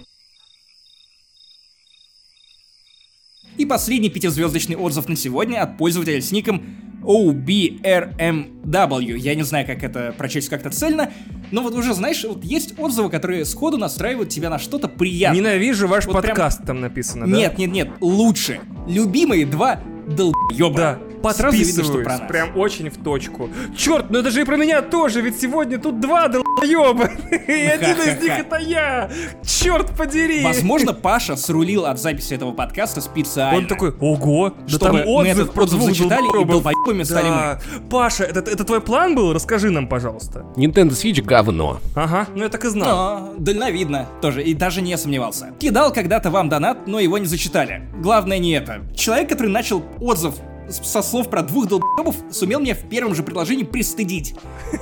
[3.57, 6.63] И последний пятизвездочный отзыв на сегодня от пользователя с ником
[7.03, 9.17] OBRMW.
[9.17, 11.11] Я не знаю, как это прочесть как-то цельно,
[11.51, 15.41] но вот уже, знаешь, вот есть отзывы, которые сходу настраивают тебя на что-то приятное.
[15.41, 17.37] Ненавижу ваш Вот прям- подкаст, там написано, да?
[17.37, 18.61] Нет, нет, нет, лучше.
[18.87, 19.81] Любимые два
[20.15, 20.77] долбоеба.
[20.77, 22.29] Да, видно, что подписываюсь, про нас.
[22.29, 23.51] прям очень в точку.
[23.77, 27.97] Черт, ну это же и про меня тоже, ведь сегодня тут два долбоеба, и один
[27.97, 29.11] из них это я.
[29.45, 30.43] Черт подери.
[30.43, 33.59] Возможно, Паша срулил от записи этого подкаста специально.
[33.59, 37.29] Он такой, ого, да Чтобы там мы отзыв этот про двух зачитали, и долбоебами стали
[37.29, 37.61] Да.
[37.91, 39.33] Паша, это, это твой план был?
[39.33, 40.45] Расскажи нам, пожалуйста.
[40.57, 41.81] Nintendo Switch говно.
[41.95, 42.89] Ага, ну я так и знал.
[42.91, 44.07] А, дальновидно.
[44.23, 45.53] Тоже, и даже не сомневался.
[45.59, 47.83] Кидал когда-то вам донат, но его не зачитали.
[48.01, 48.83] Главное не это.
[48.95, 50.35] Человек, который начал отзыв
[50.71, 54.35] со слов про двух долбоебов, сумел меня в первом же предложении пристыдить.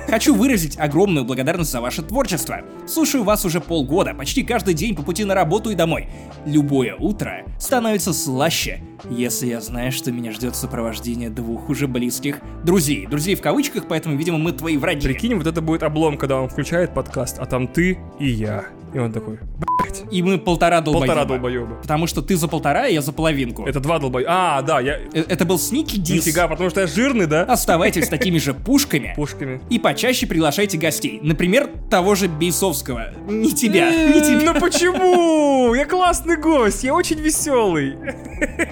[0.08, 2.60] Хочу выразить огромную благодарность за ваше творчество.
[2.86, 6.08] Слушаю вас уже полгода, почти каждый день по пути на работу и домой.
[6.44, 13.06] Любое утро становится слаще, если я знаю, что меня ждет сопровождение двух уже близких друзей.
[13.06, 15.06] Друзей в кавычках, поэтому, видимо, мы твои враги.
[15.06, 18.66] Прикинь, вот это будет облом, когда он включает подкаст, а там ты и я.
[18.94, 19.38] И он такой,
[19.78, 21.06] блять, И мы полтора долбоеба.
[21.06, 21.74] полтора долбоеба.
[21.82, 23.64] Потому что ты за полтора, а я за половинку.
[23.66, 24.30] Это два долбоеба.
[24.30, 24.98] А, да, я...
[25.12, 26.26] Э, Это был сники дис.
[26.26, 27.42] Нифига, потому что я жирный, да?
[27.44, 29.12] Оставайтесь с такими же пушками.
[29.16, 29.60] Пушками.
[29.70, 31.20] И почаще приглашайте гостей.
[31.22, 33.12] Например, того же Бейсовского.
[33.28, 34.52] Не тебя, не тебя.
[34.52, 35.74] Ну почему?
[35.74, 37.96] Я классный гость, я очень веселый.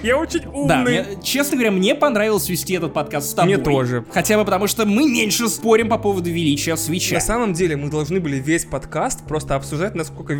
[0.03, 0.83] Я очень Да, умный.
[0.83, 3.55] мне- честно говоря, мне понравилось вести этот подкаст с тобой.
[3.55, 4.05] Мне тоже.
[4.11, 7.15] Хотя бы потому, что мы меньше спорим по поводу величия свеча.
[7.15, 10.33] На самом деле мы должны были весь подкаст просто обсуждать, насколько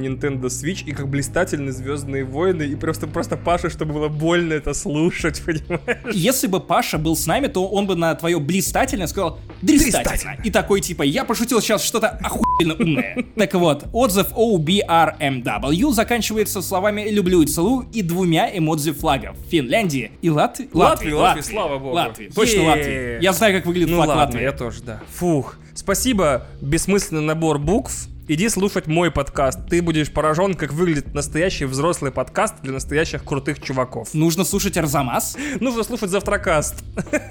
[0.00, 4.74] Nintendo Switch и как блистательны Звездные войны, и просто просто Паша, чтобы было больно это
[4.74, 6.14] слушать, понимаешь?
[6.14, 9.38] Если бы Паша был с нами, то он бы на твое блистательно сказал.
[9.62, 10.36] Дрестательно.
[10.44, 13.24] И такой типа «я пошутил сейчас что-то охуенно умное».
[13.36, 20.30] Так вот, отзыв OBRMW заканчивается словами «люблю и целую» и двумя эмодзи флагов Финляндии и
[20.30, 20.68] Латвии.
[20.72, 21.94] Латвии, Латвии, слава богу.
[21.94, 22.64] Латвии, точно.
[22.64, 23.22] Латвии.
[23.22, 24.42] Я знаю, как выглядит Ну флаг ладно, Латвии.
[24.42, 25.00] я тоже, да.
[25.14, 25.56] Фух.
[25.74, 28.08] Спасибо, бессмысленный набор букв.
[28.32, 29.58] Иди слушать мой подкаст.
[29.68, 34.14] Ты будешь поражен, как выглядит настоящий взрослый подкаст для настоящих крутых чуваков.
[34.14, 35.36] Нужно слушать Арзамас.
[35.60, 36.76] Нужно слушать завтракаст.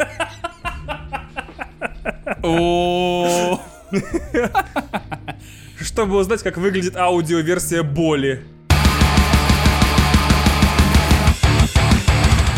[5.80, 8.43] Чтобы узнать, как выглядит аудиоверсия боли.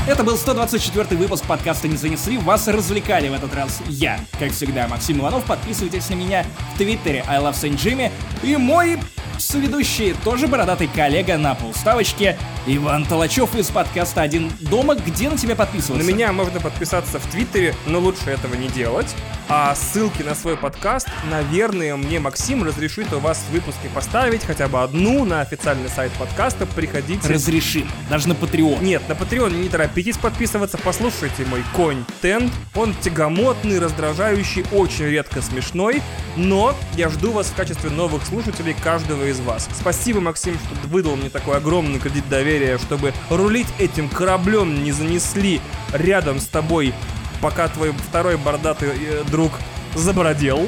[0.07, 2.37] Это был 124 выпуск подкаста «Не занесли».
[2.37, 5.45] Вас развлекали в этот раз я, как всегда, Максим Иванов.
[5.45, 8.11] Подписывайтесь на меня в Твиттере I Love Saint Jimmy.
[8.41, 8.97] И мой
[9.37, 12.37] соведущий, тоже бородатый коллега на полставочке,
[12.67, 14.95] Иван Толачев из подкаста «Один дома».
[14.95, 16.07] Где на тебя На подписываться?
[16.07, 19.15] меня можно подписаться в Твиттере, но лучше этого не делать.
[19.49, 24.67] А ссылки на свой подкаст, наверное, мне Максим разрешит у вас в выпуске поставить хотя
[24.67, 26.65] бы одну на официальный сайт подкаста.
[26.67, 27.27] Приходите.
[27.27, 27.89] Разрешим.
[28.09, 28.81] Даже на Patreon.
[28.83, 32.51] Нет, на Patreon не торопитесь подписываться, послушайте мой контент.
[32.75, 36.01] Он тягомотный, раздражающий, очень редко смешной,
[36.35, 39.67] но я жду вас в качестве новых слушателей каждого из вас.
[39.77, 45.61] Спасибо, Максим, что выдал мне такой огромный кредит доверия, чтобы рулить этим кораблем не занесли
[45.93, 46.93] рядом с тобой,
[47.41, 49.51] пока твой второй бородатый э, друг
[49.95, 50.67] забородел.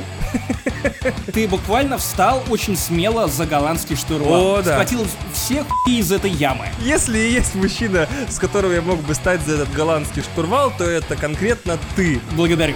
[1.34, 4.56] Ты буквально встал очень смело за голландский штурвал.
[4.56, 4.74] О, да.
[4.74, 6.68] Схватил все хуи из этой ямы.
[6.82, 11.16] Если есть мужчина, с которого я мог бы стать за этот голландский штурвал, то это
[11.16, 12.20] конкретно ты.
[12.34, 12.76] Благодарю.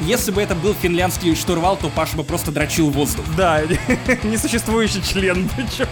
[0.00, 3.24] Если бы это был финляндский штурвал, то Паша бы просто дрочил воздух.
[3.36, 3.62] Да,
[4.24, 5.88] несуществующий член причем.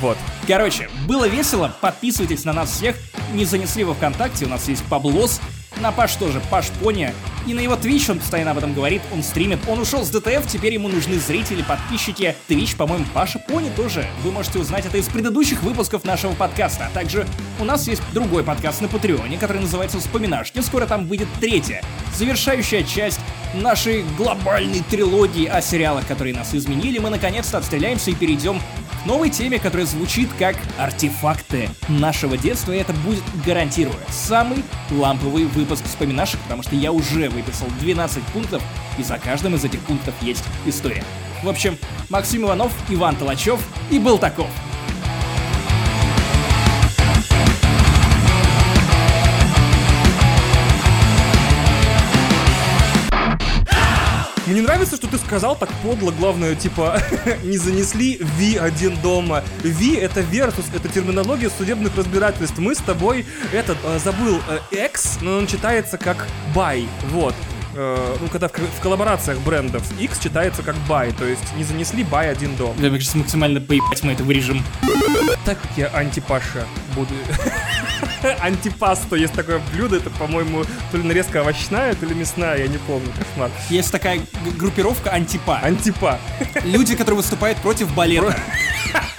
[0.00, 0.18] Вот.
[0.46, 1.74] Короче, было весело.
[1.80, 2.96] Подписывайтесь на нас всех.
[3.32, 5.40] Не занесли во ВКонтакте, у нас есть Паблос.
[5.80, 7.12] На Паш тоже, Паш Пони.
[7.46, 9.58] И на его Twitch он постоянно об этом говорит, он стримит.
[9.66, 12.36] Он ушел с ДТФ, теперь ему нужны зрители, подписчики.
[12.48, 14.06] Twitch, по-моему, Паша Пони тоже.
[14.22, 16.86] Вы можете узнать это из предыдущих выпусков нашего подкаста.
[16.86, 17.26] А также
[17.58, 20.60] у нас есть другой подкаст на Патреоне, который называется «Вспоминашки».
[20.60, 21.82] Скоро там выйдет третья,
[22.16, 23.20] завершающая часть
[23.54, 26.98] нашей глобальной трилогии о сериалах, которые нас изменили.
[26.98, 28.60] Мы наконец-то отстреляемся и перейдем
[29.02, 35.44] к новой теме, которая звучит как артефакты нашего детства, и это будет, гарантирую, самый ламповый
[35.44, 38.62] выпуск вспоминашек, потому что я уже выписал 12 пунктов,
[38.98, 41.04] и за каждым из этих пунктов есть история.
[41.42, 41.76] В общем,
[42.08, 43.60] Максим Иванов, Иван Толачев
[43.90, 44.48] и был таков.
[54.46, 57.00] Мне нравится, что ты сказал так подло, главное, типа,
[57.44, 59.44] не занесли V один дома.
[59.62, 62.58] V это versus, это терминология судебных разбирательств.
[62.58, 66.26] Мы с тобой, этот, э, забыл, э, X, но он читается как
[66.56, 67.34] by, вот.
[67.76, 72.02] Э, ну, когда в, в коллаборациях брендов X читается как by, то есть не занесли
[72.02, 72.74] by один дом.
[72.78, 74.64] Да, сейчас максимально поебать мы это вырежем.
[75.44, 76.66] Так как я антипаша
[76.96, 77.14] буду...
[78.40, 82.78] Антипасто есть такое блюдо, это, по-моему, то ли нарезка овощная, то ли мясная, я не
[82.78, 83.50] помню, кошмар.
[83.68, 84.20] Есть такая
[84.58, 85.58] группировка антипа.
[85.62, 86.18] Антипа.
[86.64, 88.36] Люди, которые выступают против балета.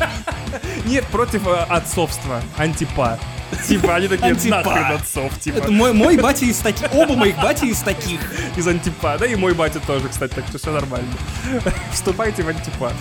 [0.86, 2.42] Нет, против э, отцовства.
[2.58, 3.20] Антипа.
[3.68, 4.64] Типа, они такие, Антипа.
[4.64, 5.58] нахрен отцов, типа.
[5.58, 6.94] Это мой, мой батя из таких.
[6.94, 8.20] Оба моих батя из таких.
[8.58, 9.18] Из антипа.
[9.20, 11.12] Да и мой батя тоже, кстати, так что все нормально.
[11.92, 12.92] Вступайте в антипа.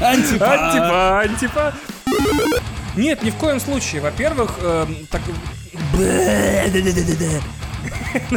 [0.00, 0.52] Антипа.
[0.52, 1.74] Антипа, антипа.
[2.96, 4.00] Нет, ни в коем случае.
[4.02, 5.20] Во-первых, эм, так...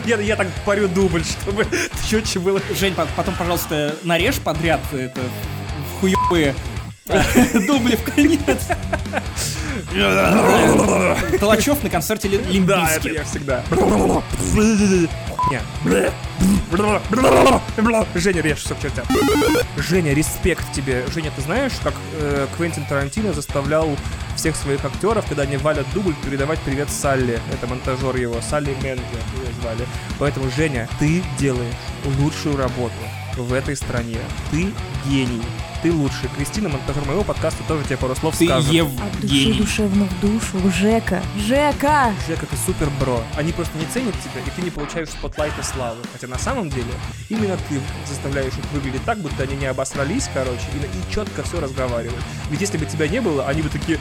[0.06, 1.68] Я, я так парю дубль, чтобы
[2.10, 2.60] четче было.
[2.80, 6.56] Жень, по- потом, пожалуйста, нарежь подряд это в хуёвые
[7.68, 8.40] дубли в конец.
[11.40, 13.64] Толачев на концерте Ли- Лимп Да, это я всегда.
[15.46, 15.62] Хуйня.
[18.16, 19.06] Женя, режь все к чертям.
[19.78, 21.06] Женя, респект тебе.
[21.14, 23.96] Женя, ты знаешь, как э, Квентин Тарантино заставлял
[24.36, 27.40] всех своих актеров, когда они валят дубль, передавать привет Салли.
[27.54, 29.04] Это монтажер его, Салли Менге
[29.38, 29.86] ее звали.
[30.20, 31.74] Поэтому, Женя, ты делаешь
[32.20, 32.94] лучшую работу
[33.38, 34.20] в этой стране.
[34.52, 34.72] Ты
[35.06, 35.44] гений.
[35.86, 36.30] Ты лучший.
[36.36, 38.74] Кристина, монтажер моего подкаста, тоже тебе пару слов Ты скажет.
[38.74, 39.60] Ев От души гений.
[39.60, 40.72] душевно в душу.
[40.72, 41.22] Жека.
[41.38, 42.12] Жека!
[42.28, 43.22] Жека, ты супер бро.
[43.38, 46.00] Они просто не ценят тебя, и ты не получаешь спотлайта славы.
[46.12, 46.92] Хотя на самом деле
[47.30, 51.62] именно ты заставляешь их выглядеть так, будто они не обосрались, короче, и, и четко все
[51.62, 52.24] разговаривают.
[52.50, 54.00] Ведь если бы тебя не было, они бы такие...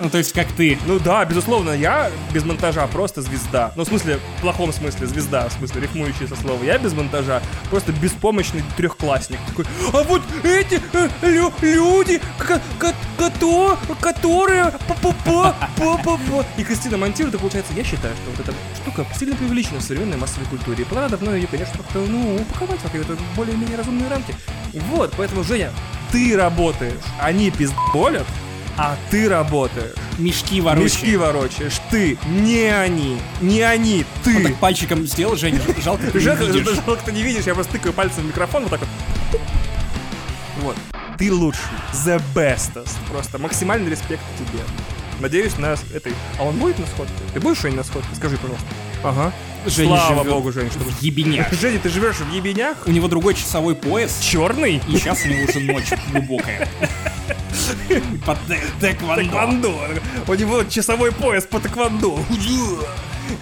[0.00, 0.78] Ну, то есть, как ты.
[0.86, 3.72] Ну да, безусловно, я без монтажа просто звезда.
[3.76, 6.62] Ну, в смысле, в плохом смысле звезда, в смысле, рифмующий со слова.
[6.62, 9.37] Я без монтажа просто беспомощный трехклассник.
[9.46, 14.72] Такой, а вот эти э, лю- люди, кото- которые...
[14.86, 16.44] па-па-па, па-па-па».
[16.56, 20.16] И Кристина монтирует, и получается, я считаю, что вот эта штука сильно преувеличена в современной
[20.16, 20.82] массовой культуре.
[20.82, 24.34] И пора давно ее, конечно, как-то, ну, упаковать в какие-то более-менее разумные рамки.
[24.72, 25.72] Вот, поэтому, Женя,
[26.12, 28.26] ты работаешь, они пиздолят,
[28.78, 29.94] а ты работаешь.
[30.18, 30.84] Мешки ворочай.
[30.84, 34.44] Мешки ворочаешь ты, не они, не они, Он ты.
[34.44, 36.74] так пальчиком сделал, Женя, жалко, ты не Жалко, видишь.
[36.86, 39.40] жалко, ты не видишь, я просто тыкаю пальцем в микрофон вот так вот.
[40.62, 40.76] Вот.
[41.18, 42.96] Ты лучший, the bestest.
[43.10, 44.62] Просто максимальный респект тебе.
[45.18, 46.12] Надеюсь, на этой...
[46.38, 47.12] А он будет на сходке?
[47.34, 48.14] Ты будешь, Жень, на сходке?
[48.14, 48.66] Скажи, пожалуйста.
[49.02, 49.32] Ага.
[49.66, 51.52] Женя Слава живет богу, Жень, что в ебенях.
[51.60, 52.76] Женя, ты живешь в ебенях?
[52.86, 54.80] У него другой часовой пояс, Черный?
[54.88, 56.68] и сейчас у него уже ночь глубокая.
[58.24, 59.74] По тэ- тэквондо.
[60.26, 62.18] У него часовой пояс по тэквондо.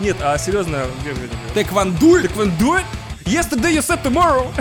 [0.00, 0.84] Нет, а серьезно?
[1.54, 2.20] Тэквондо?
[2.22, 2.80] Тэквондо?
[3.26, 4.52] Yesterday you said tomorrow.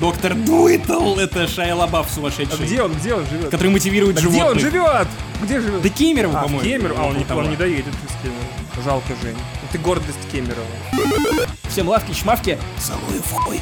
[0.00, 3.50] Доктор Дуитл, это Шайя Лабаф А сумасшедший, где он, где он живет?
[3.50, 4.62] который мотивирует Да где он животных.
[4.62, 5.08] живет?
[5.42, 5.82] Где живет?
[5.82, 6.62] Да Кемерово, а, по-моему.
[6.64, 7.00] Кемерово.
[7.00, 8.82] А, он не, он не доедет из Кемерово.
[8.84, 9.36] Жалко, Жень.
[9.72, 10.66] Ты гордость Кемерово.
[11.68, 12.58] Всем лавки, чмавки.
[12.78, 13.60] Целую в хуй.